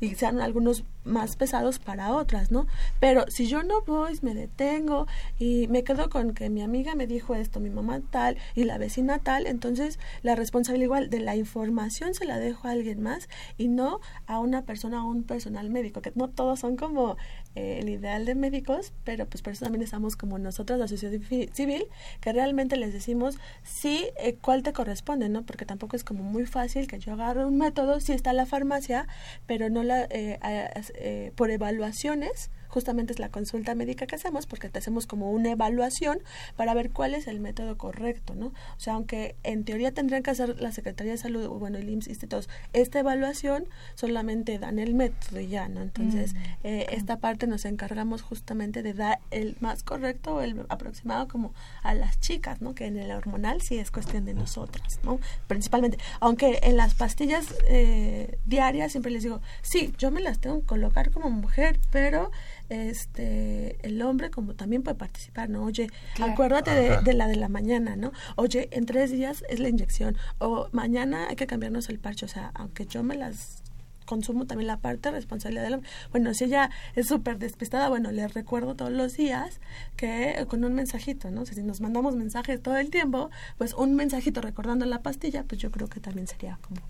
y 0.00 0.14
sean 0.14 0.40
algunos 0.40 0.84
más 1.04 1.36
pesados 1.36 1.78
para 1.78 2.12
otras, 2.14 2.50
¿no? 2.50 2.66
Pero 3.00 3.24
si 3.28 3.46
yo 3.46 3.62
no 3.62 3.82
voy, 3.82 4.18
me 4.22 4.34
detengo 4.34 5.06
y 5.38 5.68
me 5.68 5.84
quedo 5.84 6.10
con 6.10 6.34
que 6.34 6.50
mi 6.50 6.62
amiga 6.62 6.94
me 6.94 7.06
dijo 7.06 7.34
esto, 7.34 7.60
mi 7.60 7.70
mamá 7.70 8.00
tal 8.10 8.36
y 8.54 8.64
la 8.64 8.78
vecina 8.78 9.18
tal, 9.18 9.46
entonces 9.46 9.98
la 10.22 10.34
responsabilidad 10.34 10.84
igual 10.84 11.10
de 11.10 11.20
la 11.20 11.36
información 11.36 12.14
se 12.14 12.24
la 12.24 12.38
dejo 12.38 12.68
a 12.68 12.72
alguien 12.72 13.02
más 13.02 13.28
y 13.56 13.68
no 13.68 14.00
a 14.26 14.38
una 14.40 14.62
persona 14.62 15.04
o 15.04 15.08
un 15.08 15.22
personal 15.22 15.70
médico, 15.70 16.02
que 16.02 16.12
no 16.14 16.28
todos 16.28 16.60
son 16.60 16.76
como 16.76 17.16
eh, 17.54 17.78
el 17.80 17.88
ideal 17.88 18.24
de 18.24 18.34
médicos, 18.34 18.92
pero 19.04 19.26
pues 19.26 19.42
por 19.42 19.52
eso 19.52 19.64
también 19.64 19.82
estamos 19.82 20.16
como 20.16 20.38
nosotros, 20.38 20.78
la 20.78 20.88
sociedad 20.88 21.18
civil, 21.52 21.86
que 22.20 22.32
realmente 22.32 22.76
les 22.76 22.92
decimos 22.92 23.38
sí, 23.62 24.06
eh, 24.18 24.36
cuál 24.40 24.62
te 24.62 24.72
corresponde, 24.72 25.28
¿no? 25.28 25.42
Porque 25.42 25.64
tampoco 25.64 25.96
es 25.96 26.04
como 26.04 26.22
muy 26.22 26.46
fácil 26.46 26.86
que 26.86 26.98
yo 26.98 27.12
agarre 27.14 27.46
un 27.46 27.56
método, 27.56 28.00
si 28.00 28.12
está 28.12 28.32
la 28.32 28.46
farmacia, 28.46 29.06
pero 29.46 29.68
no 29.70 29.82
la, 29.82 30.06
eh, 30.10 31.32
por 31.36 31.50
evaluaciones, 31.50 32.50
justamente 32.76 33.14
es 33.14 33.18
la 33.18 33.30
consulta 33.30 33.74
médica 33.74 34.06
que 34.06 34.16
hacemos 34.16 34.44
porque 34.44 34.68
te 34.68 34.78
hacemos 34.78 35.06
como 35.06 35.32
una 35.32 35.52
evaluación 35.52 36.18
para 36.56 36.74
ver 36.74 36.90
cuál 36.90 37.14
es 37.14 37.26
el 37.26 37.40
método 37.40 37.78
correcto, 37.78 38.34
¿no? 38.34 38.48
O 38.48 38.80
sea, 38.80 38.92
aunque 38.92 39.34
en 39.44 39.64
teoría 39.64 39.92
tendrían 39.92 40.22
que 40.22 40.32
hacer 40.32 40.60
la 40.60 40.72
Secretaría 40.72 41.12
de 41.12 41.16
Salud, 41.16 41.46
o 41.46 41.54
bueno, 41.58 41.78
el 41.78 41.88
IMSS, 41.88 42.08
institutos, 42.08 42.50
esta 42.74 42.98
evaluación 42.98 43.64
solamente 43.94 44.58
dan 44.58 44.78
el 44.78 44.94
método 44.94 45.40
y 45.40 45.48
ya, 45.48 45.68
¿no? 45.68 45.80
Entonces, 45.80 46.34
mm. 46.34 46.38
eh, 46.64 46.86
esta 46.90 47.16
parte 47.16 47.46
nos 47.46 47.64
encargamos 47.64 48.20
justamente 48.20 48.82
de 48.82 48.92
dar 48.92 49.20
el 49.30 49.56
más 49.60 49.82
correcto 49.82 50.34
o 50.34 50.40
el 50.42 50.66
aproximado 50.68 51.28
como 51.28 51.54
a 51.82 51.94
las 51.94 52.20
chicas, 52.20 52.60
¿no? 52.60 52.74
Que 52.74 52.84
en 52.84 52.98
el 52.98 53.10
hormonal 53.10 53.62
sí 53.62 53.78
es 53.78 53.90
cuestión 53.90 54.26
de 54.26 54.34
nosotras, 54.34 55.00
¿no? 55.02 55.18
Principalmente, 55.46 55.96
aunque 56.20 56.60
en 56.62 56.76
las 56.76 56.92
pastillas 56.92 57.54
eh, 57.68 58.36
diarias 58.44 58.92
siempre 58.92 59.12
les 59.12 59.22
digo, 59.22 59.40
sí, 59.62 59.94
yo 59.96 60.10
me 60.10 60.20
las 60.20 60.40
tengo 60.40 60.60
que 60.60 60.66
colocar 60.66 61.10
como 61.10 61.30
mujer, 61.30 61.80
pero 61.90 62.30
este 62.68 63.76
el 63.86 64.00
hombre 64.02 64.30
como 64.30 64.54
también 64.54 64.82
puede 64.82 64.96
participar, 64.96 65.48
¿no? 65.48 65.64
Oye, 65.64 65.88
acuérdate 66.20 66.70
de, 67.02 67.12
la 67.12 67.26
de 67.28 67.36
la 67.36 67.48
mañana, 67.48 67.96
¿no? 67.96 68.12
Oye, 68.36 68.68
en 68.72 68.86
tres 68.86 69.10
días 69.10 69.44
es 69.48 69.60
la 69.60 69.68
inyección 69.68 70.16
o 70.38 70.68
mañana 70.72 71.28
hay 71.28 71.36
que 71.36 71.46
cambiarnos 71.46 71.88
el 71.88 71.98
parche, 71.98 72.26
o 72.26 72.28
sea, 72.28 72.50
aunque 72.54 72.86
yo 72.86 73.02
me 73.02 73.16
las 73.16 73.62
consumo 74.06 74.46
también 74.46 74.68
la 74.68 74.78
parte 74.78 75.10
de 75.10 75.16
responsabilidad 75.16 75.64
del 75.64 75.74
hombre. 75.74 75.90
Bueno, 76.12 76.32
si 76.32 76.44
ella 76.44 76.70
es 76.94 77.08
súper 77.08 77.38
despistada, 77.38 77.88
bueno, 77.90 78.12
le 78.12 78.26
recuerdo 78.28 78.74
todos 78.74 78.92
los 78.92 79.16
días 79.16 79.60
que 79.96 80.46
con 80.48 80.64
un 80.64 80.74
mensajito, 80.74 81.30
¿no? 81.30 81.42
O 81.42 81.46
sea, 81.46 81.54
si 81.54 81.62
nos 81.62 81.82
mandamos 81.82 82.16
mensajes 82.16 82.62
todo 82.62 82.76
el 82.78 82.90
tiempo, 82.90 83.30
pues 83.58 83.74
un 83.74 83.94
mensajito 83.96 84.40
recordando 84.40 84.86
la 84.86 85.02
pastilla, 85.02 85.42
pues 85.42 85.60
yo 85.60 85.70
creo 85.70 85.88
que 85.88 86.00
también 86.00 86.26
sería 86.26 86.58
como 86.62 86.80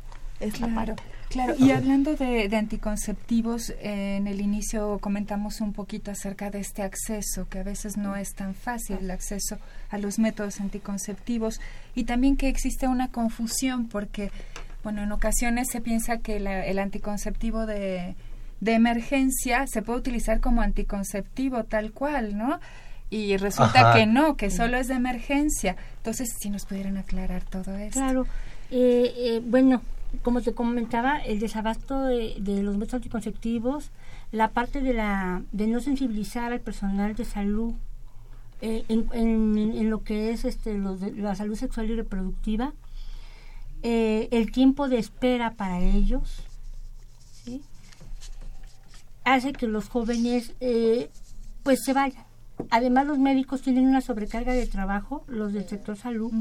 es 0.41 0.61
la 0.61 0.69
claro, 0.69 0.97
Claro, 1.29 1.55
y 1.59 1.73
hablando 1.73 2.15
de, 2.15 2.49
anticonceptivos, 2.57 3.73
en 3.81 4.27
el 4.29 4.41
inicio 4.41 4.99
comentamos 5.01 5.61
un 5.61 5.73
poquito 5.73 6.11
acerca 6.11 6.51
de 6.51 6.61
este 6.61 6.83
acceso, 6.83 7.49
que 7.49 7.59
a 7.59 7.63
veces 7.65 7.97
no 7.97 8.15
es 8.17 8.33
tan 8.35 8.55
fácil 8.55 8.99
el 9.01 9.11
acceso 9.11 9.59
a 9.91 9.99
los 9.99 10.19
métodos 10.19 10.61
anticonceptivos, 10.61 11.61
y 11.95 12.05
también 12.05 12.37
que 12.37 12.49
existe 12.49 12.87
una 12.87 13.09
confusión 13.09 13.89
porque, 13.89 14.31
bueno, 14.85 15.03
en 15.03 15.11
ocasiones 15.11 15.69
se 15.71 15.81
piensa 15.81 16.19
que 16.19 16.37
el 16.37 16.79
anticonceptivo 16.79 17.67
de, 17.67 18.15
de 18.61 18.73
emergencia 18.73 19.67
se 19.67 19.83
puede 19.83 19.99
utilizar 19.99 20.41
como 20.41 20.63
anticonceptivo 20.63 21.65
tal 21.65 21.91
cual, 21.91 22.39
¿no? 22.39 22.61
y 23.09 23.37
resulta 23.37 23.95
que 23.95 24.07
no, 24.07 24.37
que 24.37 24.51
solo 24.51 24.77
es 24.79 24.89
de 24.89 24.95
emergencia. 24.95 25.77
Entonces, 25.99 26.29
si 26.41 26.51
nos 26.51 26.65
pudieran 26.65 26.97
aclarar 26.97 27.45
todo 27.45 27.77
esto. 27.77 28.01
Claro, 28.01 28.27
eh, 28.71 29.13
eh, 29.17 29.43
bueno, 29.45 29.81
como 30.23 30.41
te 30.41 30.55
comentaba, 30.55 31.19
el 31.19 31.39
desabasto 31.39 32.03
de, 32.03 32.39
los 32.63 32.77
métodos 32.77 32.95
anticonceptivos, 32.95 33.91
la 34.33 34.49
parte 34.49 34.81
de, 34.81 34.93
la, 34.93 35.43
de 35.53 35.67
no 35.67 35.81
sensibilizar 35.81 36.53
al 36.53 36.61
personal 36.61 37.15
de 37.15 37.25
salud 37.25 37.75
eh, 38.61 38.85
en, 38.89 39.91
lo 39.91 40.03
que 40.03 40.31
es 40.31 40.45
este, 40.45 40.79
la 40.79 41.35
salud 41.35 41.57
sexual 41.57 41.91
y 41.91 41.97
reproductiva, 41.97 42.73
eh, 43.83 44.29
el 44.31 44.51
tiempo 44.53 44.89
de 44.89 44.99
espera 44.99 45.53
para 45.55 45.81
ellos, 45.81 46.43
hace 49.25 49.53
que 49.53 49.67
los 49.67 49.89
jóvenes 49.89 50.55
eh, 50.61 51.11
pues 51.63 51.83
se 51.85 51.93
vayan 51.93 52.25
Además, 52.71 53.07
los 53.07 53.19
médicos 53.19 53.63
tienen 53.63 53.87
una 53.87 54.01
sobrecarga 54.01 54.53
de 54.53 54.67
trabajo, 54.67 55.25
los 55.29 55.53
del 55.53 55.69
sector 55.69 55.97
salud, 55.97 56.33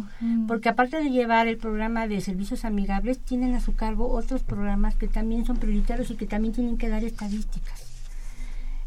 porque 0.47 0.69
aparte 0.69 0.97
de 0.97 1.09
llevar 1.09 1.47
el 1.47 1.57
programa 1.57 2.07
de 2.07 2.21
servicios 2.21 2.63
amigables, 2.63 3.19
tienen 3.19 3.53
a 3.53 3.59
su 3.59 3.75
cargo 3.75 4.09
otros 4.09 4.41
programas 4.41 4.95
que 4.95 5.07
también 5.07 5.45
son 5.45 5.57
prioritarios 5.57 6.09
y 6.11 6.15
que 6.15 6.25
también 6.25 6.53
tienen 6.53 6.77
que 6.77 6.89
dar 6.89 7.03
estadísticas. 7.03 7.83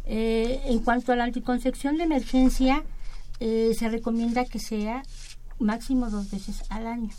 Eh, 0.06 0.62
en 0.64 0.78
cuanto 0.78 1.12
a 1.12 1.16
la 1.16 1.24
anticoncepción 1.24 1.98
de 1.98 2.04
emergencia, 2.04 2.82
eh, 3.40 3.72
se 3.78 3.90
recomienda 3.90 4.46
que 4.46 4.58
sea 4.58 5.02
máximo 5.58 6.08
dos 6.08 6.30
veces 6.30 6.64
al 6.70 6.86
año. 6.86 7.10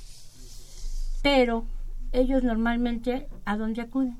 Pero 1.21 1.65
ellos 2.11 2.43
normalmente, 2.43 3.27
¿a 3.45 3.57
dónde 3.57 3.83
acuden? 3.83 4.17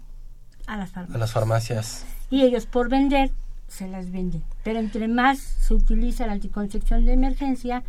A 0.68 0.78
las 0.78 0.92
farmacias. 0.92 1.16
A 1.16 1.20
las 1.20 1.32
farmacias. 1.32 2.06
Y 2.30 2.44
ellos 2.44 2.68
por 2.68 2.90
vender 2.90 3.32
se 3.70 3.88
las 3.88 4.12
venden. 4.12 4.44
Pero 4.64 4.80
entre 4.80 5.08
más 5.08 5.40
se 5.40 5.74
utiliza 5.74 6.28
la 6.28 6.34
anticoncepción 6.34 7.06
de 7.06 7.14
emergencia, 7.14 7.84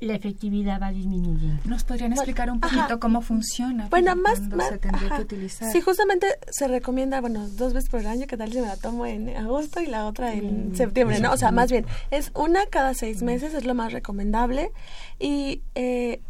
la 0.00 0.14
efectividad 0.14 0.80
va 0.80 0.90
disminuyendo. 0.90 1.62
¿Nos 1.64 1.84
podrían 1.84 2.12
explicar 2.12 2.50
un 2.50 2.60
poquito 2.60 3.00
cómo 3.00 3.22
funciona? 3.22 3.88
Bueno, 3.88 4.14
más, 4.14 4.40
más 4.48 4.68
se 4.68 4.78
tendría 4.78 5.16
que 5.16 5.22
utilizar. 5.22 5.72
Sí, 5.72 5.80
justamente 5.80 6.26
se 6.50 6.68
recomienda, 6.68 7.20
bueno, 7.20 7.48
dos 7.48 7.72
veces 7.72 7.88
por 7.88 8.06
año, 8.06 8.26
que 8.26 8.36
tal 8.36 8.52
si 8.52 8.60
me 8.60 8.66
la 8.66 8.76
tomo 8.76 9.06
en 9.06 9.34
agosto 9.36 9.80
y 9.80 9.86
la 9.86 10.06
otra 10.06 10.34
en 10.34 10.72
mm, 10.72 10.76
septiembre, 10.76 11.20
¿no? 11.20 11.32
O 11.32 11.36
sea, 11.38 11.50
más 11.50 11.70
bien, 11.70 11.86
es 12.10 12.30
una 12.34 12.66
cada 12.66 12.92
seis 12.92 13.22
meses, 13.22 13.54
es 13.54 13.64
lo 13.64 13.74
más 13.74 13.92
recomendable. 13.92 14.70
Y 15.18 15.62
eh, 15.74 16.20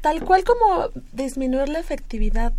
tal 0.00 0.24
cual 0.24 0.44
como 0.44 0.88
disminuir 1.12 1.68
la 1.68 1.80
efectividad 1.80 2.54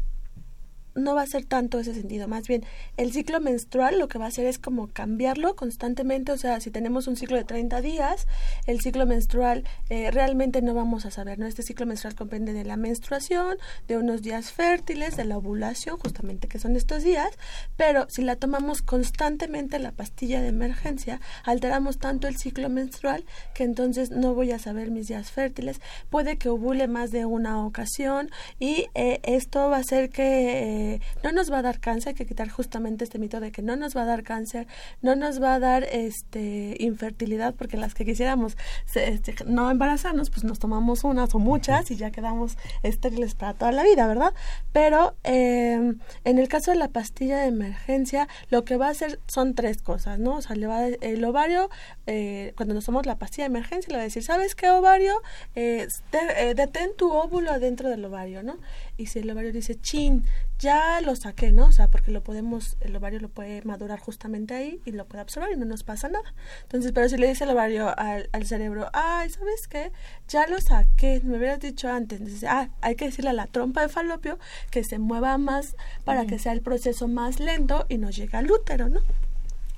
no 0.95 1.15
va 1.15 1.21
a 1.21 1.27
ser 1.27 1.45
tanto 1.45 1.79
ese 1.79 1.93
sentido, 1.93 2.27
más 2.27 2.47
bien 2.47 2.63
el 2.97 3.11
ciclo 3.13 3.39
menstrual 3.39 3.99
lo 3.99 4.07
que 4.07 4.17
va 4.17 4.25
a 4.25 4.27
hacer 4.27 4.45
es 4.45 4.59
como 4.59 4.87
cambiarlo 4.87 5.55
constantemente, 5.55 6.31
o 6.31 6.37
sea, 6.37 6.59
si 6.59 6.71
tenemos 6.71 7.07
un 7.07 7.15
ciclo 7.15 7.37
de 7.37 7.43
30 7.43 7.81
días, 7.81 8.27
el 8.67 8.81
ciclo 8.81 9.05
menstrual 9.05 9.63
eh, 9.89 10.11
realmente 10.11 10.61
no 10.61 10.73
vamos 10.73 11.05
a 11.05 11.11
saber, 11.11 11.39
¿no? 11.39 11.45
Este 11.45 11.63
ciclo 11.63 11.85
menstrual 11.85 12.15
comprende 12.15 12.53
de 12.53 12.63
la 12.63 12.77
menstruación, 12.77 13.57
de 13.87 13.97
unos 13.97 14.21
días 14.21 14.51
fértiles, 14.51 15.15
de 15.15 15.25
la 15.25 15.37
ovulación, 15.37 15.97
justamente 15.97 16.47
que 16.47 16.59
son 16.59 16.75
estos 16.75 17.03
días, 17.03 17.29
pero 17.77 18.05
si 18.09 18.21
la 18.21 18.35
tomamos 18.35 18.81
constantemente 18.81 19.79
la 19.79 19.91
pastilla 19.91 20.41
de 20.41 20.47
emergencia, 20.47 21.21
alteramos 21.43 21.97
tanto 21.99 22.27
el 22.27 22.37
ciclo 22.37 22.69
menstrual 22.69 23.25
que 23.53 23.63
entonces 23.63 24.11
no 24.11 24.33
voy 24.33 24.51
a 24.51 24.59
saber 24.59 24.91
mis 24.91 25.07
días 25.07 25.31
fértiles, 25.31 25.79
puede 26.09 26.37
que 26.37 26.49
ovule 26.49 26.87
más 26.87 27.11
de 27.11 27.25
una 27.25 27.65
ocasión 27.65 28.29
y 28.59 28.87
eh, 28.93 29.19
esto 29.23 29.69
va 29.69 29.77
a 29.77 29.79
hacer 29.79 30.09
que... 30.09 30.79
Eh, 30.79 30.80
no 31.23 31.32
nos 31.32 31.51
va 31.51 31.59
a 31.59 31.61
dar 31.61 31.79
cáncer, 31.79 32.09
hay 32.09 32.15
que 32.15 32.25
quitar 32.25 32.49
justamente 32.49 33.03
este 33.03 33.19
mito 33.19 33.39
de 33.39 33.51
que 33.51 33.61
no 33.61 33.75
nos 33.75 33.95
va 33.95 34.03
a 34.03 34.05
dar 34.05 34.23
cáncer, 34.23 34.67
no 35.01 35.15
nos 35.15 35.41
va 35.41 35.55
a 35.55 35.59
dar 35.59 35.84
este 35.84 36.75
infertilidad, 36.79 37.55
porque 37.55 37.77
las 37.77 37.93
que 37.93 38.05
quisiéramos 38.05 38.57
este, 38.95 39.36
no 39.45 39.69
embarazarnos, 39.69 40.29
pues 40.29 40.43
nos 40.43 40.59
tomamos 40.59 41.03
unas 41.03 41.34
o 41.36 41.39
muchas 41.39 41.91
y 41.91 41.95
ya 41.95 42.11
quedamos 42.11 42.57
estériles 42.84 43.36
para 43.36 43.53
toda 43.53 43.71
la 43.71 43.84
vida, 43.84 44.07
¿verdad? 44.07 44.34
Pero 44.71 45.15
em, 45.23 45.99
en 46.23 46.39
el 46.39 46.47
caso 46.47 46.71
de 46.71 46.77
la 46.77 46.89
pastilla 46.89 47.39
de 47.39 47.47
emergencia, 47.47 48.27
lo 48.49 48.63
que 48.63 48.77
va 48.77 48.88
a 48.88 48.91
hacer 48.91 49.19
son 49.27 49.55
tres 49.55 49.82
cosas, 49.82 50.19
¿no? 50.19 50.36
O 50.36 50.41
sea, 50.41 50.55
le 50.55 50.67
va 50.67 50.88
el 50.88 51.23
ovario, 51.23 51.69
eh, 52.07 52.53
cuando 52.55 52.73
nos 52.73 52.86
tomamos 52.86 53.05
la 53.05 53.17
pastilla 53.17 53.43
de 53.43 53.51
emergencia, 53.57 53.91
le 53.91 53.97
va 53.97 54.01
a 54.01 54.05
decir, 54.05 54.23
¿sabes 54.23 54.55
qué 54.55 54.69
ovario? 54.69 55.13
Eh, 55.55 55.88
eh, 56.13 56.53
detén 56.55 56.91
tu 56.97 57.11
óvulo 57.11 57.51
adentro 57.51 57.89
del 57.89 58.03
ovario, 58.05 58.43
¿no? 58.43 58.57
Y 59.01 59.07
si 59.07 59.17
el 59.17 59.31
ovario 59.31 59.51
dice, 59.51 59.81
chin, 59.81 60.25
ya 60.59 61.01
lo 61.01 61.15
saqué, 61.15 61.51
¿no? 61.51 61.65
O 61.65 61.71
sea, 61.71 61.89
porque 61.89 62.11
lo 62.11 62.21
podemos, 62.21 62.77
el 62.81 62.95
ovario 62.95 63.19
lo 63.19 63.29
puede 63.29 63.63
madurar 63.63 63.99
justamente 63.99 64.53
ahí 64.53 64.79
y 64.85 64.91
lo 64.91 65.05
puede 65.05 65.21
absorber 65.21 65.53
y 65.53 65.57
no 65.57 65.65
nos 65.65 65.83
pasa 65.83 66.07
nada. 66.07 66.35
Entonces, 66.61 66.91
pero 66.91 67.09
si 67.09 67.17
le 67.17 67.27
dice 67.27 67.45
el 67.45 67.49
ovario 67.49 67.91
al, 67.97 68.29
cerebro, 68.45 68.91
ay, 68.93 69.31
¿sabes 69.31 69.67
qué? 69.67 69.91
Ya 70.27 70.45
lo 70.45 70.61
saqué, 70.61 71.19
me 71.23 71.37
hubieras 71.37 71.59
dicho 71.59 71.89
antes. 71.89 72.19
Entonces, 72.19 72.47
ah, 72.47 72.69
hay 72.81 72.95
que 72.95 73.05
decirle 73.05 73.31
a 73.31 73.33
la 73.33 73.47
trompa 73.47 73.81
de 73.81 73.89
falopio 73.89 74.37
que 74.69 74.83
se 74.83 74.99
mueva 74.99 75.39
más 75.39 75.75
para 76.05 76.27
que 76.27 76.37
sea 76.37 76.51
el 76.51 76.61
proceso 76.61 77.07
más 77.07 77.39
lento 77.39 77.87
y 77.89 77.97
no 77.97 78.11
llegue 78.11 78.37
al 78.37 78.51
útero, 78.51 78.87
¿no? 78.87 79.01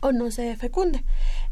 o 0.01 0.11
no 0.11 0.32
se 0.32 0.55
fecunde. 0.57 1.03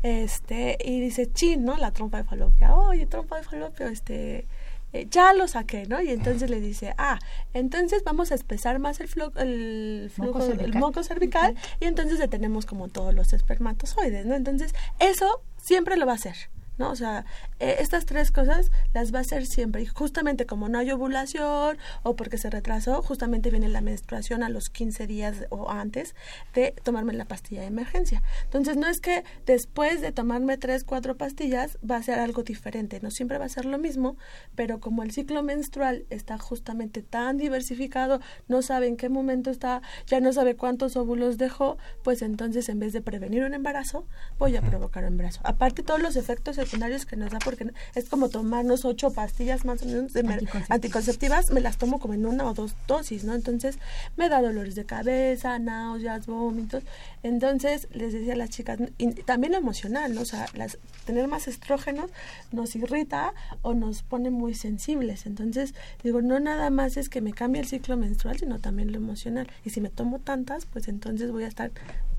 Este, 0.03 0.78
y 0.84 0.99
dice, 0.99 1.32
chin, 1.32 1.63
¿no? 1.63 1.78
La 1.78 1.91
trompa 1.91 2.17
de 2.17 2.26
falopio, 2.26 2.76
oye, 2.76 3.05
trompa 3.05 3.38
de 3.38 3.43
falopio, 3.43 3.88
este, 3.88 4.45
eh, 4.94 5.08
ya 5.10 5.34
lo 5.34 5.48
saqué, 5.48 5.86
¿no? 5.88 6.02
Y 6.02 6.10
entonces 6.10 6.50
le 6.50 6.60
dice, 6.60 6.94
ah, 6.98 7.20
entonces 7.54 8.04
vamos 8.04 8.32
a 8.32 8.36
espesar 8.36 8.80
más 8.80 9.00
el, 9.00 9.10
el 9.38 10.10
flujo, 10.10 10.34
moco 10.34 10.46
cervical, 10.46 10.66
el 10.66 10.80
moco 10.80 11.04
cervical 11.04 11.56
y 11.80 11.86
entonces 11.86 12.20
detenemos 12.20 12.66
como 12.66 12.88
todos 12.88 13.14
los 13.14 13.34
espermatozoides, 13.34 14.26
¿no? 14.26 14.36
Entonces, 14.36 14.74
eso 15.00 15.44
siempre 15.58 15.98
lo 15.98 16.06
va 16.06 16.14
a 16.14 16.16
hacer. 16.16 16.36
¿No? 16.82 16.90
O 16.90 16.96
sea, 16.96 17.26
eh, 17.60 17.78
estas 17.80 18.06
tres 18.06 18.32
cosas 18.32 18.72
las 18.94 19.14
va 19.14 19.20
a 19.20 19.22
hacer 19.22 19.46
siempre. 19.46 19.84
Y 19.84 19.86
justamente 19.86 20.46
como 20.48 20.68
no 20.68 20.80
hay 20.80 20.92
ovulación 20.92 21.78
o 22.04 22.16
porque 22.16 22.38
se 22.40 22.50
retrasó, 22.50 23.02
justamente 23.04 23.52
viene 23.52 23.70
la 23.70 23.82
menstruación 23.82 24.42
a 24.42 24.50
los 24.50 24.70
15 24.70 25.06
días 25.06 25.46
o 25.50 25.70
antes 25.70 26.16
de 26.56 26.74
tomarme 26.84 27.14
la 27.14 27.26
pastilla 27.26 27.62
de 27.62 27.68
emergencia. 27.68 28.24
Entonces, 28.46 28.78
no 28.78 28.88
es 28.88 29.00
que 29.00 29.24
después 29.46 30.02
de 30.02 30.12
tomarme 30.12 30.58
tres, 30.58 30.84
cuatro 30.84 31.16
pastillas 31.18 31.78
va 31.88 31.98
a 31.98 32.04
ser 32.04 32.20
algo 32.20 32.42
diferente, 32.42 33.00
no 33.02 33.12
siempre 33.12 33.38
va 33.38 33.46
a 33.46 33.50
ser 33.50 33.66
lo 33.66 33.78
mismo, 33.78 34.18
pero 34.56 34.80
como 34.80 35.04
el 35.04 35.12
ciclo 35.12 35.44
menstrual 35.44 36.06
está 36.10 36.40
justamente 36.40 37.04
tan 37.04 37.38
diversificado, 37.38 38.22
no 38.48 38.64
sabe 38.64 38.88
en 38.88 38.98
qué 38.98 39.08
momento 39.08 39.52
está, 39.52 39.84
ya 40.08 40.20
no 40.20 40.34
sabe 40.34 40.56
cuántos 40.56 40.98
óvulos 40.98 41.38
dejó, 41.38 41.78
pues 42.04 42.24
entonces 42.24 42.70
en 42.70 42.80
vez 42.80 42.92
de 42.92 43.02
prevenir 43.02 43.44
un 43.44 43.54
embarazo, 43.54 44.08
voy 44.40 44.56
a 44.56 44.62
provocar 44.62 45.04
un 45.04 45.10
embarazo. 45.10 45.42
Aparte, 45.44 45.84
todos 45.84 46.02
los 46.02 46.16
efectos 46.16 46.58
secundarios 46.72 47.05
que 47.05 47.17
nos 47.17 47.32
da 47.32 47.39
porque 47.39 47.72
es 47.95 48.07
como 48.07 48.30
tomarnos 48.30 48.86
ocho 48.86 49.11
pastillas 49.11 49.65
más 49.65 49.82
o 49.82 49.86
menos 49.86 50.13
de 50.13 50.24
anticonceptivas. 50.69 51.51
me 51.51 51.59
las 51.59 51.78
tomo 51.78 51.99
como 51.99 52.13
en 52.13 52.26
una 52.26 52.45
o 52.49 52.53
dos 52.53 52.76
dosis, 52.88 53.26
¿no? 53.26 53.36
Entonces 53.36 53.78
me 54.15 54.30
da 54.30 54.41
dolores 54.41 54.76
de 54.76 54.86
cabeza, 54.86 55.59
náuseas, 55.59 56.26
vómitos. 56.28 56.84
Entonces 57.24 57.88
les 57.91 58.13
decía 58.13 58.34
a 58.34 58.38
las 58.38 58.49
chicas, 58.49 58.80
y 58.97 59.07
también 59.24 59.53
emocional, 59.53 60.15
¿no? 60.15 60.22
O 60.22 60.26
sea, 60.26 60.45
las, 60.53 60.78
tener 61.05 61.28
más 61.28 61.47
estrógenos 61.47 62.09
nos 62.51 62.76
irrita 62.76 63.34
o 63.61 63.74
nos 63.74 64.03
pone 64.03 64.30
muy 64.30 64.53
sensibles. 64.53 65.26
Entonces 65.26 65.74
digo, 66.03 66.22
no 66.22 66.39
nada 66.39 66.69
más 66.69 66.95
es 66.95 67.09
que 67.09 67.19
me 67.19 67.34
cambie 67.34 67.61
el 67.61 67.67
ciclo 67.67 67.97
menstrual, 67.97 68.39
sino 68.39 68.59
también 68.59 68.91
lo 68.91 68.97
emocional. 68.97 69.47
Y 69.65 69.72
si 69.72 69.82
me 69.82 69.89
tomo 69.89 70.19
tantas, 70.19 70.65
pues 70.65 70.88
entonces 70.88 71.32
voy 71.32 71.43
a 71.43 71.47
estar 71.47 71.72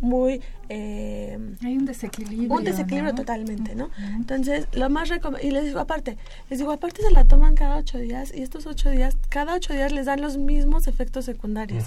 muy... 0.02 0.42
Eh, 0.68 1.38
Hay 1.62 1.76
un 1.76 1.86
desequilibrio. 1.86 2.52
Un 2.52 2.64
desequilibrio 2.64 3.14
totalmente, 3.14 3.74
¿no? 3.74 3.90
Entonces, 3.98 4.31
lo 4.72 4.90
más 4.90 5.10
y 5.42 5.50
les 5.50 5.64
digo 5.64 5.80
aparte, 5.80 6.16
les 6.48 6.58
digo 6.58 6.72
aparte 6.72 7.02
se 7.02 7.10
la 7.10 7.24
toman 7.24 7.54
cada 7.54 7.76
ocho 7.76 7.98
días 7.98 8.32
y 8.34 8.42
estos 8.42 8.66
ocho 8.66 8.90
días, 8.90 9.16
cada 9.28 9.54
ocho 9.54 9.74
días 9.74 9.92
les 9.92 10.06
dan 10.06 10.20
los 10.20 10.38
mismos 10.38 10.86
efectos 10.86 11.24
secundarios. 11.24 11.84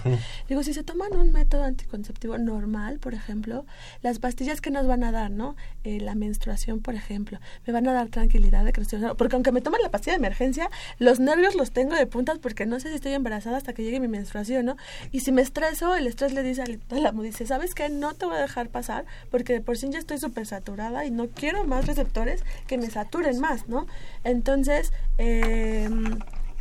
Digo, 0.48 0.64
si 0.64 0.74
se 0.74 0.84
toman 0.84 1.16
un 1.16 1.32
método 1.32 1.64
anticonceptivo 1.64 2.38
normal, 2.38 3.00
por 3.00 3.14
ejemplo, 3.14 3.66
las 4.02 4.20
pastillas 4.20 4.62
que 4.62 4.70
nos 4.70 4.86
van 4.86 5.04
a 5.04 5.12
dar, 5.12 5.32
¿no? 5.32 5.56
Eh, 5.84 6.00
la 6.00 6.16
menstruación, 6.16 6.82
por 6.82 6.96
ejemplo, 6.96 7.40
me 7.66 7.74
van 7.74 7.88
a 7.88 7.94
dar 7.94 8.10
tranquilidad 8.10 8.64
de 8.64 8.74
crecimiento. 8.74 9.16
Porque 9.18 9.36
aunque 9.36 9.52
me 9.52 9.62
tomen 9.62 9.82
la 9.82 9.90
pastilla 9.90 10.14
de 10.14 10.20
emergencia, 10.20 10.70
los 11.00 11.20
nervios 11.20 11.56
los 11.56 11.72
tengo 11.72 11.96
de 11.96 12.06
puntas 12.06 12.38
porque 12.40 12.66
no 12.66 12.80
sé 12.80 12.90
si 12.90 12.96
estoy 12.96 13.14
embarazada 13.14 13.58
hasta 13.58 13.74
que 13.74 13.84
llegue 13.84 14.00
mi 14.00 14.08
menstruación, 14.08 14.66
¿no? 14.66 14.78
Y 15.12 15.22
si 15.22 15.32
me 15.32 15.42
estreso, 15.42 15.96
el 15.96 16.08
estrés 16.08 16.34
le 16.34 16.44
dice 16.44 16.62
al 16.62 16.72
hipotálamo, 16.72 17.24
dice, 17.24 17.46
¿sabes 17.48 17.74
qué? 17.74 17.90
No 17.90 18.14
te 18.14 18.26
voy 18.26 18.36
a 18.36 18.42
dejar 18.42 18.70
pasar 18.70 19.06
porque 19.32 19.62
por 19.62 19.78
sí 19.78 19.88
ya 19.90 20.00
estoy 20.00 20.18
súper 20.18 20.46
saturada 20.46 21.06
y 21.06 21.12
no 21.12 21.28
quiero 21.28 21.64
más 21.66 21.88
receptores 21.88 22.35
que 22.68 22.78
me 22.78 22.90
saturen 22.90 23.40
más, 23.40 23.68
¿no? 23.68 23.88
Entonces, 24.24 24.94
eh, 25.18 25.90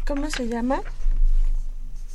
¿cómo 0.07 0.31
se 0.31 0.49
llama? 0.49 0.83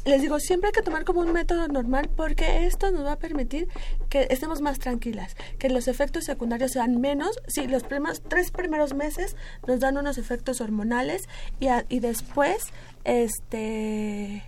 les 0.06 0.22
digo, 0.22 0.40
siempre 0.40 0.68
hay 0.70 0.74
que 0.74 0.82
tomar 0.82 1.04
como 1.04 1.22
un 1.22 1.32
método 1.32 1.68
normal 1.68 2.10
porque 2.16 2.66
esto 2.66 2.92
nos 2.92 3.06
va 3.06 3.14
a 3.14 3.20
permitir 3.20 3.68
que 4.10 4.28
estemos 4.30 4.62
más 4.62 4.80
tranquilas, 4.80 5.36
que 5.58 5.70
los 5.70 5.88
efectos 5.88 6.26
secundarios 6.26 6.72
sean 6.72 7.00
menos. 7.00 7.40
Sí, 7.48 7.68
los 7.68 7.84
primeros 7.84 8.22
tres 8.22 8.52
primeros 8.52 8.94
meses 8.94 9.36
nos 9.68 9.80
dan 9.80 9.98
unos 9.98 10.18
efectos 10.18 10.62
hormonales 10.62 11.28
y, 11.60 11.68
y 11.90 12.00
después, 12.00 12.72
este... 13.04 14.44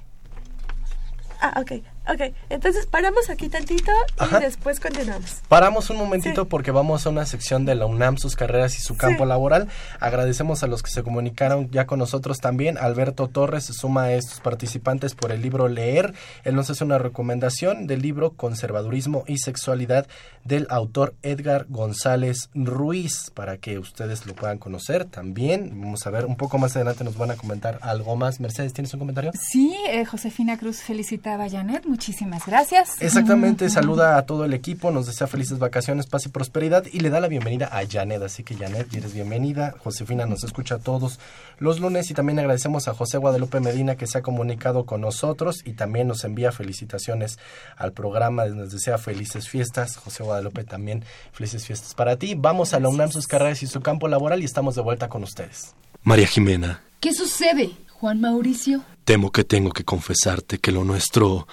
Ah, 1.40 1.62
ok. 1.62 1.84
Ok, 2.08 2.34
entonces 2.50 2.88
paramos 2.88 3.30
aquí 3.30 3.48
tantito 3.48 3.92
y 4.20 4.42
después 4.42 4.80
continuamos. 4.80 5.42
Paramos 5.48 5.90
un 5.92 5.98
momentito 5.98 6.46
porque 6.46 6.72
vamos 6.72 7.06
a 7.06 7.10
una 7.10 7.26
sección 7.28 7.64
de 7.66 7.76
la 7.76 7.86
UNAM, 7.86 8.18
sus 8.18 8.36
carreras 8.36 8.76
y 8.78 8.82
su 8.82 8.98
campo 8.98 9.26
laboral. 9.26 9.68
Agradecemos 10.00 10.64
a 10.64 10.68
los 10.68 10.82
que 10.82 10.90
se 10.90 11.04
comunicaron 11.04 11.70
ya 11.70 11.86
con 11.86 12.00
nosotros 12.00 12.40
también. 12.40 12.80
Alberto 12.80 13.28
Torres 13.28 13.66
se 13.66 13.74
suma 13.74 14.06
a 14.06 14.14
estos 14.14 14.40
participantes 14.40 15.14
por 15.14 15.32
el 15.32 15.44
libro 15.44 15.68
Leer. 15.68 16.16
Él 16.44 16.56
nos 16.56 16.72
hace 16.72 16.84
una 16.84 16.98
recomendación 16.98 17.86
del 17.86 18.02
libro 18.02 18.32
Conservadurismo 18.32 19.24
y 19.28 19.38
Sexualidad 19.38 20.08
del 20.44 20.66
autor 20.72 21.14
Edgar 21.22 21.68
González 21.70 22.50
Ruiz 22.56 23.32
para 23.36 23.58
que 23.58 23.78
ustedes 23.78 24.26
lo 24.26 24.34
puedan 24.34 24.58
conocer 24.58 25.06
también. 25.06 25.70
Vamos 25.80 26.08
a 26.08 26.10
ver, 26.10 26.26
un 26.26 26.36
poco 26.36 26.58
más 26.58 26.76
adelante 26.76 27.04
nos 27.04 27.18
van 27.18 27.30
a 27.30 27.36
comentar 27.36 27.78
algo 27.82 28.16
más. 28.16 28.40
Mercedes, 28.40 28.74
¿tienes 28.74 28.92
un 28.96 29.00
comentario? 29.02 29.32
Sí, 29.40 29.76
eh, 29.88 30.04
Josefina 30.06 30.58
Cruz 30.58 30.82
felicitaba 30.82 31.46
a 31.46 31.50
Janet 31.50 31.86
Muchísimas 31.92 32.46
gracias. 32.46 33.02
Exactamente, 33.02 33.70
saluda 33.70 34.16
a 34.16 34.26
todo 34.26 34.46
el 34.46 34.54
equipo, 34.54 34.92
nos 34.92 35.08
desea 35.08 35.28
felices 35.28 35.60
vacaciones, 35.60 36.08
paz 36.08 36.26
y 36.26 36.30
prosperidad 36.30 36.86
y 36.90 37.02
le 37.02 37.10
da 37.10 37.20
la 37.20 37.28
bienvenida 37.28 37.68
a 37.70 37.86
Janet. 37.86 38.24
Así 38.24 38.44
que 38.44 38.56
Janet, 38.56 38.94
eres 38.94 39.14
bienvenida. 39.14 39.76
Josefina 39.78 40.26
nos 40.26 40.46
escucha 40.46 40.80
todos 40.80 41.20
los 41.60 41.82
lunes 41.82 42.10
y 42.10 42.14
también 42.14 42.40
agradecemos 42.40 42.88
a 42.88 42.94
José 42.94 43.18
Guadalupe 43.18 43.60
Medina 43.60 43.98
que 43.98 44.08
se 44.08 44.20
ha 44.20 44.22
comunicado 44.22 44.86
con 44.86 45.02
nosotros 45.02 45.64
y 45.66 45.74
también 45.74 46.08
nos 46.08 46.24
envía 46.24 46.54
felicitaciones 46.54 47.40
al 47.76 47.92
programa, 47.92 48.46
nos 48.46 48.72
desea 48.72 48.98
felices 48.98 49.50
fiestas. 49.50 49.98
José 49.98 50.24
Guadalupe 50.24 50.64
también 50.64 51.04
felices 51.34 51.66
fiestas 51.66 51.94
para 51.94 52.16
ti. 52.16 52.36
Vamos 52.38 52.74
a 52.74 52.80
la 52.80 52.88
UNAM, 52.88 53.12
sus 53.12 53.28
carreras 53.28 53.64
y 53.64 53.68
su 53.68 53.82
campo 53.82 54.08
laboral 54.08 54.42
y 54.42 54.46
estamos 54.46 54.76
de 54.76 54.82
vuelta 54.82 55.10
con 55.10 55.24
ustedes. 55.24 55.76
María 56.04 56.28
Jimena. 56.28 56.84
¿Qué 57.02 57.14
sucede, 57.14 57.72
Juan 57.90 58.22
Mauricio? 58.22 58.82
Temo 59.04 59.34
que 59.34 59.44
tengo 59.44 59.72
que 59.72 59.84
confesarte 59.84 60.60
que 60.60 60.72
lo 60.72 60.86
nuestro 60.86 61.48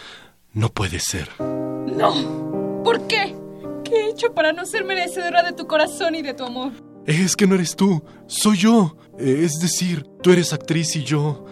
no 0.52 0.68
puede 0.70 1.00
ser. 1.00 1.28
No. 1.40 2.82
¿Por 2.84 3.06
qué? 3.06 3.36
¿Qué 3.84 3.94
he 3.94 4.10
hecho 4.10 4.34
para 4.34 4.52
no 4.52 4.66
ser 4.66 4.84
merecedora 4.84 5.42
de 5.42 5.52
tu 5.52 5.66
corazón 5.66 6.14
y 6.14 6.22
de 6.22 6.34
tu 6.34 6.44
amor? 6.44 6.72
Es 7.06 7.36
que 7.36 7.46
no 7.46 7.54
eres 7.54 7.74
tú, 7.74 8.02
soy 8.26 8.58
yo. 8.58 8.96
Es 9.18 9.58
decir, 9.60 10.04
tú 10.22 10.32
eres 10.32 10.52
actriz 10.52 10.94
y 10.96 11.04
yo... 11.04 11.44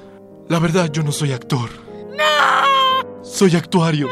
La 0.48 0.60
verdad, 0.60 0.90
yo 0.92 1.02
no 1.02 1.10
soy 1.10 1.32
actor. 1.32 1.70
¡No! 2.16 3.24
Soy 3.24 3.56
actuario. 3.56 4.08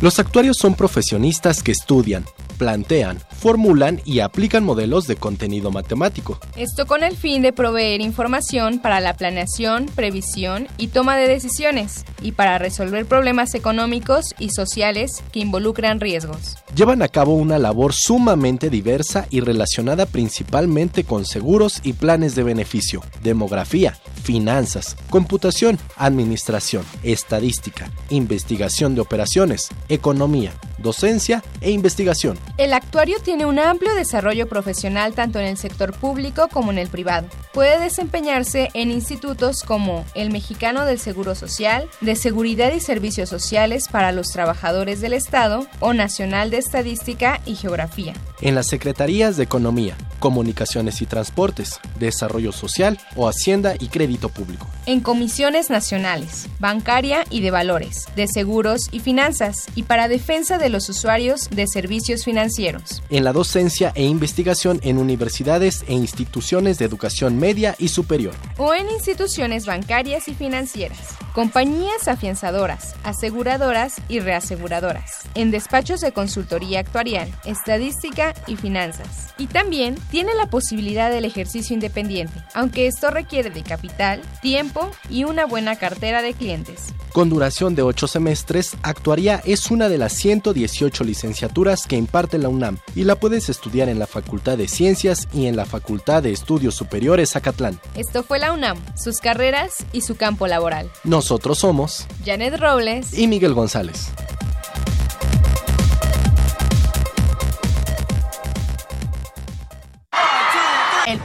Los 0.00 0.20
actuarios 0.20 0.58
son 0.60 0.76
profesionistas 0.76 1.64
que 1.64 1.72
estudian, 1.72 2.24
plantean, 2.56 3.18
formulan 3.36 4.00
y 4.04 4.20
aplican 4.20 4.62
modelos 4.62 5.08
de 5.08 5.16
contenido 5.16 5.72
matemático. 5.72 6.38
Esto 6.56 6.86
con 6.86 7.02
el 7.02 7.16
fin 7.16 7.42
de 7.42 7.52
proveer 7.52 8.00
información 8.00 8.78
para 8.78 9.00
la 9.00 9.16
planeación, 9.16 9.86
previsión 9.86 10.68
y 10.76 10.88
toma 10.88 11.16
de 11.16 11.26
decisiones, 11.26 12.04
y 12.22 12.32
para 12.32 12.58
resolver 12.58 13.06
problemas 13.06 13.54
económicos 13.54 14.34
y 14.38 14.50
sociales 14.50 15.22
que 15.32 15.40
involucran 15.40 15.98
riesgos. 15.98 16.56
Llevan 16.76 17.02
a 17.02 17.08
cabo 17.08 17.34
una 17.34 17.58
labor 17.58 17.92
sumamente 17.92 18.70
diversa 18.70 19.26
y 19.30 19.40
relacionada 19.40 20.06
principalmente 20.06 21.02
con 21.02 21.24
seguros 21.24 21.80
y 21.82 21.94
planes 21.94 22.34
de 22.36 22.42
beneficio, 22.44 23.02
demografía, 23.22 23.98
finanzas, 24.22 24.96
computación, 25.10 25.78
administración, 25.96 26.84
estadística, 27.02 27.90
investigación 28.10 28.94
de 28.94 29.00
operaciones, 29.00 29.68
economía, 29.88 30.52
docencia 30.78 31.42
e 31.60 31.70
investigación. 31.70 32.38
El 32.56 32.72
actuario 32.72 33.18
tiene 33.22 33.46
un 33.46 33.58
amplio 33.58 33.94
desarrollo 33.94 34.48
profesional 34.48 35.14
tanto 35.14 35.38
en 35.38 35.46
el 35.46 35.56
sector 35.56 35.92
público 35.92 36.48
como 36.52 36.70
en 36.70 36.78
el 36.78 36.88
privado. 36.88 37.28
Puede 37.52 37.80
desempeñarse 37.80 38.68
en 38.74 38.90
institutos 38.90 39.62
como 39.62 40.04
el 40.14 40.30
Mexicano 40.30 40.84
del 40.84 40.98
Seguro 40.98 41.34
Social, 41.34 41.88
de 42.00 42.16
Seguridad 42.16 42.72
y 42.72 42.80
Servicios 42.80 43.28
Sociales 43.28 43.88
para 43.90 44.12
los 44.12 44.28
Trabajadores 44.28 45.00
del 45.00 45.12
Estado 45.12 45.66
o 45.80 45.92
Nacional 45.92 46.50
de 46.50 46.58
Estadística 46.58 47.40
y 47.44 47.56
Geografía. 47.56 48.14
En 48.40 48.54
las 48.54 48.68
Secretarías 48.68 49.36
de 49.36 49.44
Economía, 49.44 49.96
Comunicaciones 50.20 51.02
y 51.02 51.06
Transportes, 51.06 51.80
Desarrollo 51.98 52.52
Social 52.52 52.98
o 53.16 53.28
Hacienda 53.28 53.74
y 53.78 53.88
Crédito 53.88 54.28
Público. 54.28 54.68
En 54.86 55.00
comisiones 55.00 55.70
nacionales, 55.70 56.48
bancaria 56.60 57.24
y 57.30 57.40
de 57.40 57.50
valores, 57.50 58.06
de 58.14 58.28
seguros 58.28 58.88
y 58.92 59.00
finanzas, 59.00 59.66
y 59.78 59.84
para 59.84 60.08
defensa 60.08 60.58
de 60.58 60.70
los 60.70 60.88
usuarios 60.88 61.50
de 61.50 61.68
servicios 61.68 62.24
financieros. 62.24 63.00
En 63.10 63.22
la 63.22 63.32
docencia 63.32 63.92
e 63.94 64.02
investigación 64.02 64.80
en 64.82 64.98
universidades 64.98 65.84
e 65.86 65.92
instituciones 65.94 66.78
de 66.78 66.84
educación 66.84 67.38
media 67.38 67.76
y 67.78 67.86
superior. 67.86 68.34
O 68.56 68.74
en 68.74 68.90
instituciones 68.90 69.66
bancarias 69.66 70.26
y 70.26 70.34
financieras, 70.34 71.14
compañías 71.32 72.08
afianzadoras, 72.08 72.96
aseguradoras 73.04 74.02
y 74.08 74.18
reaseguradoras, 74.18 75.28
en 75.36 75.52
despachos 75.52 76.00
de 76.00 76.10
consultoría 76.10 76.80
actuarial, 76.80 77.30
estadística 77.44 78.34
y 78.48 78.56
finanzas. 78.56 79.32
Y 79.38 79.46
también 79.46 79.94
tiene 80.10 80.34
la 80.34 80.50
posibilidad 80.50 81.08
del 81.08 81.24
ejercicio 81.24 81.72
independiente, 81.72 82.34
aunque 82.52 82.88
esto 82.88 83.10
requiere 83.10 83.50
de 83.50 83.62
capital, 83.62 84.22
tiempo 84.42 84.90
y 85.08 85.22
una 85.22 85.46
buena 85.46 85.76
cartera 85.76 86.20
de 86.20 86.34
clientes. 86.34 86.86
Con 87.12 87.30
duración 87.30 87.74
de 87.74 87.82
8 87.82 88.06
semestres, 88.06 88.76
Actuaría 88.82 89.42
es 89.44 89.70
una 89.70 89.88
de 89.88 89.98
las 89.98 90.12
118 90.12 91.04
licenciaturas 91.04 91.86
que 91.86 91.96
imparte 91.96 92.38
la 92.38 92.48
UNAM 92.48 92.78
y 92.94 93.04
la 93.04 93.16
puedes 93.16 93.48
estudiar 93.48 93.88
en 93.88 93.98
la 93.98 94.06
Facultad 94.06 94.58
de 94.58 94.68
Ciencias 94.68 95.26
y 95.32 95.46
en 95.46 95.56
la 95.56 95.64
Facultad 95.64 96.22
de 96.22 96.32
Estudios 96.32 96.74
Superiores 96.74 97.34
Acatlán. 97.34 97.80
Esto 97.94 98.22
fue 98.22 98.38
la 98.38 98.52
UNAM, 98.52 98.78
sus 98.96 99.18
carreras 99.18 99.76
y 99.92 100.02
su 100.02 100.16
campo 100.16 100.46
laboral. 100.46 100.90
Nosotros 101.04 101.58
somos 101.58 102.06
Janet 102.24 102.58
Robles 102.60 103.16
y 103.16 103.26
Miguel 103.26 103.54
González. 103.54 104.10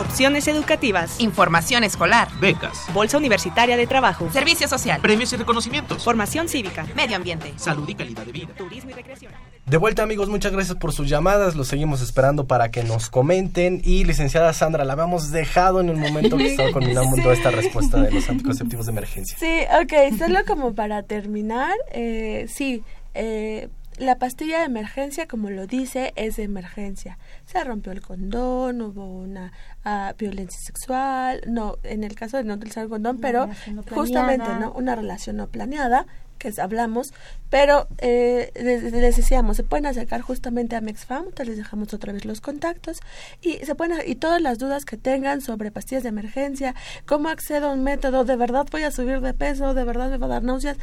opciones 0.00 0.48
educativas, 0.48 1.20
información 1.20 1.84
escolar, 1.84 2.28
becas, 2.40 2.86
bolsa 2.92 3.18
universitaria 3.18 3.76
de 3.76 3.86
trabajo, 3.86 4.28
servicio 4.32 4.66
social, 4.66 5.00
premios 5.00 5.32
y 5.32 5.36
reconocimientos, 5.36 6.02
formación 6.02 6.48
cívica, 6.48 6.86
medio 6.96 7.16
ambiente, 7.16 7.52
salud 7.56 7.88
y 7.88 7.94
calidad 7.94 8.24
de 8.24 8.32
vida, 8.32 8.48
turismo 8.56 8.90
y 8.90 8.94
recreación. 8.94 9.32
De 9.66 9.76
vuelta 9.76 10.02
amigos, 10.02 10.28
muchas 10.28 10.50
gracias 10.50 10.76
por 10.78 10.92
sus 10.92 11.08
llamadas, 11.08 11.54
los 11.54 11.68
seguimos 11.68 12.00
esperando 12.00 12.46
para 12.46 12.72
que 12.72 12.82
nos 12.82 13.08
comenten. 13.08 13.80
Y 13.84 14.04
licenciada 14.04 14.52
Sandra, 14.52 14.84
la 14.84 14.94
habíamos 14.94 15.30
dejado 15.30 15.80
en 15.80 15.90
un 15.90 16.00
momento 16.00 16.36
que 16.36 16.48
estaba 16.48 16.72
culminando 16.72 17.14
sí. 17.22 17.28
esta 17.28 17.52
respuesta 17.52 18.00
de 18.00 18.10
los 18.10 18.28
anticonceptivos 18.28 18.86
de 18.86 18.92
emergencia. 18.92 19.38
Sí, 19.38 19.60
ok, 19.80 20.18
solo 20.18 20.40
como 20.44 20.74
para 20.74 21.04
terminar, 21.04 21.74
eh, 21.92 22.46
sí, 22.48 22.82
eh, 23.14 23.68
la 24.00 24.18
pastilla 24.18 24.60
de 24.60 24.64
emergencia, 24.64 25.28
como 25.28 25.50
lo 25.50 25.66
dice, 25.66 26.12
es 26.16 26.36
de 26.36 26.44
emergencia. 26.44 27.18
Se 27.44 27.62
rompió 27.62 27.92
el 27.92 28.00
condón, 28.00 28.80
hubo 28.80 29.04
una 29.06 29.52
uh, 29.84 30.16
violencia 30.16 30.58
sexual, 30.58 31.42
no, 31.46 31.76
en 31.82 32.02
el 32.02 32.14
caso 32.14 32.38
de 32.38 32.44
no 32.44 32.54
utilizar 32.54 32.84
el 32.84 32.88
condón, 32.88 33.16
una 33.16 33.22
pero 33.22 33.48
no 33.72 33.82
justamente, 33.82 34.48
¿no? 34.58 34.72
Una 34.72 34.96
relación 34.96 35.36
no 35.36 35.48
planeada, 35.48 36.06
que 36.38 36.50
hablamos, 36.58 37.12
pero 37.50 37.86
eh, 37.98 38.50
les, 38.54 38.82
les, 38.90 39.16
decíamos, 39.16 39.58
se 39.58 39.62
pueden 39.62 39.84
acercar 39.84 40.22
justamente 40.22 40.74
a 40.74 40.80
MexFam, 40.80 41.26
les 41.44 41.56
dejamos 41.58 41.92
otra 41.92 42.14
vez 42.14 42.24
los 42.24 42.40
contactos, 42.40 43.00
y 43.42 43.58
se 43.58 43.74
pueden, 43.74 43.98
y 44.06 44.14
todas 44.14 44.40
las 44.40 44.58
dudas 44.58 44.86
que 44.86 44.96
tengan 44.96 45.42
sobre 45.42 45.70
pastillas 45.70 46.02
de 46.02 46.08
emergencia, 46.08 46.74
cómo 47.06 47.28
accedo 47.28 47.68
a 47.68 47.72
un 47.74 47.84
método, 47.84 48.24
de 48.24 48.36
verdad 48.36 48.66
voy 48.72 48.82
a 48.84 48.90
subir 48.90 49.20
de 49.20 49.34
peso, 49.34 49.74
de 49.74 49.84
verdad 49.84 50.08
me 50.08 50.16
va 50.16 50.26
a 50.26 50.30
dar 50.30 50.42
náuseas, 50.42 50.78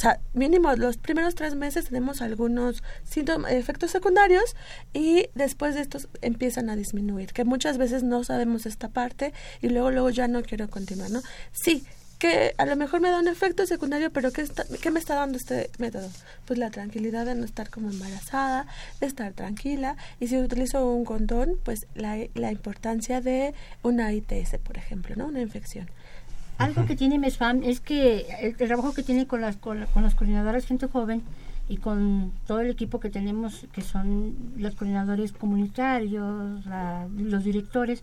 sea, 0.00 0.20
mínimo 0.32 0.72
los 0.74 0.96
primeros 0.96 1.34
tres 1.34 1.54
meses 1.54 1.86
tenemos 1.86 2.22
algunos 2.22 2.82
síntomas, 3.04 3.52
efectos 3.52 3.90
secundarios 3.90 4.56
y 4.92 5.28
después 5.34 5.74
de 5.74 5.82
estos 5.82 6.08
empiezan 6.22 6.70
a 6.70 6.76
disminuir, 6.76 7.32
que 7.32 7.44
muchas 7.44 7.78
veces 7.78 8.02
no 8.02 8.24
sabemos 8.24 8.66
esta 8.66 8.88
parte 8.88 9.32
y 9.60 9.68
luego 9.68 9.90
luego 9.90 10.10
ya 10.10 10.28
no 10.28 10.42
quiero 10.42 10.68
continuar, 10.70 11.10
¿no? 11.10 11.20
Sí, 11.52 11.84
que 12.20 12.54
a 12.58 12.66
lo 12.66 12.76
mejor 12.76 13.00
me 13.00 13.10
da 13.10 13.18
un 13.18 13.28
efecto 13.28 13.66
secundario, 13.66 14.12
pero 14.12 14.30
¿qué, 14.30 14.42
está, 14.42 14.64
¿qué 14.80 14.90
me 14.90 15.00
está 15.00 15.14
dando 15.14 15.38
este 15.38 15.70
método? 15.78 16.08
Pues 16.44 16.58
la 16.58 16.70
tranquilidad 16.70 17.24
de 17.24 17.34
no 17.34 17.46
estar 17.46 17.70
como 17.70 17.90
embarazada, 17.90 18.66
de 19.00 19.06
estar 19.06 19.32
tranquila. 19.32 19.96
Y 20.20 20.28
si 20.28 20.36
utilizo 20.36 20.86
un 20.86 21.06
condón, 21.06 21.58
pues 21.64 21.86
la, 21.94 22.18
la 22.34 22.52
importancia 22.52 23.22
de 23.22 23.54
una 23.82 24.12
ITS, 24.12 24.58
por 24.62 24.76
ejemplo, 24.76 25.16
¿no? 25.16 25.26
Una 25.28 25.40
infección. 25.40 25.90
Algo 26.60 26.86
que 26.86 26.96
tiene 26.96 27.18
MESFAM 27.18 27.62
es 27.64 27.80
que 27.80 28.26
el, 28.40 28.54
el 28.58 28.68
trabajo 28.68 28.94
que 28.94 29.02
tiene 29.02 29.26
con 29.26 29.40
las, 29.40 29.56
con, 29.56 29.86
con 29.92 30.02
las 30.02 30.14
coordinadoras 30.14 30.66
gente 30.66 30.86
joven 30.86 31.22
y 31.68 31.76
con 31.76 32.32
todo 32.46 32.60
el 32.60 32.70
equipo 32.70 32.98
que 32.98 33.10
tenemos, 33.10 33.66
que 33.72 33.80
son 33.80 34.34
los 34.56 34.74
coordinadores 34.74 35.32
comunitarios, 35.32 36.66
la, 36.66 37.06
los 37.16 37.44
directores, 37.44 38.02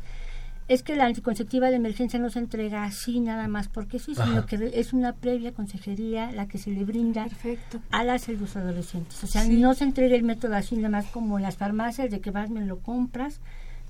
es 0.69 0.83
que 0.83 0.95
la 0.95 1.05
anticonceptiva 1.05 1.69
de 1.69 1.77
emergencia 1.77 2.19
no 2.19 2.29
se 2.29 2.39
entrega 2.39 2.83
así 2.83 3.19
nada 3.19 3.47
más 3.47 3.67
porque 3.67 3.99
sí, 3.99 4.15
sino 4.15 4.45
que 4.45 4.71
es 4.73 4.91
una 4.91 5.13
previa 5.13 5.53
consejería 5.53 6.31
la 6.31 6.47
que 6.47 6.57
se 6.57 6.71
le 6.71 6.83
brinda 6.83 7.23
Perfecto. 7.23 7.79
a 7.91 8.03
las 8.03 8.27
y 8.27 8.35
los 8.35 8.55
adolescentes. 8.55 9.23
O 9.23 9.27
sea, 9.27 9.43
sí. 9.43 9.57
no 9.57 9.73
se 9.73 9.85
entrega 9.85 10.15
el 10.15 10.23
método 10.23 10.55
así 10.55 10.75
nada 10.75 10.89
más 10.89 11.05
como 11.07 11.39
las 11.39 11.55
farmacias 11.55 12.09
de 12.11 12.19
que 12.19 12.31
vas, 12.31 12.49
me 12.49 12.65
lo 12.65 12.79
compras. 12.79 13.39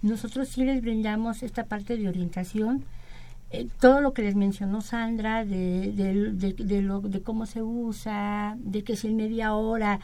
Nosotros 0.03 0.47
sí 0.49 0.65
les 0.65 0.81
brindamos 0.81 1.41
esta 1.41 1.65
parte 1.65 1.97
de 1.97 2.07
orientación, 2.09 2.83
eh, 3.49 3.67
todo 3.79 4.01
lo 4.01 4.13
que 4.13 4.23
les 4.23 4.35
mencionó 4.35 4.81
Sandra, 4.81 5.45
de, 5.45 5.93
de, 5.93 6.53
de, 6.53 6.81
lo, 6.81 6.99
de 7.01 7.21
cómo 7.21 7.45
se 7.45 7.61
usa, 7.61 8.57
de 8.59 8.83
que 8.83 8.97
si 8.97 9.07
en 9.07 9.15
media 9.15 9.55
hora 9.55 10.01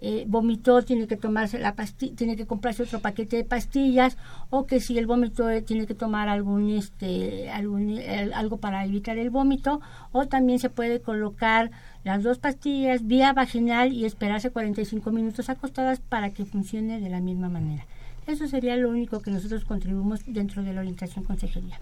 eh, 0.00 0.24
vomitó, 0.28 0.82
tiene 0.82 1.08
que 1.08 1.16
tomarse 1.16 1.58
la 1.58 1.74
pastilla, 1.74 2.14
tiene 2.14 2.36
que 2.36 2.46
comprarse 2.46 2.84
otro 2.84 3.00
paquete 3.00 3.36
de 3.36 3.44
pastillas, 3.44 4.16
o 4.50 4.66
que 4.66 4.78
si 4.78 4.96
el 4.96 5.06
vómito 5.06 5.50
eh, 5.50 5.60
tiene 5.62 5.86
que 5.86 5.94
tomar 5.94 6.28
algún 6.28 6.70
este 6.70 7.50
algún 7.50 7.98
algo 8.34 8.58
para 8.58 8.84
evitar 8.84 9.18
el 9.18 9.30
vómito, 9.30 9.80
o 10.12 10.26
también 10.26 10.60
se 10.60 10.70
puede 10.70 11.00
colocar 11.00 11.72
las 12.04 12.22
dos 12.22 12.38
pastillas 12.38 13.06
vía 13.06 13.32
vaginal 13.32 13.92
y 13.92 14.04
esperarse 14.04 14.50
45 14.50 15.10
minutos 15.10 15.48
acostadas 15.48 15.98
para 16.00 16.30
que 16.30 16.44
funcione 16.44 17.00
de 17.00 17.10
la 17.10 17.20
misma 17.20 17.48
manera. 17.48 17.86
Eso 18.26 18.46
sería 18.46 18.76
lo 18.76 18.90
único 18.90 19.20
que 19.20 19.30
nosotros 19.30 19.64
contribuimos 19.64 20.20
dentro 20.26 20.62
de 20.62 20.74
la 20.74 20.80
orientación 20.80 21.24
consejería. 21.24 21.80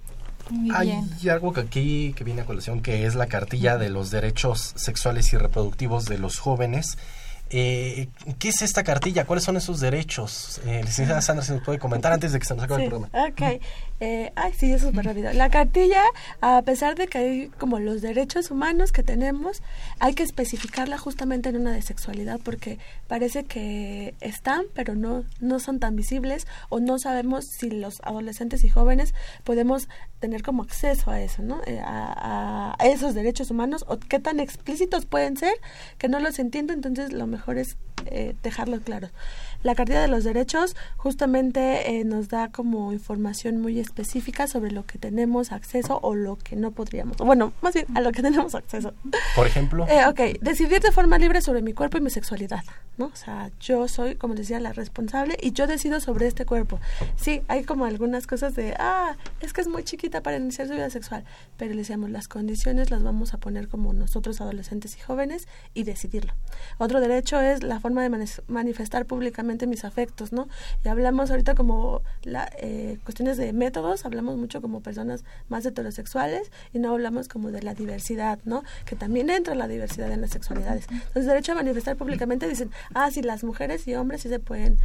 Hay 0.74 1.28
algo 1.30 1.52
que 1.52 1.60
aquí 1.60 2.14
que 2.16 2.24
viene 2.24 2.42
a 2.42 2.44
colación 2.44 2.80
que 2.82 3.06
es 3.06 3.14
la 3.14 3.26
cartilla 3.26 3.78
de 3.78 3.88
los 3.88 4.10
derechos 4.10 4.72
sexuales 4.76 5.32
y 5.32 5.36
reproductivos 5.36 6.04
de 6.06 6.18
los 6.18 6.38
jóvenes 6.38 6.96
Eh, 7.54 8.08
¿Qué 8.38 8.48
es 8.48 8.62
esta 8.62 8.82
cartilla? 8.82 9.26
¿Cuáles 9.26 9.44
son 9.44 9.58
esos 9.58 9.78
derechos? 9.78 10.58
Eh, 10.64 10.80
licenciada 10.84 11.20
Sandra, 11.20 11.44
si 11.44 11.52
nos 11.52 11.62
puede 11.62 11.78
comentar 11.78 12.10
antes 12.10 12.32
de 12.32 12.38
que 12.38 12.46
se 12.46 12.54
nos 12.54 12.64
acabe 12.64 12.80
Sí, 12.80 12.84
el 12.84 12.88
programa. 12.90 13.28
Ok. 13.28 13.60
Eh, 14.04 14.32
ay, 14.34 14.52
sí, 14.52 14.66
eso 14.66 14.88
es 14.88 14.90
súper 14.90 15.04
rápido. 15.04 15.32
La 15.32 15.48
cartilla, 15.48 16.02
a 16.40 16.60
pesar 16.62 16.96
de 16.96 17.06
que 17.06 17.18
hay 17.18 17.48
como 17.50 17.78
los 17.78 18.02
derechos 18.02 18.50
humanos 18.50 18.90
que 18.90 19.04
tenemos, 19.04 19.62
hay 20.00 20.14
que 20.14 20.24
especificarla 20.24 20.98
justamente 20.98 21.50
en 21.50 21.56
una 21.56 21.70
de 21.70 21.82
sexualidad 21.82 22.40
porque 22.42 22.80
parece 23.06 23.44
que 23.44 24.16
están, 24.18 24.64
pero 24.74 24.96
no, 24.96 25.24
no 25.38 25.60
son 25.60 25.78
tan 25.78 25.94
visibles 25.94 26.48
o 26.68 26.80
no 26.80 26.98
sabemos 26.98 27.44
si 27.44 27.70
los 27.70 28.00
adolescentes 28.02 28.64
y 28.64 28.70
jóvenes 28.70 29.14
podemos 29.44 29.88
tener 30.18 30.42
como 30.42 30.64
acceso 30.64 31.12
a 31.12 31.20
eso, 31.20 31.42
¿no? 31.42 31.60
Eh, 31.66 31.78
a, 31.80 32.74
a 32.76 32.86
esos 32.88 33.14
derechos 33.14 33.52
humanos 33.52 33.84
o 33.86 34.00
qué 34.00 34.18
tan 34.18 34.40
explícitos 34.40 35.06
pueden 35.06 35.36
ser 35.36 35.54
que 35.98 36.08
no 36.08 36.18
los 36.18 36.40
entiendo, 36.40 36.72
entonces 36.72 37.12
lo 37.12 37.28
mejor 37.28 37.56
es 37.56 37.76
eh, 38.06 38.34
dejarlo 38.42 38.80
claro. 38.80 39.08
La 39.62 39.76
cartilla 39.76 40.02
de 40.02 40.08
los 40.08 40.24
derechos 40.24 40.74
justamente 40.96 42.00
eh, 42.00 42.04
nos 42.04 42.28
da 42.28 42.50
como 42.50 42.92
información 42.92 43.60
muy 43.60 43.78
específica 43.78 44.48
sobre 44.48 44.72
lo 44.72 44.84
que 44.84 44.98
tenemos 44.98 45.52
acceso 45.52 46.00
o 46.02 46.14
lo 46.16 46.36
que 46.36 46.56
no 46.56 46.72
podríamos. 46.72 47.16
Bueno, 47.18 47.52
más 47.60 47.74
bien 47.74 47.86
a 47.94 48.00
lo 48.00 48.10
que 48.10 48.22
tenemos 48.22 48.54
acceso. 48.54 48.92
Por 49.36 49.46
ejemplo. 49.46 49.86
Eh, 49.88 50.04
ok, 50.06 50.40
decidir 50.40 50.80
de 50.80 50.90
forma 50.90 51.18
libre 51.18 51.40
sobre 51.42 51.62
mi 51.62 51.74
cuerpo 51.74 51.98
y 51.98 52.00
mi 52.00 52.10
sexualidad, 52.10 52.64
¿no? 52.98 53.06
O 53.06 53.16
sea, 53.16 53.50
yo 53.60 53.86
soy, 53.86 54.16
como 54.16 54.34
decía, 54.34 54.58
la 54.58 54.72
responsable 54.72 55.36
y 55.40 55.52
yo 55.52 55.66
decido 55.66 56.00
sobre 56.00 56.26
este 56.26 56.44
cuerpo. 56.44 56.80
Sí, 57.14 57.42
hay 57.46 57.62
como 57.62 57.84
algunas 57.84 58.26
cosas 58.26 58.56
de, 58.56 58.74
ah, 58.78 59.16
es 59.40 59.52
que 59.52 59.60
es 59.60 59.68
muy 59.68 59.84
chiquita 59.84 60.22
para 60.22 60.38
iniciar 60.38 60.66
su 60.66 60.74
vida 60.74 60.90
sexual, 60.90 61.24
pero 61.56 61.70
le 61.72 61.78
decíamos, 61.78 62.10
las 62.10 62.26
condiciones 62.26 62.90
las 62.90 63.02
vamos 63.02 63.32
a 63.32 63.38
poner 63.38 63.68
como 63.68 63.92
nosotros 63.92 64.40
adolescentes 64.40 64.96
y 64.96 65.00
jóvenes 65.00 65.46
y 65.72 65.84
decidirlo. 65.84 66.34
Otro 66.78 67.00
derecho 67.00 67.40
es 67.40 67.62
la 67.62 67.78
forma 67.78 67.91
de 68.00 68.08
manes- 68.08 68.42
manifestar 68.48 69.04
públicamente 69.04 69.66
mis 69.66 69.84
afectos, 69.84 70.32
¿no? 70.32 70.48
Y 70.84 70.88
hablamos 70.88 71.30
ahorita 71.30 71.54
como 71.54 72.00
la, 72.22 72.50
eh, 72.58 72.98
cuestiones 73.04 73.36
de 73.36 73.52
métodos, 73.52 74.06
hablamos 74.06 74.36
mucho 74.38 74.62
como 74.62 74.80
personas 74.80 75.24
más 75.48 75.66
heterosexuales 75.66 76.50
y 76.72 76.78
no 76.78 76.90
hablamos 76.92 77.28
como 77.28 77.50
de 77.50 77.62
la 77.62 77.74
diversidad, 77.74 78.38
¿no? 78.44 78.62
Que 78.86 78.96
también 78.96 79.28
entra 79.28 79.54
la 79.54 79.68
diversidad 79.68 80.10
en 80.12 80.20
las 80.22 80.30
sexualidades. 80.30 80.86
Entonces, 80.90 81.26
derecho 81.26 81.52
a 81.52 81.56
manifestar 81.56 81.96
públicamente 81.96 82.48
dicen, 82.48 82.70
ah, 82.94 83.10
sí, 83.10 83.20
las 83.22 83.44
mujeres 83.44 83.86
y 83.88 83.94
hombres 83.94 84.22
sí 84.22 84.28
se 84.28 84.38
pueden 84.38 84.78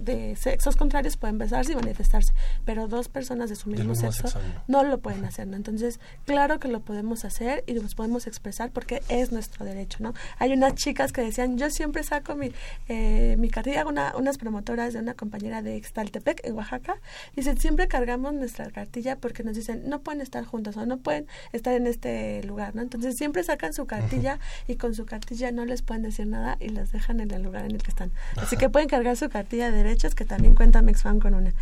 de 0.00 0.36
sexos 0.36 0.76
contrarios 0.76 1.16
pueden 1.16 1.38
besarse 1.38 1.72
y 1.72 1.76
manifestarse, 1.76 2.32
pero 2.64 2.88
dos 2.88 3.08
personas 3.08 3.50
de 3.50 3.56
su 3.56 3.68
mismo, 3.68 3.90
mismo 3.90 3.94
sexo 3.94 4.28
sexo, 4.28 4.40
no. 4.66 4.84
lo 4.84 4.98
pueden 4.98 5.24
hacer, 5.24 5.46
¿no? 5.46 5.56
Entonces, 5.56 6.00
claro 6.26 6.58
que 6.58 6.68
lo 6.68 6.80
podemos 6.80 7.24
hacer 7.24 7.64
y 7.66 7.74
nos 7.74 7.94
podemos 7.94 8.26
expresar 8.26 8.70
porque 8.70 9.02
es 9.08 9.32
nuestro 9.32 9.64
derecho, 9.64 9.98
¿no? 10.00 10.14
Hay 10.38 10.52
unas 10.52 10.74
chicas 10.74 11.12
que 11.12 11.22
decían, 11.22 11.58
yo 11.58 11.70
siempre 11.70 12.02
saco 12.02 12.34
mi, 12.34 12.52
eh, 12.88 13.36
mi 13.38 13.50
cartilla, 13.50 13.86
una, 13.86 14.14
unas 14.16 14.38
promotoras 14.38 14.92
de 14.92 15.00
una 15.00 15.14
compañera 15.14 15.62
de 15.62 15.76
Extaltepec, 15.76 16.44
en 16.44 16.54
Oaxaca, 16.54 16.96
dicen, 17.36 17.58
siempre 17.58 17.88
cargamos 17.88 18.34
nuestra 18.34 18.70
cartilla 18.70 19.16
porque 19.16 19.42
nos 19.44 19.56
dicen, 19.56 19.88
no 19.88 20.00
pueden 20.00 20.20
estar 20.20 20.44
juntas 20.44 20.76
o 20.76 20.86
no 20.86 20.98
pueden 20.98 21.26
estar 21.52 21.74
en 21.74 21.86
este 21.86 22.42
lugar, 22.44 22.74
¿no? 22.74 22.82
Entonces, 22.82 23.16
siempre 23.16 23.42
sacan 23.44 23.72
su 23.72 23.86
cartilla 23.86 24.38
y 24.66 24.76
con 24.76 24.94
su 24.94 25.06
cartilla 25.06 25.52
no 25.52 25.64
les 25.64 25.82
pueden 25.82 26.02
decir 26.02 26.26
nada 26.26 26.56
y 26.60 26.68
las 26.68 26.92
dejan 26.92 27.20
en 27.20 27.30
el 27.30 27.42
lugar 27.42 27.64
en 27.64 27.72
el 27.72 27.82
que 27.82 27.90
están. 27.90 28.12
Así 28.36 28.56
que 28.56 28.68
pueden 28.68 28.88
cargar 28.88 29.16
su 29.16 29.28
cartilla 29.28 29.59
de 29.66 29.72
derechos, 29.76 30.14
que 30.14 30.24
también 30.24 30.54
cuenta 30.54 30.82
MexFan 30.82 31.20
con 31.20 31.34
una. 31.34 31.52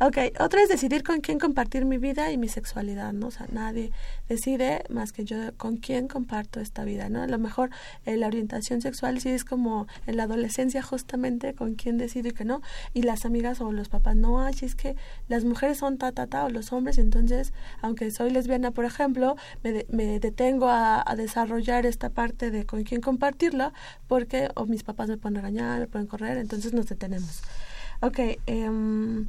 Ok, 0.00 0.18
otra 0.40 0.62
es 0.62 0.68
decidir 0.68 1.02
con 1.04 1.20
quién 1.20 1.38
compartir 1.38 1.84
mi 1.84 1.98
vida 1.98 2.32
y 2.32 2.36
mi 2.38 2.48
sexualidad, 2.48 3.12
¿no? 3.12 3.28
O 3.28 3.30
sea, 3.30 3.46
nadie 3.52 3.92
decide 4.28 4.82
más 4.88 5.12
que 5.12 5.24
yo 5.24 5.36
con 5.56 5.76
quién 5.76 6.08
comparto 6.08 6.60
esta 6.60 6.84
vida, 6.84 7.08
¿no? 7.08 7.22
A 7.22 7.26
lo 7.26 7.38
mejor 7.38 7.70
eh, 8.04 8.16
la 8.16 8.26
orientación 8.26 8.80
sexual 8.80 9.20
sí 9.20 9.28
es 9.30 9.44
como 9.44 9.86
en 10.06 10.16
la 10.16 10.24
adolescencia 10.24 10.82
justamente 10.82 11.54
con 11.54 11.74
quién 11.76 11.96
decido 11.98 12.28
y 12.28 12.32
que 12.32 12.44
no, 12.44 12.60
y 12.92 13.02
las 13.02 13.24
amigas 13.24 13.60
o 13.60 13.70
los 13.72 13.88
papás, 13.88 14.16
no, 14.16 14.40
ay, 14.42 14.54
es 14.62 14.74
que 14.74 14.96
las 15.28 15.44
mujeres 15.44 15.78
son 15.78 15.96
ta, 15.98 16.10
ta, 16.12 16.26
ta, 16.26 16.44
o 16.44 16.48
los 16.50 16.72
hombres, 16.72 16.98
entonces, 16.98 17.52
aunque 17.80 18.10
soy 18.10 18.30
lesbiana, 18.30 18.72
por 18.72 18.84
ejemplo, 18.84 19.36
me, 19.62 19.72
de- 19.72 19.86
me 19.90 20.18
detengo 20.18 20.68
a, 20.68 21.04
desarrollar 21.16 21.86
esta 21.86 22.10
parte 22.10 22.50
de 22.50 22.66
con 22.66 22.82
quién 22.82 23.00
compartirla, 23.00 23.72
porque 24.08 24.48
o 24.56 24.66
mis 24.66 24.82
papás 24.82 25.08
me 25.08 25.16
pueden 25.16 25.36
regañar, 25.36 25.78
me 25.78 25.86
pueden 25.86 26.08
correr, 26.08 26.38
entonces 26.38 26.72
nos 26.72 26.86
detenemos. 26.86 27.42
Ok, 28.00 28.18
em, 28.46 29.28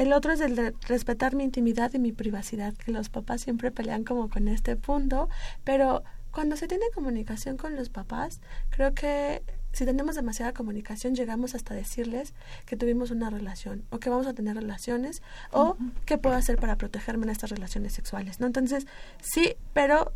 el 0.00 0.14
otro 0.14 0.32
es 0.32 0.40
el 0.40 0.56
de 0.56 0.74
respetar 0.88 1.34
mi 1.34 1.44
intimidad 1.44 1.92
y 1.92 1.98
mi 1.98 2.10
privacidad, 2.10 2.72
que 2.72 2.90
los 2.90 3.10
papás 3.10 3.42
siempre 3.42 3.70
pelean 3.70 4.02
como 4.02 4.30
con 4.30 4.48
este 4.48 4.74
punto, 4.74 5.28
pero 5.62 6.02
cuando 6.30 6.56
se 6.56 6.66
tiene 6.68 6.86
comunicación 6.94 7.58
con 7.58 7.76
los 7.76 7.90
papás, 7.90 8.40
creo 8.70 8.94
que 8.94 9.42
si 9.72 9.84
tenemos 9.84 10.14
demasiada 10.14 10.54
comunicación 10.54 11.14
llegamos 11.14 11.54
hasta 11.54 11.74
decirles 11.74 12.32
que 12.64 12.76
tuvimos 12.76 13.10
una 13.10 13.28
relación 13.28 13.84
o 13.90 13.98
que 13.98 14.08
vamos 14.08 14.26
a 14.26 14.32
tener 14.32 14.56
relaciones 14.56 15.20
o 15.52 15.76
qué 16.06 16.16
puedo 16.16 16.34
hacer 16.34 16.56
para 16.56 16.76
protegerme 16.76 17.24
en 17.24 17.30
estas 17.30 17.50
relaciones 17.50 17.92
sexuales, 17.92 18.40
¿no? 18.40 18.46
Entonces, 18.46 18.86
sí, 19.20 19.54
pero 19.74 20.14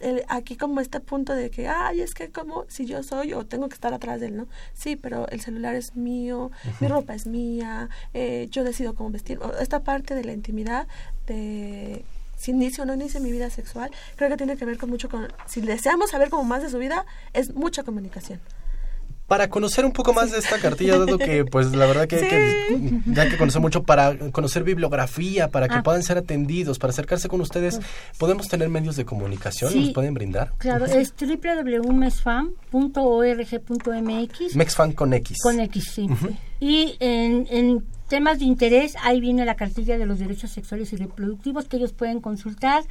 el- 0.00 0.24
aquí 0.28 0.56
como 0.56 0.80
este 0.80 1.00
punto 1.00 1.34
de 1.34 1.50
que, 1.50 1.68
ay, 1.68 2.00
es 2.00 2.14
que 2.14 2.30
como 2.30 2.64
si 2.68 2.86
yo 2.86 3.02
soy 3.02 3.32
o 3.32 3.44
tengo 3.46 3.68
que 3.68 3.74
estar 3.74 3.92
atrás 3.94 4.20
de 4.20 4.26
él, 4.26 4.36
¿no? 4.36 4.46
Sí, 4.74 4.96
pero 4.96 5.28
el 5.28 5.40
celular 5.40 5.74
es 5.74 5.96
mío, 5.96 6.50
mi 6.80 6.88
ropa 6.88 7.14
es 7.14 7.26
mía, 7.26 7.88
eh, 8.14 8.48
yo 8.50 8.64
decido 8.64 8.94
cómo 8.94 9.10
vestir. 9.10 9.38
Esta 9.60 9.80
parte 9.80 10.14
de 10.14 10.24
la 10.24 10.32
intimidad, 10.32 10.86
de 11.26 12.04
si 12.36 12.52
inicio 12.52 12.84
o 12.84 12.86
no 12.86 12.94
inicio 12.94 13.20
mi 13.20 13.32
vida 13.32 13.50
sexual, 13.50 13.90
creo 14.16 14.30
que 14.30 14.36
tiene 14.36 14.56
que 14.56 14.64
ver 14.64 14.78
con 14.78 14.90
mucho 14.90 15.08
con, 15.08 15.28
si 15.46 15.60
deseamos 15.60 16.10
saber 16.10 16.30
como 16.30 16.44
más 16.44 16.62
de 16.62 16.70
su 16.70 16.78
vida, 16.78 17.04
es 17.32 17.54
mucha 17.54 17.82
comunicación. 17.82 18.40
Para 19.28 19.48
conocer 19.50 19.84
un 19.84 19.92
poco 19.92 20.12
más 20.14 20.32
de 20.32 20.38
esta 20.38 20.58
cartilla, 20.58 20.98
dado 20.98 21.18
que, 21.18 21.44
pues, 21.44 21.70
la 21.72 21.84
verdad 21.86 22.08
que, 22.08 22.16
que 22.16 23.00
ya 23.06 23.22
hay 23.22 23.28
que 23.28 23.36
conocer 23.36 23.60
mucho 23.60 23.82
para 23.82 24.16
conocer 24.32 24.64
bibliografía, 24.64 25.48
para 25.48 25.68
que 25.68 25.74
Ah. 25.76 25.82
puedan 25.82 26.02
ser 26.02 26.16
atendidos, 26.18 26.78
para 26.78 26.92
acercarse 26.92 27.28
con 27.28 27.40
ustedes, 27.42 27.78
¿podemos 28.18 28.48
tener 28.48 28.70
medios 28.70 28.96
de 28.96 29.04
comunicación? 29.04 29.70
Sí. 29.70 29.80
¿Nos 29.80 29.90
pueden 29.92 30.14
brindar? 30.14 30.52
Claro, 30.58 30.86
es 30.86 31.12
www.mesfam.org.mx. 33.28 34.56
Mexfan 34.56 34.92
con 34.92 35.12
X. 35.12 35.38
Con 35.42 35.60
X, 35.60 35.84
sí. 35.94 36.08
Y 36.60 36.96
en, 37.00 37.46
en 37.50 37.84
temas 38.08 38.38
de 38.38 38.46
interés, 38.46 38.94
ahí 39.02 39.20
viene 39.20 39.44
la 39.44 39.54
cartilla 39.54 39.98
de 39.98 40.06
los 40.06 40.18
derechos 40.18 40.50
sexuales 40.50 40.92
y 40.92 40.96
reproductivos 40.96 41.66
que 41.66 41.76
ellos 41.76 41.92
pueden 41.92 42.20
consultar. 42.20 42.82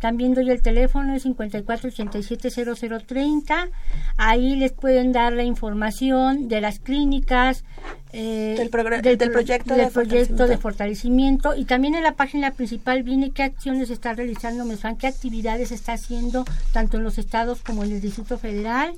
También 0.00 0.34
doy 0.34 0.50
el 0.50 0.60
teléfono, 0.60 1.14
es 1.14 1.24
54870030. 1.24 3.70
Ahí 4.18 4.56
les 4.56 4.72
pueden 4.72 5.12
dar 5.12 5.32
la 5.32 5.44
información 5.44 6.48
de 6.48 6.60
las 6.60 6.80
clínicas, 6.80 7.64
eh, 8.12 8.54
Del 8.58 8.68
proyecto 8.70 9.08
del 9.08 9.18
de 9.18 9.28
proyecto 9.28 9.74
de 9.74 9.88
fortalecimiento. 9.88 10.58
fortalecimiento. 10.58 11.54
Y 11.56 11.64
también 11.64 11.94
en 11.94 12.02
la 12.02 12.12
página 12.12 12.50
principal 12.52 13.02
viene 13.02 13.30
qué 13.30 13.42
acciones 13.42 13.90
está 13.90 14.12
realizando 14.12 14.64
MESFAN, 14.64 14.96
qué 14.96 15.06
actividades 15.06 15.72
está 15.72 15.94
haciendo 15.94 16.44
tanto 16.72 16.96
en 16.98 17.04
los 17.04 17.18
estados 17.18 17.60
como 17.62 17.84
en 17.84 17.92
el 17.92 18.00
Distrito 18.00 18.38
Federal. 18.38 18.92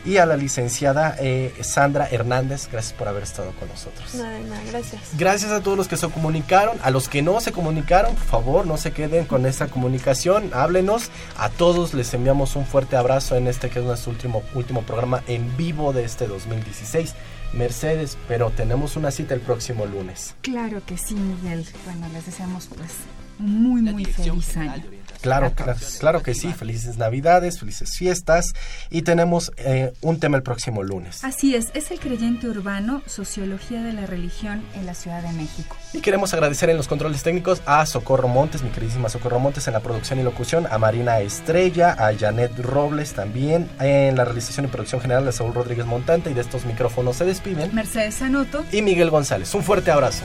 y 0.05 0.17
a 0.17 0.27
la 0.27 0.37
licenciada 0.37 1.17
eh, 1.19 1.55
Sandra 1.61 2.09
Hernández, 2.11 2.69
gracias 2.71 2.93
por 2.93 3.09
haber 3.09 3.25
estado 3.25 3.53
con 3.59 3.69
nosotros. 3.69 4.15
No, 4.15 4.25
nada, 4.25 4.63
gracias. 4.69 5.03
Gracias 5.17 5.51
a 5.51 5.63
todos 5.63 5.77
los 5.77 5.89
que 5.89 5.97
se 5.97 6.09
comunicaron, 6.09 6.79
a 6.83 6.91
los 6.91 7.09
que 7.09 7.23
no 7.23 7.41
se 7.41 7.53
comunicaron, 7.53 8.15
por 8.15 8.25
favor, 8.25 8.67
no 8.67 8.77
se 8.77 8.93
queden 8.93 9.27
con 9.27 9.47
esta 9.47 9.69
comunicación, 9.69 10.51
háblenos. 10.53 11.11
A 11.37 11.49
todos 11.49 11.95
les 11.95 12.13
enviamos 12.15 12.57
un 12.57 12.67
fuerte 12.67 12.97
abrazo 12.97 13.37
en 13.37 13.49
este 13.49 13.71
que 13.71 13.81
es 13.81 13.85
nuestro 13.85 14.13
último, 14.13 14.43
último 14.55 14.83
programa 14.83 15.23
en 15.27 15.57
vivo 15.57 15.93
de 15.93 16.05
este 16.05 16.27
2016. 16.27 17.15
Mercedes, 17.53 18.19
pero 18.29 18.51
tenemos 18.51 18.97
una 18.97 19.11
cita 19.11 19.35
el 19.35 19.41
próximo 19.41 19.87
lunes. 19.87 20.35
Claro 20.43 20.83
que 20.85 20.99
sí, 20.99 21.15
Miguel. 21.15 21.67
Bueno, 21.85 22.09
les 22.13 22.27
deseamos 22.27 22.67
pues 22.67 22.91
muy, 23.39 23.83
muy 23.83 24.05
feliz 24.05 24.57
año. 24.57 24.83
Claro, 25.21 25.53
claro, 25.55 25.79
claro 25.99 26.23
que 26.23 26.35
sí. 26.35 26.53
Felices 26.53 26.97
Navidades, 26.97 27.59
felices 27.59 27.97
fiestas. 27.97 28.47
Y 28.91 29.03
tenemos 29.03 29.53
eh, 29.57 29.93
un 30.01 30.21
tema 30.21 30.37
el 30.37 30.43
próximo 30.43 30.83
lunes. 30.83 31.25
Así 31.25 31.55
es, 31.55 31.67
es 31.75 31.91
el 31.91 32.01
creyente 32.01 32.49
urbano, 32.49 33.03
sociología 33.07 33.83
de 33.83 33.93
la 33.93 34.07
religión 34.07 34.63
en 34.75 34.87
la 34.87 34.95
Ciudad 34.95 35.23
de 35.23 35.33
México. 35.33 35.77
Y 35.93 36.01
queremos 36.01 36.33
agradecer 36.35 36.71
en 36.71 36.77
los 36.77 36.89
controles 36.89 37.23
técnicos 37.23 37.63
a 37.67 37.85
Socorro 37.87 38.29
Montes, 38.29 38.63
mi 38.63 38.71
queridísima 38.71 39.09
Socorro 39.09 39.39
Montes 39.39 39.67
en 39.67 39.75
la 39.75 39.81
producción 39.81 40.19
y 40.19 40.23
locución, 40.23 40.67
a 40.71 40.79
Marina 40.79 41.21
Estrella, 41.21 41.93
a 41.99 42.17
Janet 42.17 42.59
Robles 42.59 43.15
también, 43.15 43.69
en 43.81 44.17
la 44.17 44.25
realización 44.25 44.67
y 44.67 44.69
producción 44.69 45.01
general 45.01 45.25
de 45.25 45.33
Saúl 45.33 45.55
Rodríguez 45.55 45.87
Montante 45.87 46.31
y 46.31 46.35
de 46.35 46.41
estos 46.41 46.65
micrófonos 46.65 47.17
se 47.17 47.25
despiden. 47.25 47.75
Mercedes 47.75 48.17
Sanoto 48.17 48.65
y 48.73 48.83
Miguel 48.83 49.11
González. 49.11 49.55
Un 49.55 49.63
fuerte 49.63 49.91
abrazo. 49.91 50.25